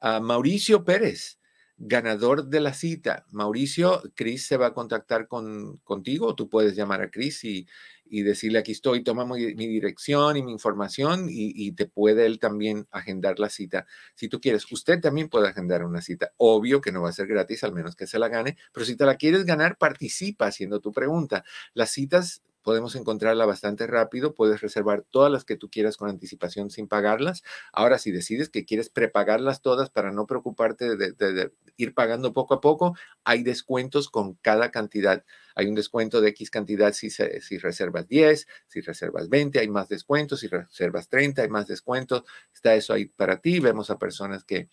a 0.01 0.19
Mauricio 0.19 0.85
Pérez, 0.85 1.39
ganador 1.77 2.47
de 2.47 2.59
la 2.59 2.75
cita. 2.75 3.25
Mauricio, 3.31 4.03
Cris 4.17 4.49
se 4.49 4.57
va 4.57 4.67
a 4.67 4.75
contactar 4.75 5.29
con, 5.29 5.77
contigo, 5.85 6.35
tú 6.35 6.49
puedes 6.49 6.75
llamar 6.75 7.03
a 7.03 7.11
Cris 7.13 7.45
y, 7.45 7.69
decirle 8.11 8.59
aquí 8.59 8.73
estoy, 8.73 9.05
toma 9.05 9.25
mi, 9.25 9.55
dirección 9.55 10.37
y 10.37 10.43
mi 10.43 10.51
información 10.51 11.29
y, 11.31 11.53
y, 11.55 11.71
te 11.71 11.87
puede 11.87 12.27
él 12.27 12.41
también 12.41 12.89
agendar 12.91 13.39
la 13.39 13.49
cita. 13.49 13.87
Si 14.17 14.29
tú 14.29 14.41
quieres, 14.41 14.67
usted 14.73 15.01
también 15.01 15.29
puede 15.29 15.47
agendar 15.47 15.85
una 15.85 16.03
cita. 16.03 16.33
Obvio 16.37 16.81
que 16.81 16.91
no 16.91 17.03
va 17.03 17.11
a 17.11 17.13
ser 17.13 17.29
gratis, 17.29 17.63
al 17.63 17.73
menos 17.73 17.95
que 17.95 18.09
se 18.09 18.19
la 18.19 18.27
gane, 18.27 18.57
pero 18.73 18.85
si 18.85 18.97
te 18.97 19.05
la 19.05 19.15
quieres 19.15 19.45
ganar, 19.45 19.79
participa 19.79 20.47
haciendo 20.47 20.81
tu 20.81 20.91
pregunta. 20.91 21.45
Las 21.75 21.93
citas 21.93 22.43
podemos 22.63 22.95
encontrarla 22.95 23.47
bastante 23.47 23.87
rápido, 23.87 24.35
puedes 24.35 24.61
reservar 24.61 25.03
todas 25.03 25.31
las 25.31 25.45
que 25.45 25.57
tú 25.57 25.71
quieras 25.71 25.97
con 25.97 26.09
anticipación 26.09 26.71
sin 26.71 26.89
pagarlas. 26.89 27.43
Ahora, 27.73 27.99
si 27.99 28.11
decides 28.11 28.49
que 28.49 28.65
quieres 28.65 28.91
prepagarlas 28.91 29.63
todas 29.63 29.91
para 29.91 30.13
no 30.13 30.27
preocuparte 30.27 30.97
de, 30.97 31.53
ir 31.77 31.95
pagando 31.95 32.33
poco 32.33 32.55
a 32.55 32.61
poco, 32.61 32.97
hay 33.25 33.43
descuentos 33.43 34.09
con 34.09 34.35
cada 34.35 34.71
cantidad. 34.71 35.25
Hay 35.55 35.67
un 35.67 35.75
descuento 35.75 36.21
de 36.21 36.29
X 36.31 36.51
cantidad 36.51 36.93
si, 36.93 37.11
si 37.11 37.59
reservas 37.59 38.07
10, 38.09 38.47
si 38.67 38.81
reservas 38.81 39.29
20, 39.29 39.59
hay 39.59 39.69
más 39.69 39.89
descuentos, 39.89 40.41
si 40.41 40.47
reservas 40.47 41.09
30, 41.09 41.43
hay 41.43 41.49
más 41.49 41.67
descuentos. 41.67 42.25
Está 42.53 42.75
eso 42.75 42.93
ahí 42.93 43.07
para 43.07 43.41
ti. 43.41 43.61
Vemos 43.61 43.91
a 43.91 43.99
personas 43.99 44.45
que 44.45 44.69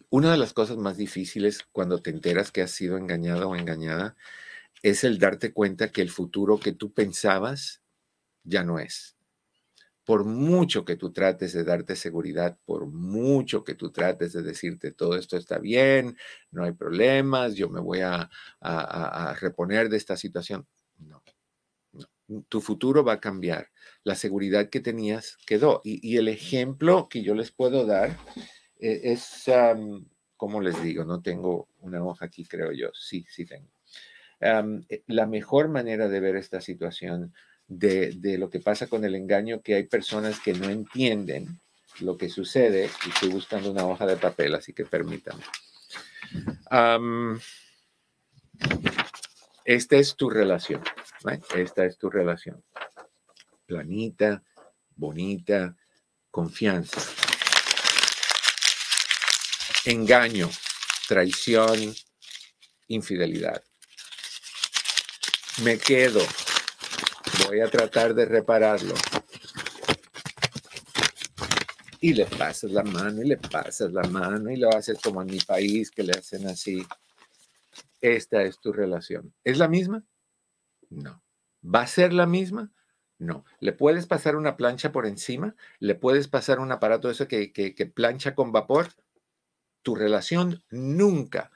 Una 0.10 0.32
de 0.32 0.38
las 0.38 0.54
cosas 0.54 0.78
más 0.78 0.98
difíciles 0.98 1.60
cuando 1.72 2.02
te 2.02 2.10
enteras 2.10 2.52
que 2.52 2.62
has 2.62 2.72
sido 2.72 2.98
engañado 2.98 3.50
o 3.50 3.56
engañada 3.56 4.16
es 4.84 5.04
el 5.04 5.18
darte 5.18 5.52
cuenta 5.52 5.92
que 5.92 6.02
el 6.02 6.10
futuro 6.10 6.60
que 6.60 6.72
tú 6.72 6.94
pensabas 6.94 7.82
ya 8.44 8.64
no 8.64 8.80
es. 8.80 9.18
Por 10.04 10.24
mucho 10.24 10.86
que 10.86 10.96
tú 10.96 11.12
trates 11.12 11.54
de 11.54 11.64
darte 11.64 11.96
seguridad, 11.96 12.60
por 12.66 12.86
mucho 12.86 13.64
que 13.64 13.74
tú 13.74 13.92
trates 13.92 14.34
de 14.34 14.44
decirte 14.44 14.92
todo 14.92 15.18
esto 15.18 15.38
está 15.38 15.58
bien, 15.58 16.16
no 16.52 16.64
hay 16.64 16.74
problemas, 16.74 17.56
yo 17.56 17.70
me 17.70 17.82
voy 17.82 18.02
a, 18.02 18.30
reponer 19.40 19.90
de 19.90 19.98
esta 19.98 20.16
situación, 20.16 20.68
no, 21.00 21.24
Tu 22.50 22.62
futuro 22.62 23.04
va 23.04 23.14
a 23.14 23.20
cambiar. 23.20 23.72
La 24.04 24.16
seguridad 24.16 24.70
que 24.70 24.80
tenías 24.80 25.38
quedó. 25.48 25.82
y 25.84 26.18
el 26.18 26.28
ejemplo 26.28 27.08
que 27.10 27.24
yo 27.24 27.34
les 27.34 27.52
puedo 27.52 27.86
dar 27.88 28.18
e, 28.86 29.14
es, 29.14 29.46
como 30.38 30.62
les 30.62 30.82
digo, 30.84 31.04
no 31.06 31.22
tengo 31.22 31.70
una 31.80 32.04
hoja 32.04 32.26
aquí, 32.26 32.46
creo 32.46 32.72
yo. 32.72 32.90
Sí, 32.94 33.26
sí 33.30 33.46
tengo. 33.46 33.72
Eh, 34.40 35.04
la 35.08 35.26
mejor 35.26 35.70
manera 35.70 36.08
de 36.08 36.20
ver 36.20 36.36
esta 36.36 36.62
situación 36.62 37.34
de, 37.68 38.38
lo 38.38 38.52
que 38.52 38.60
pasa 38.60 38.86
con 38.86 39.04
el 39.04 39.16
engaño, 39.16 39.62
que 39.62 39.74
hay 39.74 39.84
personas 39.86 40.40
que 40.40 40.54
no 40.54 40.70
entienden 40.70 41.60
lo 42.02 42.16
que 42.16 42.30
sucede, 42.30 42.90
y 43.06 43.10
estoy 43.10 43.30
buscando 43.30 43.72
una 43.72 43.88
hoja 43.88 44.06
de 44.06 44.18
papel, 44.18 44.54
así 44.54 44.74
que 44.74 44.86
permítanme. 44.86 45.44
esta 49.64 49.96
es 49.96 50.16
tu 50.16 50.30
relación. 50.30 50.84
Esta 51.56 51.86
es 51.86 51.98
tu 51.98 52.12
relación. 52.12 52.64
Planita, 53.66 54.44
bonita, 54.96 55.76
confianza 56.30 57.25
engaño, 59.86 60.50
traición, 61.08 61.94
infidelidad. 62.88 63.64
Me 65.64 65.78
quedo, 65.78 66.22
voy 67.48 67.62
a 67.62 67.70
tratar 67.70 68.14
de 68.14 68.26
repararlo. 68.26 68.96
Y 72.02 72.14
le 72.14 72.26
pasas 72.26 72.72
la 72.72 72.84
mano 72.84 73.22
y 73.22 73.28
le 73.28 73.38
pasas 73.38 73.92
la 73.92 74.04
mano 74.04 74.52
y 74.52 74.58
lo 74.58 74.70
haces 74.70 75.00
como 75.02 75.22
en 75.22 75.28
mi 75.28 75.40
país 75.40 75.92
que 75.92 76.04
le 76.04 76.12
hacen 76.12 76.48
así. 76.48 76.86
Esta 78.02 78.44
es 78.44 78.60
tu 78.60 78.74
relación. 78.74 79.34
¿Es 79.44 79.58
la 79.58 79.68
misma? 79.68 80.04
No. 80.90 81.24
¿Va 81.64 81.82
a 81.82 81.88
ser 81.88 82.14
la 82.14 82.28
misma? 82.28 82.72
No. 83.18 83.46
¿Le 83.60 83.72
puedes 83.72 84.06
pasar 84.06 84.36
una 84.36 84.58
plancha 84.58 84.92
por 84.92 85.08
encima? 85.08 85.56
¿Le 85.80 85.96
puedes 85.96 86.28
pasar 86.28 86.60
un 86.60 86.72
aparato 86.72 87.10
eso 87.10 87.28
que, 87.28 87.52
que, 87.54 87.74
que 87.74 87.86
plancha 87.86 88.36
con 88.36 88.52
vapor? 88.52 88.90
Tu 89.86 89.94
relación 89.94 90.64
nunca 90.72 91.52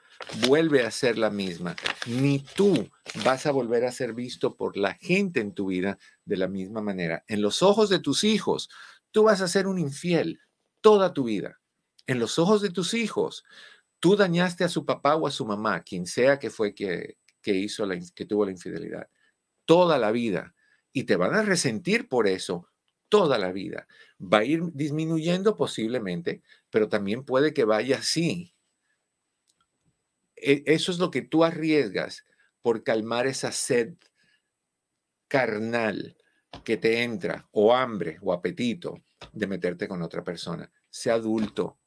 vuelve 0.46 0.86
a 0.86 0.92
ser 0.92 1.18
la 1.18 1.30
misma, 1.30 1.74
ni 2.06 2.38
tú 2.38 2.88
vas 3.24 3.44
a 3.44 3.50
volver 3.50 3.84
a 3.84 3.90
ser 3.90 4.14
visto 4.14 4.56
por 4.56 4.76
la 4.76 4.94
gente 4.94 5.40
en 5.40 5.52
tu 5.52 5.66
vida 5.66 5.98
de 6.24 6.36
la 6.36 6.46
misma 6.46 6.80
manera. 6.80 7.24
En 7.26 7.42
los 7.42 7.60
ojos 7.60 7.90
de 7.90 7.98
tus 7.98 8.22
hijos, 8.22 8.70
tú 9.10 9.24
vas 9.24 9.40
a 9.40 9.48
ser 9.48 9.66
un 9.66 9.80
infiel 9.80 10.38
toda 10.80 11.12
tu 11.12 11.24
vida. 11.24 11.58
En 12.06 12.20
los 12.20 12.38
ojos 12.38 12.62
de 12.62 12.70
tus 12.70 12.94
hijos, 12.94 13.42
tú 13.98 14.14
dañaste 14.14 14.62
a 14.62 14.68
su 14.68 14.86
papá 14.86 15.16
o 15.16 15.26
a 15.26 15.32
su 15.32 15.44
mamá, 15.44 15.82
quien 15.82 16.06
sea 16.06 16.38
que 16.38 16.50
fue 16.50 16.72
que, 16.72 17.16
que 17.42 17.54
hizo 17.56 17.84
la, 17.84 17.98
que 18.14 18.26
tuvo 18.26 18.44
la 18.44 18.52
infidelidad, 18.52 19.08
toda 19.64 19.98
la 19.98 20.12
vida. 20.12 20.54
Y 20.92 21.02
te 21.02 21.16
van 21.16 21.34
a 21.34 21.42
resentir 21.42 22.08
por 22.08 22.28
eso 22.28 22.68
toda 23.08 23.38
la 23.38 23.50
vida. 23.50 23.86
Va 24.20 24.38
a 24.38 24.44
ir 24.44 24.62
disminuyendo 24.72 25.56
posiblemente, 25.56 26.42
pero 26.70 26.88
también 26.88 27.24
puede 27.24 27.52
que 27.52 27.64
vaya 27.64 27.98
así. 27.98 28.54
E, 30.36 30.62
eso 30.66 30.92
es 30.92 30.98
lo 30.98 31.10
que 31.10 31.22
tú 31.22 31.44
arriesgas 31.44 32.24
por 32.62 32.82
calmar 32.82 33.26
esa 33.26 33.52
sed 33.52 33.94
carnal 35.28 36.16
que 36.64 36.76
te 36.76 37.02
entra 37.02 37.48
o 37.52 37.74
hambre 37.74 38.18
o 38.22 38.32
apetito 38.32 39.04
de 39.32 39.46
meterte 39.46 39.86
con 39.86 40.02
otra 40.02 40.24
persona. 40.24 40.70
Sé 40.88 41.10
adulto, 41.10 41.78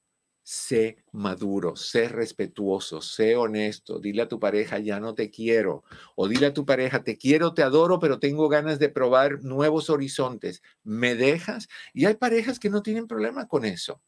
sé 0.41 1.03
maduro, 1.11 1.75
sé 1.75 2.07
respetuoso, 2.07 3.01
sé 3.01 3.35
honesto. 3.35 3.99
Dile 3.99 4.23
a 4.23 4.27
tu 4.27 4.39
pareja, 4.39 4.79
ya 4.79 4.99
no 4.99 5.13
te 5.15 5.29
quiero. 5.29 5.83
O 6.15 6.27
dile 6.27 6.47
a 6.47 6.53
tu 6.53 6.65
pareja, 6.65 7.03
te 7.03 7.17
quiero, 7.17 7.53
te 7.53 7.63
adoro, 7.63 7.99
pero 7.99 8.19
tengo 8.19 8.47
ganas 8.49 8.79
de 8.79 8.89
probar 8.89 9.43
nuevos 9.43 9.89
horizontes. 9.89 10.61
¿Me 10.83 11.15
dejas? 11.15 11.67
Y 11.93 12.05
hay 12.05 12.15
parejas 12.15 12.59
que 12.59 12.69
no 12.69 12.81
tienen 12.81 13.07
problema 13.07 13.47
con 13.47 13.65
eso. 13.65 14.01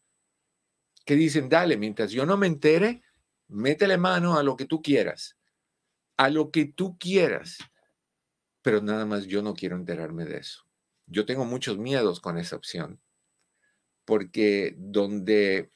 Que 1.06 1.16
dicen, 1.16 1.49
dale, 1.49 1.78
mientras 1.78 2.12
yo 2.12 2.26
no 2.26 2.36
me 2.38 2.47
entere, 2.47 3.03
métele 3.47 3.97
mano 3.97 4.38
a 4.38 4.43
lo 4.43 4.58
que 4.58 4.66
tú 4.66 4.82
quieras. 4.82 5.38
A 6.18 6.30
lo 6.30 6.51
que 6.51 6.66
tú 6.66 6.97
quieras. 6.97 7.60
Pero 8.62 8.82
nada 8.82 9.06
más 9.06 9.26
yo 9.26 9.41
no 9.41 9.53
quiero 9.53 9.76
enterarme 9.76 10.26
de 10.26 10.38
eso. 10.38 10.66
Yo 11.08 11.26
tengo 11.26 11.45
muchos 11.45 11.78
miedos 11.78 12.20
con 12.20 12.38
esa 12.38 12.56
opción. 12.56 12.99
Porque 14.03 14.76
donde 14.78 15.72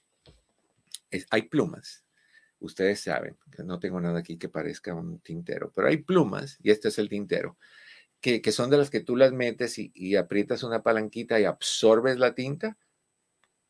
hay 1.29 1.43
plumas. 1.43 2.03
Ustedes 2.59 3.01
saben 3.01 3.37
que 3.51 3.63
no 3.63 3.79
tengo 3.79 4.01
nada 4.01 4.19
aquí 4.19 4.37
que 4.37 4.49
parezca 4.49 4.93
un 4.93 5.19
tintero, 5.19 5.71
pero 5.73 5.87
hay 5.87 5.97
plumas, 5.97 6.57
y 6.61 6.71
este 6.71 6.89
es 6.89 6.99
el 6.99 7.07
tintero, 7.07 7.57
que, 8.21 8.41
son 8.51 8.69
de 8.69 8.77
las 8.77 8.89
que 8.89 8.99
tú 8.99 9.15
las 9.15 9.31
metes 9.31 9.77
y, 9.77 10.15
aprietas 10.17 10.63
una 10.63 10.83
palanquita 10.83 11.39
y 11.39 11.45
absorbes 11.45 12.19
la 12.19 12.35
tinta, 12.35 12.77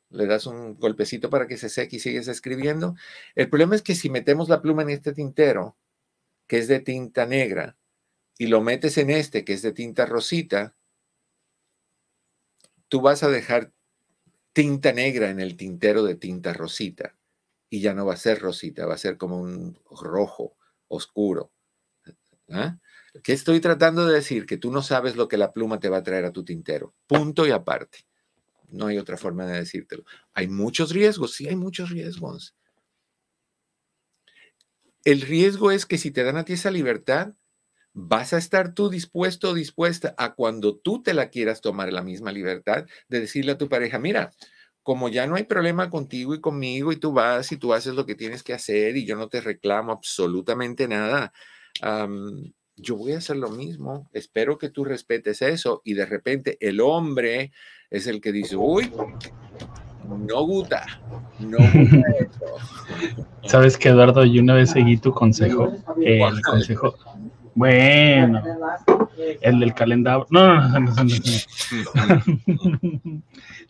le 0.10 0.26
das 0.26 0.46
un 0.46 0.76
golpecito 0.76 1.30
para 1.30 1.48
que 1.48 1.58
se 1.58 1.70
seque 1.70 1.98
y 1.98 2.00
sigues 2.00 2.28
escribiendo. 2.28 2.96
El 3.36 3.50
problema 3.50 3.76
es 3.76 3.82
que 3.82 3.96
si 3.96 4.10
metemos 4.10 4.50
la 4.50 4.62
pluma 4.62 4.82
en 4.82 4.90
este 4.90 5.14
tintero, 5.14 5.78
que 6.48 6.58
es 6.58 6.68
de 6.68 6.80
tinta 6.80 7.26
negra, 7.26 7.78
y 8.38 8.48
lo 8.48 8.62
metes 8.62 8.98
en 8.98 9.10
este, 9.10 9.46
que 9.46 9.54
es 9.54 9.62
de 9.62 9.74
tinta 9.74 10.06
rosita, 10.06 10.76
tú 12.88 13.02
vas 13.02 13.24
a 13.24 13.30
dejar 13.30 13.72
tinta 14.54 14.92
negra 14.94 15.30
en 15.30 15.40
el 15.40 15.56
tintero 15.56 16.04
de 16.04 16.16
tinta 16.16 16.54
rosita 16.54 17.16
y 17.70 17.82
ya 17.82 17.94
no 17.94 18.06
va 18.06 18.16
a 18.16 18.18
ser 18.18 18.40
rosita, 18.40 18.88
va 18.88 18.96
a 18.96 18.98
ser 18.98 19.18
como 19.18 19.40
un 19.40 19.78
rojo 19.90 20.58
oscuro. 20.88 21.52
¿Ah? 22.50 22.80
¿Qué 23.24 23.34
estoy 23.34 23.60
tratando 23.60 24.08
de 24.08 24.16
decir? 24.16 24.48
Que 24.48 24.58
tú 24.58 24.72
no 24.72 24.82
sabes 24.82 25.16
lo 25.16 25.28
que 25.28 25.38
la 25.38 25.54
pluma 25.54 25.80
te 25.80 25.90
va 25.90 25.98
a 25.98 26.04
traer 26.04 26.26
a 26.26 26.32
tu 26.32 26.44
tintero. 26.44 26.96
Punto 27.06 27.46
y 27.46 27.52
aparte. 27.52 28.09
No 28.72 28.88
hay 28.88 28.98
otra 28.98 29.18
forma 29.18 29.46
de 29.46 29.60
decírtelo. 29.60 30.04
Hay 30.34 30.48
muchos 30.48 30.92
riesgos, 30.92 31.34
sí 31.34 31.48
hay 31.48 31.56
muchos 31.56 31.90
riesgos. 31.90 32.56
El 35.04 35.22
riesgo 35.22 35.72
es 35.72 35.86
que 35.86 35.98
si 35.98 36.12
te 36.12 36.24
dan 36.24 36.38
a 36.38 36.46
ti 36.46 36.54
esa 36.54 36.72
libertad, 36.72 37.34
vas 37.94 38.34
a 38.34 38.38
estar 38.38 38.74
tú 38.74 38.90
dispuesto 38.90 39.50
o 39.50 39.54
dispuesta 39.54 40.14
a 40.18 40.34
cuando 40.36 40.78
tú 40.78 41.02
te 41.02 41.14
la 41.14 41.30
quieras 41.30 41.62
tomar 41.62 41.92
la 41.92 42.04
misma 42.04 42.32
libertad 42.32 42.86
de 43.08 43.22
decirle 43.22 43.54
a 43.54 43.58
tu 43.58 43.70
pareja, 43.70 44.00
mira, 44.00 44.32
como 44.84 45.10
ya 45.10 45.28
no 45.28 45.36
hay 45.36 45.44
problema 45.44 45.90
contigo 45.90 46.34
y 46.34 46.42
conmigo 46.42 46.92
y 46.92 46.98
tú 46.98 47.12
vas 47.14 47.52
y 47.52 47.58
tú 47.58 47.74
haces 47.74 47.96
lo 47.96 48.06
que 48.06 48.16
tienes 48.16 48.44
que 48.44 48.54
hacer 48.54 48.98
y 48.98 49.06
yo 49.06 49.16
no 49.16 49.30
te 49.30 49.42
reclamo 49.42 49.92
absolutamente 49.92 50.88
nada, 50.88 51.34
yo 52.82 52.96
voy 52.96 53.14
a 53.14 53.18
hacer 53.18 53.38
lo 53.38 53.50
mismo. 53.50 54.08
Espero 54.14 54.58
que 54.58 54.70
tú 54.70 54.86
respetes 54.86 55.42
eso 55.42 55.82
y 55.84 55.94
de 55.94 56.06
repente 56.06 56.58
el 56.62 56.82
hombre 56.82 57.52
es 57.90 58.08
el 58.08 58.22
que 58.22 58.32
dice, 58.32 58.56
uy, 58.56 58.92
no 60.08 60.44
gusta, 60.44 60.86
no 61.40 61.58
gusta 61.58 62.04
eso. 62.20 62.46
Sabes 63.44 63.78
que 63.78 63.90
Eduardo, 63.90 64.24
yo 64.26 64.42
una 64.42 64.56
vez 64.56 64.72
seguí 64.72 64.98
tu 64.98 65.12
consejo, 65.12 65.72
el 66.02 66.42
consejo, 66.42 66.96
bueno, 67.56 68.44
el 69.42 69.60
del 69.60 69.74
calendario. 69.74 70.26
No, 70.30 70.70
no, 70.70 70.80
no, 70.80 71.04
no, 71.04 71.14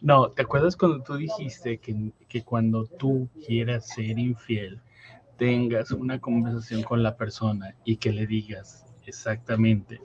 no. 0.01 0.30
¿te 0.30 0.41
acuerdas 0.41 0.76
cuando 0.76 1.01
tú 1.01 1.16
dijiste 1.16 1.78
que, 1.78 2.12
que 2.28 2.43
cuando 2.43 2.86
tú 2.86 3.30
quieras 3.45 3.88
ser 3.88 4.20
infiel, 4.20 4.82
tengas 5.38 5.91
una 5.91 6.20
conversación 6.20 6.84
con 6.84 7.01
la 7.01 7.16
persona 7.16 7.74
y 7.86 7.97
que 7.97 8.12
le 8.12 8.28
digas 8.28 8.86
exactamente 9.10 10.01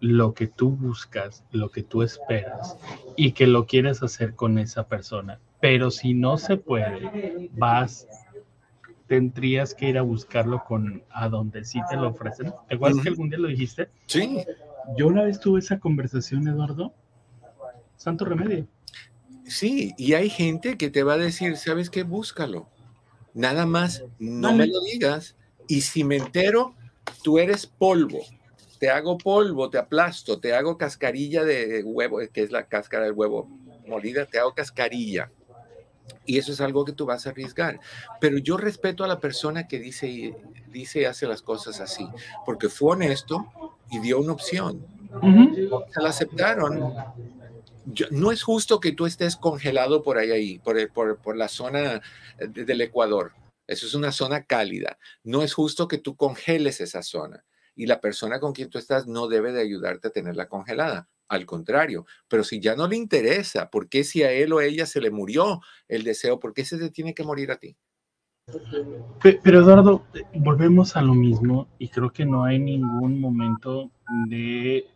lo 0.00 0.34
que 0.34 0.46
tú 0.46 0.70
buscas, 0.70 1.44
lo 1.50 1.70
que 1.70 1.82
tú 1.82 2.02
esperas 2.02 2.76
y 3.16 3.32
que 3.32 3.46
lo 3.46 3.66
quieres 3.66 4.02
hacer 4.02 4.34
con 4.34 4.58
esa 4.58 4.86
persona? 4.86 5.40
Pero 5.60 5.90
si 5.90 6.14
no 6.14 6.38
se 6.38 6.56
puede, 6.56 7.50
vas 7.52 8.06
tendrías 9.10 9.74
que 9.74 9.88
ir 9.88 9.98
a 9.98 10.02
buscarlo 10.02 10.62
con 10.62 11.02
a 11.10 11.28
donde 11.28 11.64
sí 11.64 11.80
te 11.90 11.96
lo 11.96 12.10
ofrecen. 12.10 12.52
¿Te 12.68 12.76
acuerdas 12.76 13.02
que 13.02 13.08
algún 13.08 13.28
día 13.28 13.40
lo 13.40 13.48
dijiste? 13.48 13.88
Sí. 14.06 14.38
Yo 14.96 15.08
una 15.08 15.24
vez 15.24 15.40
tuve 15.40 15.58
esa 15.58 15.80
conversación, 15.80 16.46
Eduardo. 16.46 16.94
Santo 17.96 18.24
remedio. 18.24 18.68
Sí, 19.46 19.94
y 19.98 20.12
hay 20.12 20.30
gente 20.30 20.76
que 20.76 20.90
te 20.90 21.02
va 21.02 21.14
a 21.14 21.18
decir, 21.18 21.56
¿sabes 21.56 21.90
qué? 21.90 22.04
Búscalo. 22.04 22.68
Nada 23.34 23.66
más, 23.66 24.04
no 24.20 24.54
me 24.54 24.68
lo 24.68 24.80
digas. 24.82 25.36
Y 25.66 25.80
si 25.80 26.04
me 26.04 26.16
entero, 26.16 26.76
tú 27.22 27.38
eres 27.38 27.66
polvo. 27.66 28.20
Te 28.78 28.88
hago 28.88 29.18
polvo, 29.18 29.68
te 29.68 29.78
aplasto, 29.78 30.40
te 30.40 30.54
hago 30.54 30.78
cascarilla 30.78 31.44
de 31.44 31.82
huevo, 31.84 32.18
que 32.32 32.42
es 32.42 32.50
la 32.50 32.66
cáscara 32.66 33.04
del 33.04 33.12
huevo 33.12 33.46
molida, 33.86 34.24
te 34.24 34.38
hago 34.38 34.54
cascarilla. 34.54 35.30
Y 36.24 36.38
eso 36.38 36.52
es 36.52 36.60
algo 36.60 36.84
que 36.84 36.92
tú 36.92 37.06
vas 37.06 37.26
a 37.26 37.30
arriesgar. 37.30 37.80
Pero 38.20 38.38
yo 38.38 38.56
respeto 38.56 39.04
a 39.04 39.08
la 39.08 39.20
persona 39.20 39.68
que 39.68 39.78
dice, 39.78 40.34
dice 40.72 41.02
y 41.02 41.04
hace 41.04 41.26
las 41.26 41.42
cosas 41.42 41.80
así, 41.80 42.08
porque 42.46 42.68
fue 42.68 42.92
honesto 42.92 43.46
y 43.90 43.98
dio 43.98 44.18
una 44.18 44.32
opción. 44.32 44.86
Se 45.92 46.00
la 46.00 46.08
aceptaron. 46.08 46.94
no 48.10 48.32
es 48.32 48.42
justo 48.42 48.80
que 48.80 48.92
tú 48.92 49.06
estés 49.06 49.36
congelado 49.36 50.02
por 50.02 50.18
ahí, 50.18 50.30
ahí 50.30 50.58
por, 50.58 50.90
por, 50.92 51.18
por 51.18 51.36
la 51.36 51.48
zona 51.48 52.00
del 52.38 52.80
Ecuador. 52.80 53.32
Eso 53.70 53.86
es 53.86 53.94
una 53.94 54.10
zona 54.10 54.42
cálida. 54.42 54.98
No 55.22 55.44
es 55.44 55.54
justo 55.54 55.86
que 55.86 55.98
tú 55.98 56.16
congeles 56.16 56.80
esa 56.80 57.04
zona. 57.04 57.44
Y 57.76 57.86
la 57.86 58.00
persona 58.00 58.40
con 58.40 58.52
quien 58.52 58.68
tú 58.68 58.78
estás 58.78 59.06
no 59.06 59.28
debe 59.28 59.52
de 59.52 59.62
ayudarte 59.62 60.08
a 60.08 60.10
tenerla 60.10 60.48
congelada. 60.48 61.08
Al 61.28 61.46
contrario, 61.46 62.04
pero 62.26 62.42
si 62.42 62.58
ya 62.58 62.74
no 62.74 62.88
le 62.88 62.96
interesa, 62.96 63.70
¿por 63.70 63.88
qué 63.88 64.02
si 64.02 64.24
a 64.24 64.32
él 64.32 64.52
o 64.52 64.60
ella 64.60 64.86
se 64.86 65.00
le 65.00 65.12
murió 65.12 65.60
el 65.86 66.02
deseo? 66.02 66.40
¿Por 66.40 66.52
qué 66.52 66.64
se 66.64 66.78
te 66.78 66.90
tiene 66.90 67.14
que 67.14 67.22
morir 67.22 67.52
a 67.52 67.58
ti? 67.58 67.76
Pero 69.22 69.60
Eduardo, 69.60 70.04
volvemos 70.34 70.96
a 70.96 71.02
lo 71.02 71.14
mismo 71.14 71.68
y 71.78 71.90
creo 71.90 72.10
que 72.10 72.24
no 72.24 72.42
hay 72.42 72.58
ningún 72.58 73.20
momento 73.20 73.92
de, 74.28 74.88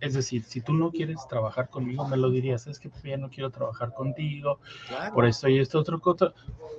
es 0.00 0.14
decir, 0.14 0.42
si 0.42 0.62
tú 0.62 0.72
no 0.72 0.90
quieres 0.90 1.20
trabajar 1.28 1.70
conmigo, 1.70 2.08
me 2.08 2.16
lo 2.16 2.28
dirías, 2.30 2.66
es 2.66 2.80
que 2.80 2.90
ya 3.04 3.18
no 3.18 3.30
quiero 3.30 3.50
trabajar 3.50 3.94
contigo, 3.94 4.58
por 5.14 5.26
esto 5.26 5.48
y 5.48 5.60
esto 5.60 5.78
otro 5.78 6.00
cosa, 6.00 6.34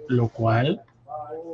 lo 0.10 0.28
cual 0.28 0.84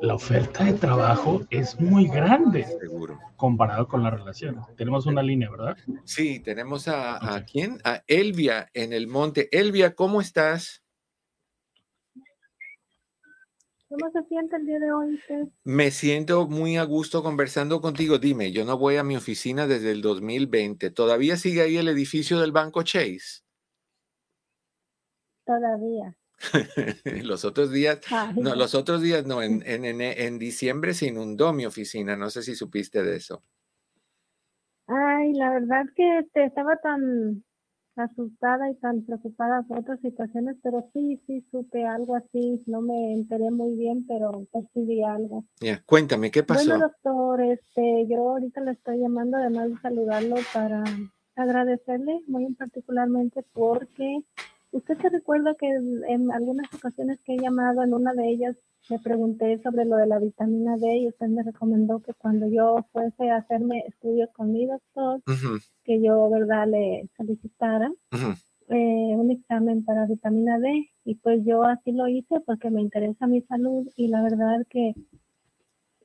la 0.01 0.15
oferta 0.15 0.63
de 0.63 0.73
trabajo 0.73 1.41
es 1.49 1.79
muy 1.79 2.07
grande. 2.07 2.65
Seguro. 2.79 3.19
Comparado 3.35 3.87
con 3.87 4.03
la 4.03 4.09
relación. 4.09 4.59
Tenemos 4.75 5.05
una 5.05 5.21
línea, 5.21 5.49
¿verdad? 5.49 5.77
Sí, 6.05 6.39
tenemos 6.39 6.87
a, 6.87 7.35
a 7.35 7.45
quién? 7.45 7.79
A 7.83 8.03
Elvia 8.07 8.69
en 8.73 8.93
el 8.93 9.07
monte. 9.07 9.47
Elvia, 9.51 9.95
¿cómo 9.95 10.21
estás? 10.21 10.83
¿Cómo 13.91 14.09
se 14.09 14.23
siente 14.29 14.55
el 14.55 14.65
día 14.65 14.79
de 14.79 14.91
hoy 14.93 15.19
Me 15.65 15.91
siento 15.91 16.47
muy 16.47 16.77
a 16.77 16.83
gusto 16.83 17.21
conversando 17.21 17.81
contigo. 17.81 18.19
Dime, 18.19 18.53
yo 18.53 18.63
no 18.63 18.77
voy 18.77 18.95
a 18.95 19.03
mi 19.03 19.17
oficina 19.17 19.67
desde 19.67 19.91
el 19.91 20.01
2020. 20.01 20.91
¿Todavía 20.91 21.35
sigue 21.35 21.61
ahí 21.61 21.75
el 21.75 21.89
edificio 21.89 22.39
del 22.39 22.53
Banco 22.53 22.83
Chase? 22.83 23.41
Todavía. 25.45 26.15
los 27.23 27.45
otros 27.45 27.71
días, 27.71 27.99
no, 28.35 28.55
los 28.55 28.75
otros 28.75 29.01
días 29.01 29.25
no, 29.25 29.41
en, 29.41 29.63
en, 29.65 30.01
en, 30.01 30.39
diciembre 30.39 30.93
se 30.93 31.07
inundó 31.07 31.53
mi 31.53 31.65
oficina, 31.65 32.15
no 32.15 32.29
sé 32.29 32.43
si 32.43 32.55
supiste 32.55 33.03
de 33.03 33.17
eso. 33.17 33.43
Ay, 34.87 35.33
la 35.33 35.51
verdad 35.51 35.85
que 35.95 36.19
este, 36.19 36.45
estaba 36.45 36.77
tan 36.77 37.43
asustada 37.95 38.69
y 38.69 38.75
tan 38.75 39.05
preocupada 39.05 39.63
por 39.63 39.79
otras 39.79 39.99
situaciones, 40.01 40.57
pero 40.63 40.89
sí, 40.93 41.21
sí 41.27 41.45
supe 41.51 41.85
algo 41.85 42.15
así, 42.15 42.61
no 42.65 42.81
me 42.81 43.13
enteré 43.13 43.51
muy 43.51 43.75
bien, 43.75 44.05
pero 44.07 44.45
percibí 44.51 45.03
algo. 45.03 45.45
Ya, 45.59 45.81
cuéntame, 45.83 46.31
¿qué 46.31 46.43
pasó? 46.43 46.69
Bueno, 46.69 46.87
doctor, 46.87 47.41
este, 47.41 48.07
yo 48.07 48.29
ahorita 48.29 48.61
le 48.61 48.71
estoy 48.71 48.99
llamando 48.99 49.37
además 49.37 49.69
de 49.69 49.77
saludarlo 49.81 50.35
para 50.53 50.83
agradecerle 51.35 52.21
muy 52.27 52.53
particularmente 52.53 53.43
porque 53.53 54.19
Usted 54.71 54.97
se 54.99 55.09
recuerda 55.09 55.55
que 55.55 55.67
en 55.67 56.31
algunas 56.31 56.73
ocasiones 56.73 57.19
que 57.25 57.35
he 57.35 57.37
llamado, 57.37 57.83
en 57.83 57.93
una 57.93 58.13
de 58.13 58.29
ellas 58.29 58.55
le 58.89 58.99
pregunté 58.99 59.61
sobre 59.61 59.85
lo 59.85 59.97
de 59.97 60.07
la 60.07 60.19
vitamina 60.19 60.77
D 60.77 60.97
y 60.97 61.07
usted 61.07 61.27
me 61.27 61.43
recomendó 61.43 61.99
que 61.99 62.13
cuando 62.13 62.47
yo 62.47 62.85
fuese 62.91 63.29
a 63.29 63.37
hacerme 63.37 63.83
estudios 63.87 64.29
con 64.31 64.51
mi 64.51 64.65
doctor, 64.65 65.21
que 65.83 66.01
yo, 66.01 66.29
¿verdad?, 66.29 66.67
le 66.67 67.09
solicitara 67.17 67.91
eh, 68.69 69.15
un 69.15 69.29
examen 69.31 69.83
para 69.83 70.07
vitamina 70.07 70.57
D. 70.59 70.89
Y 71.03 71.15
pues 71.15 71.43
yo 71.45 71.63
así 71.63 71.91
lo 71.91 72.07
hice 72.07 72.39
porque 72.45 72.69
me 72.69 72.81
interesa 72.81 73.27
mi 73.27 73.41
salud 73.41 73.87
y 73.95 74.07
la 74.07 74.21
verdad 74.23 74.65
que 74.69 74.93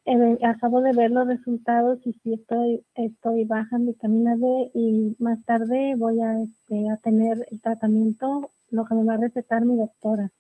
eh, 0.09 0.39
acabo 0.43 0.81
de 0.83 0.93
ver 0.93 1.11
los 1.11 1.27
resultados 1.27 1.99
y 2.07 2.13
sí 2.13 2.35
estoy, 2.35 2.85
estoy 2.95 3.45
baja 3.45 3.77
en 3.77 3.87
vitamina 3.87 4.37
D 4.37 4.71
y 4.75 5.17
más 5.19 5.45
tarde 5.45 5.95
voy 5.97 6.21
a, 6.21 6.43
este, 6.43 6.89
a 6.91 6.97
tener 6.99 7.47
el 7.51 7.61
tratamiento, 7.61 8.53
lo 8.71 8.85
que 8.85 8.95
me 8.95 9.05
va 9.05 9.15
a 9.15 9.19
recetar 9.19 9.65
mi 9.65 9.77
doctora. 9.77 10.31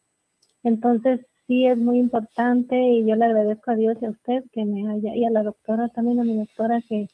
Entonces 0.62 1.20
sí 1.47 1.66
es 1.66 1.79
muy 1.79 1.99
importante 1.99 2.77
y 2.77 3.07
yo 3.07 3.14
le 3.16 3.24
agradezco 3.24 3.70
a 3.70 3.77
Dios 3.77 3.97
y 4.01 4.07
a 4.07 4.11
usted 4.11 4.45
que 4.53 4.64
me 4.64 4.91
haya, 4.91 5.14
y 5.14 5.24
a 5.24 5.31
la 5.31 5.43
doctora 5.43 5.89
también, 5.89 6.20
a 6.20 6.24
mi 6.24 6.37
doctora 6.37 6.83
que 6.89 7.09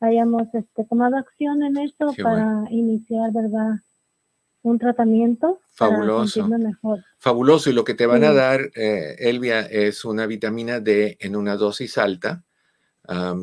hayamos 0.00 0.42
este, 0.54 0.84
tomado 0.84 1.16
acción 1.16 1.62
en 1.62 1.76
esto 1.78 2.12
para 2.22 2.64
iniciar, 2.70 3.32
¿verdad? 3.32 3.76
Un 4.62 4.78
tratamiento. 4.78 5.60
Fabuloso. 5.72 6.46
mejor. 6.46 7.04
Fabuloso. 7.18 7.70
Y 7.70 7.72
lo 7.72 7.84
que 7.84 7.94
te 7.94 8.06
van 8.06 8.22
a 8.22 8.32
dar, 8.32 8.60
eh, 8.76 9.16
Elvia, 9.18 9.60
es 9.60 10.04
una 10.04 10.26
vitamina 10.26 10.78
D 10.78 11.16
en 11.20 11.34
una 11.34 11.56
dosis 11.56 11.98
alta, 11.98 12.44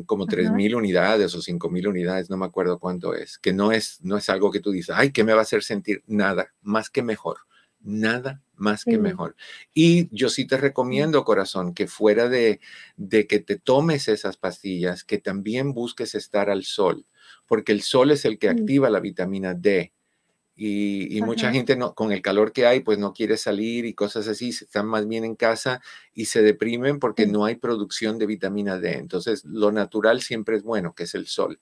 como 0.06 0.26
3.000 0.26 0.74
unidades 0.74 1.34
o 1.34 1.38
5.000 1.38 1.88
unidades, 1.88 2.30
no 2.30 2.36
me 2.36 2.46
acuerdo 2.46 2.78
cuánto 2.78 3.14
es, 3.14 3.38
que 3.38 3.52
no 3.52 3.72
es, 3.72 3.98
no 4.02 4.16
es 4.16 4.30
algo 4.30 4.50
que 4.50 4.60
tú 4.60 4.70
dices, 4.70 4.94
ay, 4.96 5.12
¿qué 5.12 5.24
me 5.24 5.32
va 5.32 5.40
a 5.40 5.42
hacer 5.42 5.62
sentir? 5.62 6.02
Nada, 6.06 6.52
más 6.62 6.90
que 6.90 7.02
mejor. 7.02 7.38
Nada 7.82 8.42
más 8.56 8.84
que 8.84 8.98
mejor. 8.98 9.36
Y 9.72 10.14
yo 10.14 10.28
sí 10.28 10.46
te 10.46 10.58
recomiendo, 10.58 11.24
corazón, 11.24 11.72
que 11.72 11.86
fuera 11.86 12.28
de, 12.28 12.60
de 12.96 13.26
que 13.26 13.40
te 13.40 13.58
tomes 13.58 14.06
esas 14.08 14.36
pastillas, 14.36 15.02
que 15.02 15.16
también 15.16 15.72
busques 15.72 16.14
estar 16.14 16.50
al 16.50 16.64
sol, 16.64 17.06
porque 17.46 17.72
el 17.72 17.80
sol 17.80 18.10
es 18.10 18.26
el 18.26 18.38
que 18.38 18.50
activa 18.50 18.90
la 18.90 19.00
vitamina 19.00 19.54
D. 19.54 19.94
Y, 20.62 21.22
mucha 21.22 21.50
gente 21.50 21.74
no, 21.74 21.94
con 21.94 22.12
el 22.12 22.20
calor 22.20 22.52
que 22.52 22.66
hay, 22.66 22.80
pues 22.80 22.98
no 22.98 23.14
quiere 23.14 23.38
salir 23.38 23.86
y 23.86 23.94
cosas 23.94 24.28
así, 24.28 24.50
están 24.50 24.86
más 24.86 25.08
bien 25.08 25.24
en 25.24 25.34
casa 25.34 25.80
y 26.12 26.26
se 26.26 26.42
deprimen 26.42 26.98
porque 26.98 27.26
no 27.26 27.46
hay 27.46 27.54
producción 27.54 28.18
de 28.18 28.26
vitamina 28.26 28.78
D. 28.78 28.98
Entonces, 28.98 29.42
lo 29.46 29.72
natural 29.72 30.20
siempre 30.20 30.56
es 30.56 30.62
bueno, 30.62 30.94
que 30.94 31.04
es 31.04 31.14
el 31.14 31.26
sol. 31.28 31.58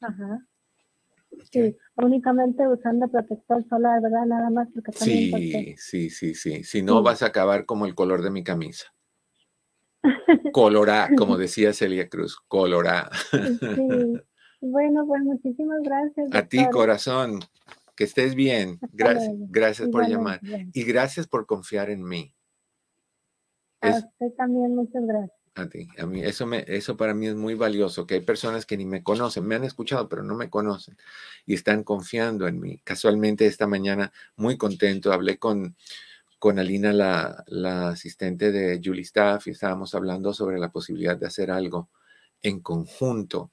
Ajá. 0.00 0.46
Sí, 1.52 1.76
únicamente 1.96 2.66
usando 2.66 3.06
protector 3.06 3.62
solar, 3.68 4.00
¿verdad? 4.00 4.24
Nada 4.24 4.48
más 4.48 4.68
porque 4.72 4.92
Sí, 4.92 5.76
sí, 5.76 6.08
sí, 6.08 6.34
sí. 6.34 6.64
Si 6.64 6.80
no, 6.80 7.02
vas 7.02 7.22
a 7.22 7.26
acabar 7.26 7.66
como 7.66 7.84
el 7.84 7.94
color 7.94 8.22
de 8.22 8.30
mi 8.30 8.42
camisa. 8.42 8.94
Colorá, 10.54 11.10
como 11.18 11.36
decía 11.36 11.74
Celia 11.74 12.08
Cruz, 12.08 12.38
colorá. 12.48 13.10
Sí. 13.30 14.22
Bueno, 14.60 15.06
pues 15.06 15.22
muchísimas 15.22 15.82
gracias. 15.82 16.28
A 16.32 16.46
ti, 16.46 16.66
corazón. 16.70 17.40
Que 17.96 18.04
estés 18.04 18.34
bien. 18.34 18.78
Gracias, 18.92 19.34
gracias 19.48 19.88
por 19.88 20.06
llamar. 20.08 20.40
Y 20.72 20.84
gracias 20.84 21.26
por 21.26 21.46
confiar 21.46 21.90
en 21.90 22.04
mí. 22.04 22.34
A 23.80 23.90
usted 23.90 24.32
también, 24.36 24.74
muchas 24.74 25.04
gracias 25.04 25.38
a 25.58 25.68
ti. 25.68 25.88
A 25.98 26.06
mí, 26.06 26.22
eso, 26.22 26.46
me, 26.46 26.64
eso 26.66 26.96
para 26.96 27.14
mí 27.14 27.26
es 27.26 27.34
muy 27.34 27.54
valioso, 27.54 28.06
que 28.06 28.14
hay 28.14 28.20
personas 28.20 28.66
que 28.66 28.76
ni 28.76 28.84
me 28.84 29.02
conocen, 29.02 29.46
me 29.46 29.54
han 29.54 29.64
escuchado, 29.64 30.08
pero 30.08 30.22
no 30.22 30.34
me 30.34 30.50
conocen 30.50 30.96
y 31.46 31.54
están 31.54 31.84
confiando 31.84 32.46
en 32.46 32.60
mí. 32.60 32.80
Casualmente 32.84 33.46
esta 33.46 33.66
mañana, 33.66 34.12
muy 34.36 34.56
contento, 34.56 35.12
hablé 35.12 35.38
con, 35.38 35.76
con 36.38 36.58
Alina, 36.58 36.92
la, 36.92 37.44
la 37.48 37.90
asistente 37.90 38.52
de 38.52 38.80
Julie 38.82 39.02
Staff, 39.02 39.46
y 39.46 39.50
estábamos 39.50 39.94
hablando 39.94 40.32
sobre 40.32 40.58
la 40.58 40.70
posibilidad 40.70 41.16
de 41.16 41.26
hacer 41.26 41.50
algo 41.50 41.90
en 42.42 42.60
conjunto. 42.60 43.52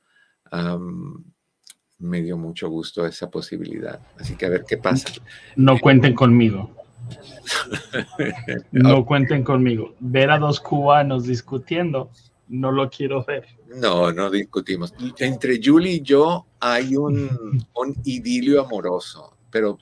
Me 2.00 2.22
dio 2.22 2.38
mucho 2.38 2.70
gusto 2.70 3.06
esa 3.06 3.30
posibilidad. 3.30 4.00
Así 4.20 4.36
que 4.36 4.46
a 4.46 4.50
ver 4.50 4.66
qué 4.68 4.78
pasa. 4.78 5.10
No 5.56 5.80
cuenten 5.80 6.14
conmigo. 6.14 6.72
no 8.72 9.06
cuenten 9.06 9.44
conmigo. 9.44 9.96
Ver 10.00 10.32
a 10.32 10.40
dos 10.40 10.60
cubanos 10.60 11.26
discutiendo, 11.26 12.10
no 12.48 12.72
lo 12.72 12.90
quiero 12.90 13.24
ver. 13.24 13.46
No, 13.68 14.12
no 14.12 14.30
discutimos. 14.30 14.94
Entre 15.20 15.60
Julie 15.64 15.94
y 15.94 16.02
yo 16.02 16.46
hay 16.60 16.96
un, 16.96 17.30
un 17.76 17.96
idilio 18.04 18.66
amoroso, 18.66 19.38
pero 19.50 19.78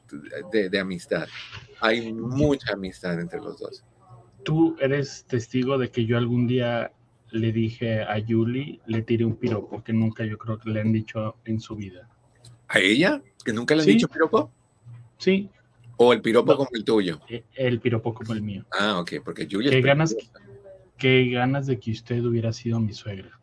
de, 0.51 0.70
de, 0.70 0.80
amistad. 0.80 1.28
Hay 1.82 2.14
mucha 2.14 2.74
amistad 2.74 3.20
entre 3.20 3.39
los 3.39 3.59
dos. 3.59 3.84
Tú 4.43 4.76
eres 4.80 5.26
testigo 5.26 5.78
de 5.78 5.89
que 5.89 6.05
yo 6.05 6.18
algún 6.18 6.47
día 6.47 6.91
le 7.34 7.51
dije 7.51 8.01
a 8.01 8.23
Julie, 8.25 8.79
le 8.86 9.01
tiré 9.01 9.25
un 9.25 9.36
piropo 9.36 9.84
que 9.84 9.91
nunca 9.91 10.23
yo 10.23 10.38
creo 10.38 10.57
que 10.57 10.69
le 10.69 10.81
han 10.81 10.93
dicho 10.93 11.36
en 11.45 11.59
su 11.59 11.75
vida. 11.75 12.07
¿A 12.69 12.79
ella? 12.79 13.21
¿Que 13.43 13.51
nunca 13.51 13.75
le 13.75 13.81
han 13.81 13.88
dicho 13.88 14.07
piropo? 14.07 14.51
Sí, 15.17 15.49
¿O 15.97 16.13
el 16.13 16.21
piropo 16.21 16.55
como 16.55 16.69
el 16.73 16.84
tuyo? 16.84 17.19
E, 17.29 17.43
el 17.55 17.79
piropo 17.79 18.13
como 18.13 18.34
el 18.34 18.41
mío. 18.41 18.65
Ah, 18.71 18.99
ok, 18.99 19.13
porque 19.23 19.47
Julia. 19.49 19.69
¿Qué 19.71 19.81
ganas, 19.81 20.15
qué 20.97 21.29
ganas 21.29 21.67
de 21.67 21.79
que 21.79 21.91
usted 21.91 22.23
hubiera 22.23 22.51
sido 22.51 22.79
mi 22.79 22.93
suegra? 22.93 23.39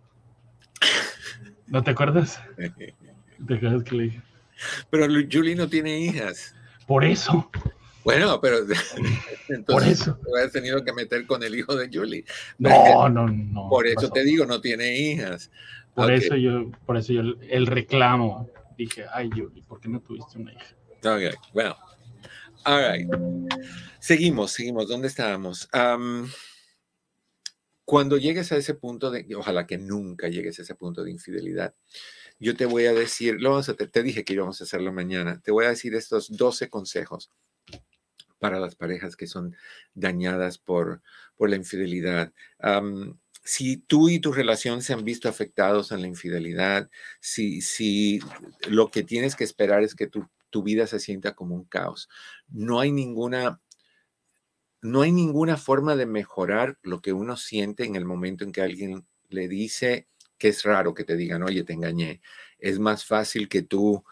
¿No 1.66 1.82
te 1.82 1.93
acuerdas? 1.93 2.41
¿Te 3.47 3.55
acuerdas 3.55 3.84
que 3.84 3.95
le 3.95 4.03
dije? 4.05 4.22
Pero 4.91 5.07
Julie 5.30 5.55
no 5.55 5.68
tiene 5.68 6.01
hijas. 6.01 6.55
Por 6.86 7.05
eso. 7.05 7.51
Bueno, 8.05 8.41
pero 8.41 8.59
entonces 9.49 9.67
por 9.67 9.83
eso 9.85 10.19
te 10.23 10.43
has 10.43 10.53
tenido 10.53 10.83
que 10.85 10.93
meter 10.93 11.27
con 11.27 11.43
el 11.43 11.55
hijo 11.55 11.75
de 11.77 11.89
Julie. 11.93 12.25
No, 12.59 13.09
no, 13.09 13.29
no. 13.29 13.69
Por 13.69 13.87
eso 13.87 14.09
te 14.11 14.25
digo, 14.25 14.47
no 14.47 14.61
tiene 14.61 14.97
hijas. 14.97 15.51
Por 15.95 16.13
eso 16.13 16.37
yo, 16.37 16.71
por 16.87 16.97
eso 16.97 17.13
yo 17.13 17.23
el 17.49 17.67
reclamo 17.67 18.49
dije, 18.77 19.05
ay 19.13 19.29
Julie, 19.31 19.63
¿por 19.63 19.81
qué 19.81 19.89
no 19.89 20.01
tuviste 20.01 20.39
una 20.39 20.53
hija? 20.53 20.75
Ok, 21.05 21.35
bueno. 21.53 21.77
All 22.65 22.93
right. 22.93 23.09
Seguimos, 23.99 24.53
seguimos. 24.53 24.89
¿Dónde 24.89 25.09
estábamos? 25.09 25.69
cuando 27.85 28.19
llegues 28.19 28.53
a 28.53 28.57
ese 28.57 28.75
punto 28.75 29.11
de, 29.11 29.27
ojalá 29.35 29.67
que 29.67 29.77
nunca 29.77 30.29
llegues 30.29 30.61
a 30.61 30.63
ese 30.63 30.77
punto 30.77 31.03
de 31.03 31.11
infidelidad, 31.11 31.75
yo 32.39 32.57
te 32.57 32.65
voy 32.65 32.87
a 32.87 32.93
decir, 32.93 33.41
lo 33.41 33.51
vamos 33.51 33.69
a, 33.69 33.75
te, 33.75 34.03
dije 34.05 34.25
que 34.25 34.35
íbamos 34.35 34.61
a 34.61 34.65
hacerlo 34.65 34.93
mañana, 34.93 35.41
te 35.43 35.51
voy 35.51 35.65
a 35.65 35.71
decir 35.71 35.97
estos 35.97 36.31
12 36.37 36.71
consejos 36.71 37.33
para 38.41 38.59
las 38.59 38.74
parejas 38.74 39.14
que 39.14 39.28
son 39.28 39.55
dañadas 39.95 40.59
por, 40.59 41.03
por 41.36 41.49
la 41.51 41.57
infidelidad. 41.57 42.32
si 43.45 43.76
tú 43.78 44.09
y 44.09 44.18
tu 44.18 44.32
relación 44.32 44.82
se 44.82 44.93
han 44.93 45.05
visto 45.05 45.28
afectados 45.28 45.93
en 45.93 46.03
la 46.03 46.09
infidelidad, 46.09 46.91
si, 47.20 47.61
si 47.61 48.20
lo 48.68 48.91
que 48.91 49.05
tienes 49.05 49.36
que 49.36 49.45
esperar 49.45 49.82
es 49.84 49.95
que 49.95 50.09
tu 50.09 50.26
tu 50.51 50.62
vida 50.62 50.86
se 50.86 51.01
sienta 51.01 51.34
como 51.34 51.55
un 51.55 51.64
caos. 51.64 52.09
No 52.49 52.80
hay 52.80 52.93
ninguna, 52.93 53.61
no 54.82 55.03
hay 55.03 55.12
ninguna 55.12 55.57
forma 55.57 55.97
de 55.97 56.07
mejorar 56.07 56.78
lo 56.82 57.01
que 57.01 57.12
uno 57.12 57.36
siente 57.36 57.84
en 57.84 57.97
el 57.97 58.05
momento 58.05 58.45
en 58.45 58.53
que 58.53 58.61
alguien 58.61 59.07
le 59.28 59.49
dice 59.49 60.09
que 60.36 60.49
es 60.49 60.64
raro 60.64 60.95
que 60.95 61.05
te 61.05 61.16
digan, 61.16 61.43
oye, 61.43 61.64
te 61.64 61.72
engañé. 61.72 62.20
Es 62.59 62.78
más 62.78 63.05
fácil 63.05 63.49
que 63.49 63.62
tú 63.62 64.05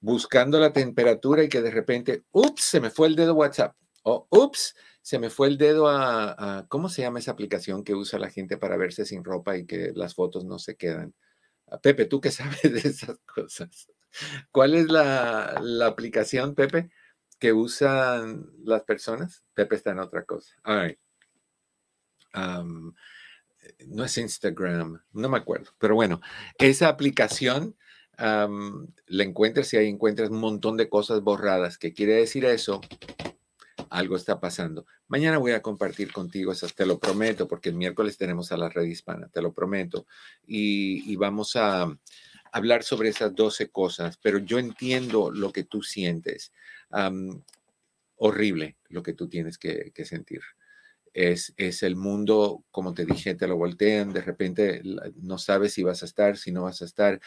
buscando 0.00 0.60
la 0.60 0.72
temperatura 0.72 1.42
y 1.42 1.48
que 1.48 1.62
de 1.62 1.70
repente, 1.70 2.24
ups, 2.32 2.62
se 2.64 2.80
me 2.80 2.90
fue 2.90 3.08
el 3.08 3.16
dedo 3.16 3.34
WhatsApp. 3.34 3.74
O, 4.02 4.26
ups, 4.30 4.74
se 5.02 5.18
me 5.18 5.30
fue 5.30 5.48
el 5.48 5.58
dedo 5.58 5.88
a, 5.88 6.66
¿cómo 6.68 6.88
se 6.88 7.02
llama 7.02 7.18
esa 7.18 7.30
aplicación 7.30 7.84
que 7.84 7.94
usa 7.94 8.18
la 8.18 8.30
gente 8.30 8.56
para 8.56 8.76
verse 8.76 9.04
sin 9.04 9.24
ropa 9.24 9.56
y 9.56 9.66
que 9.66 9.92
las 9.94 10.14
fotos 10.14 10.44
no 10.44 10.58
se 10.58 10.76
quedan? 10.76 11.14
Pepe, 11.82 12.06
¿tú 12.06 12.20
qué 12.20 12.30
sabes 12.32 12.62
de 12.62 12.88
esas 12.88 13.18
cosas? 13.20 13.88
¿Cuál 14.50 14.74
es 14.74 14.88
la, 14.88 15.60
aplicación, 15.86 16.54
Pepe, 16.54 16.90
que 17.38 17.52
usan 17.52 18.50
las 18.64 18.82
personas? 18.82 19.44
Pepe 19.54 19.76
está 19.76 19.90
en 19.92 20.00
otra 20.00 20.24
cosa. 20.24 20.54
no 23.86 24.04
es 24.04 24.18
Instagram, 24.18 25.02
no 25.12 25.28
me 25.28 25.38
acuerdo, 25.38 25.72
pero 25.78 25.94
bueno, 25.94 26.20
esa 26.58 26.88
aplicación 26.88 27.76
la 28.18 29.22
encuentras 29.22 29.72
y 29.74 29.76
ahí 29.76 29.88
encuentras 29.88 30.30
un 30.30 30.40
montón 30.40 30.76
de 30.76 30.88
cosas 30.88 31.20
borradas. 31.20 31.78
¿Qué 31.78 31.92
quiere 31.92 32.14
decir 32.14 32.44
eso? 32.44 32.80
Algo 33.90 34.16
está 34.16 34.40
pasando. 34.40 34.86
Mañana 35.08 35.38
voy 35.38 35.52
a 35.52 35.62
compartir 35.62 36.12
contigo 36.12 36.52
esas, 36.52 36.74
te 36.74 36.86
lo 36.86 36.98
prometo, 36.98 37.46
porque 37.46 37.68
el 37.68 37.76
miércoles 37.76 38.18
tenemos 38.18 38.50
a 38.52 38.56
la 38.56 38.68
red 38.68 38.84
hispana, 38.84 39.28
te 39.28 39.42
lo 39.42 39.52
prometo. 39.52 40.06
y 40.46 41.14
vamos 41.16 41.56
a, 41.56 41.88
hablar 42.56 42.82
sobre 42.82 43.10
esas 43.10 43.34
12 43.34 43.68
cosas, 43.68 44.16
pero 44.16 44.38
yo 44.38 44.58
entiendo 44.58 45.30
lo 45.30 45.52
que 45.52 45.64
tú 45.64 45.82
sientes. 45.82 46.52
horrible 48.16 48.76
lo 48.88 49.02
que 49.02 49.12
tú 49.12 49.28
tienes 49.28 49.58
que, 49.58 49.92
sentir. 50.04 50.40
Es, 51.12 51.52
es, 51.56 51.82
el 51.82 51.96
mundo, 51.96 52.64
como 52.70 52.94
te 52.94 53.04
dije, 53.04 53.34
te 53.34 53.46
lo 53.46 53.56
voltean, 53.56 54.12
de 54.12 54.22
repente 54.22 54.82
no 55.16 55.38
sabes 55.38 55.74
si 55.74 55.82
vas 55.82 56.02
a 56.02 56.06
estar, 56.06 56.36
si 56.36 56.52
no 56.52 56.62
vas 56.62 56.82
a 56.82 56.86
estar. 56.86 57.20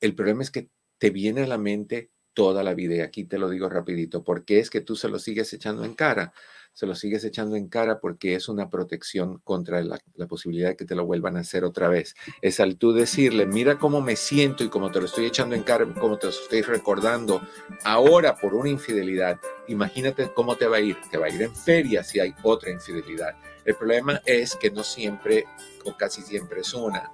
El 0.00 0.14
problema 0.14 0.42
es 0.42 0.50
que 0.50 0.68
te 0.98 1.10
viene 1.10 1.42
a 1.42 1.46
la 1.46 1.58
mente 1.58 2.10
toda 2.34 2.62
la 2.62 2.74
vida, 2.74 2.96
y 2.96 3.00
aquí 3.00 3.24
te 3.24 3.38
lo 3.38 3.48
digo 3.50 3.68
rapidito, 3.68 4.22
porque 4.22 4.58
es 4.58 4.70
que 4.70 4.80
tú 4.80 4.96
se 4.96 5.08
lo 5.08 5.18
sigues 5.18 5.52
echando 5.52 5.84
en 5.84 5.94
cara 5.94 6.32
se 6.72 6.86
lo 6.86 6.94
sigues 6.94 7.24
echando 7.24 7.56
en 7.56 7.68
cara 7.68 8.00
porque 8.00 8.34
es 8.34 8.48
una 8.48 8.70
protección 8.70 9.38
contra 9.44 9.82
la, 9.82 10.00
posibilidad 10.28 10.70
de 10.70 10.76
que 10.76 10.84
te 10.84 10.94
lo 10.94 11.04
vuelvan 11.04 11.36
a 11.36 11.40
hacer 11.40 11.64
otra 11.64 11.88
vez. 11.88 12.14
Es 12.42 12.60
al 12.60 12.76
tú 12.76 12.92
decirle, 12.92 13.46
mira 13.46 13.78
cómo 13.78 14.00
me 14.00 14.16
siento 14.16 14.62
y 14.64 14.68
cómo 14.68 14.90
te 14.90 15.00
lo 15.00 15.06
estoy 15.06 15.26
echando 15.26 15.54
en 15.54 15.62
cara, 15.62 15.86
cómo 15.98 16.18
te 16.18 16.28
lo 16.28 16.32
estoy 16.32 16.62
recordando 16.62 17.42
ahora 17.84 18.36
por 18.36 18.54
una 18.54 18.70
infidelidad. 18.70 19.38
Imagínate 19.68 20.30
cómo 20.32 20.56
te 20.56 20.66
va 20.66 20.76
a 20.76 20.80
ir. 20.80 20.96
Te 21.10 21.18
va 21.18 21.26
a 21.26 21.30
ir 21.30 21.42
en 21.42 21.54
feria 21.54 22.04
si 22.04 22.20
hay 22.20 22.34
otra 22.42 22.70
infidelidad. 22.70 23.36
El 23.64 23.74
problema 23.74 24.22
es 24.24 24.56
que 24.56 24.70
no 24.70 24.84
siempre 24.84 25.44
o 25.84 25.96
casi 25.96 26.22
siempre 26.22 26.60
es 26.60 26.72
una, 26.72 27.12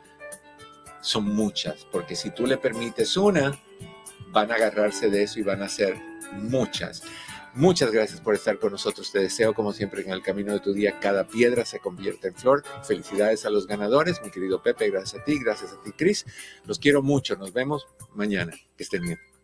son 1.07 1.25
muchas, 1.25 1.87
porque 1.91 2.17
si 2.17 2.31
tú 2.31 2.47
le 2.47 2.59
permites 2.59 3.17
una, 3.17 3.59
van 4.31 4.51
a 4.51 4.57
agarrarse 4.57 5.09
de 5.09 5.23
eso 5.23 5.39
y 5.39 5.43
van 5.43 5.63
a 5.63 5.69
ser 5.69 5.97
muchas. 6.33 7.03
Muchas 7.55 7.91
gracias 7.91 8.21
por 8.21 8.35
estar 8.35 8.59
con 8.59 8.73
nosotros. 8.73 9.11
Te 9.13 9.21
deseo, 9.21 9.55
como 9.55 9.73
siempre, 9.73 10.03
en 10.03 10.11
el 10.11 10.21
camino 10.21 10.53
de 10.53 10.61
tu 10.61 10.75
día, 10.75 10.99
cada 11.01 11.27
piedra 11.27 11.65
se 11.65 11.79
convierta 11.79 12.29
en 12.29 12.35
flor. 12.35 12.65
Felicidades 12.83 13.47
a 13.47 13.51
los 13.51 13.67
ganadores, 13.67 14.21
mi 14.23 14.31
querido 14.31 14.63
Pepe. 14.63 14.91
Gracias 14.91 15.23
a 15.23 15.25
ti, 15.25 15.39
gracias 15.39 15.73
a 15.73 15.81
ti, 15.81 15.93
Cris. 15.93 16.27
Los 16.67 16.79
quiero 16.79 17.03
mucho. 17.03 17.37
Nos 17.37 17.53
vemos 17.53 17.87
mañana. 18.15 18.53
Que 18.77 18.83
estén 18.83 19.03
bien. 19.03 19.36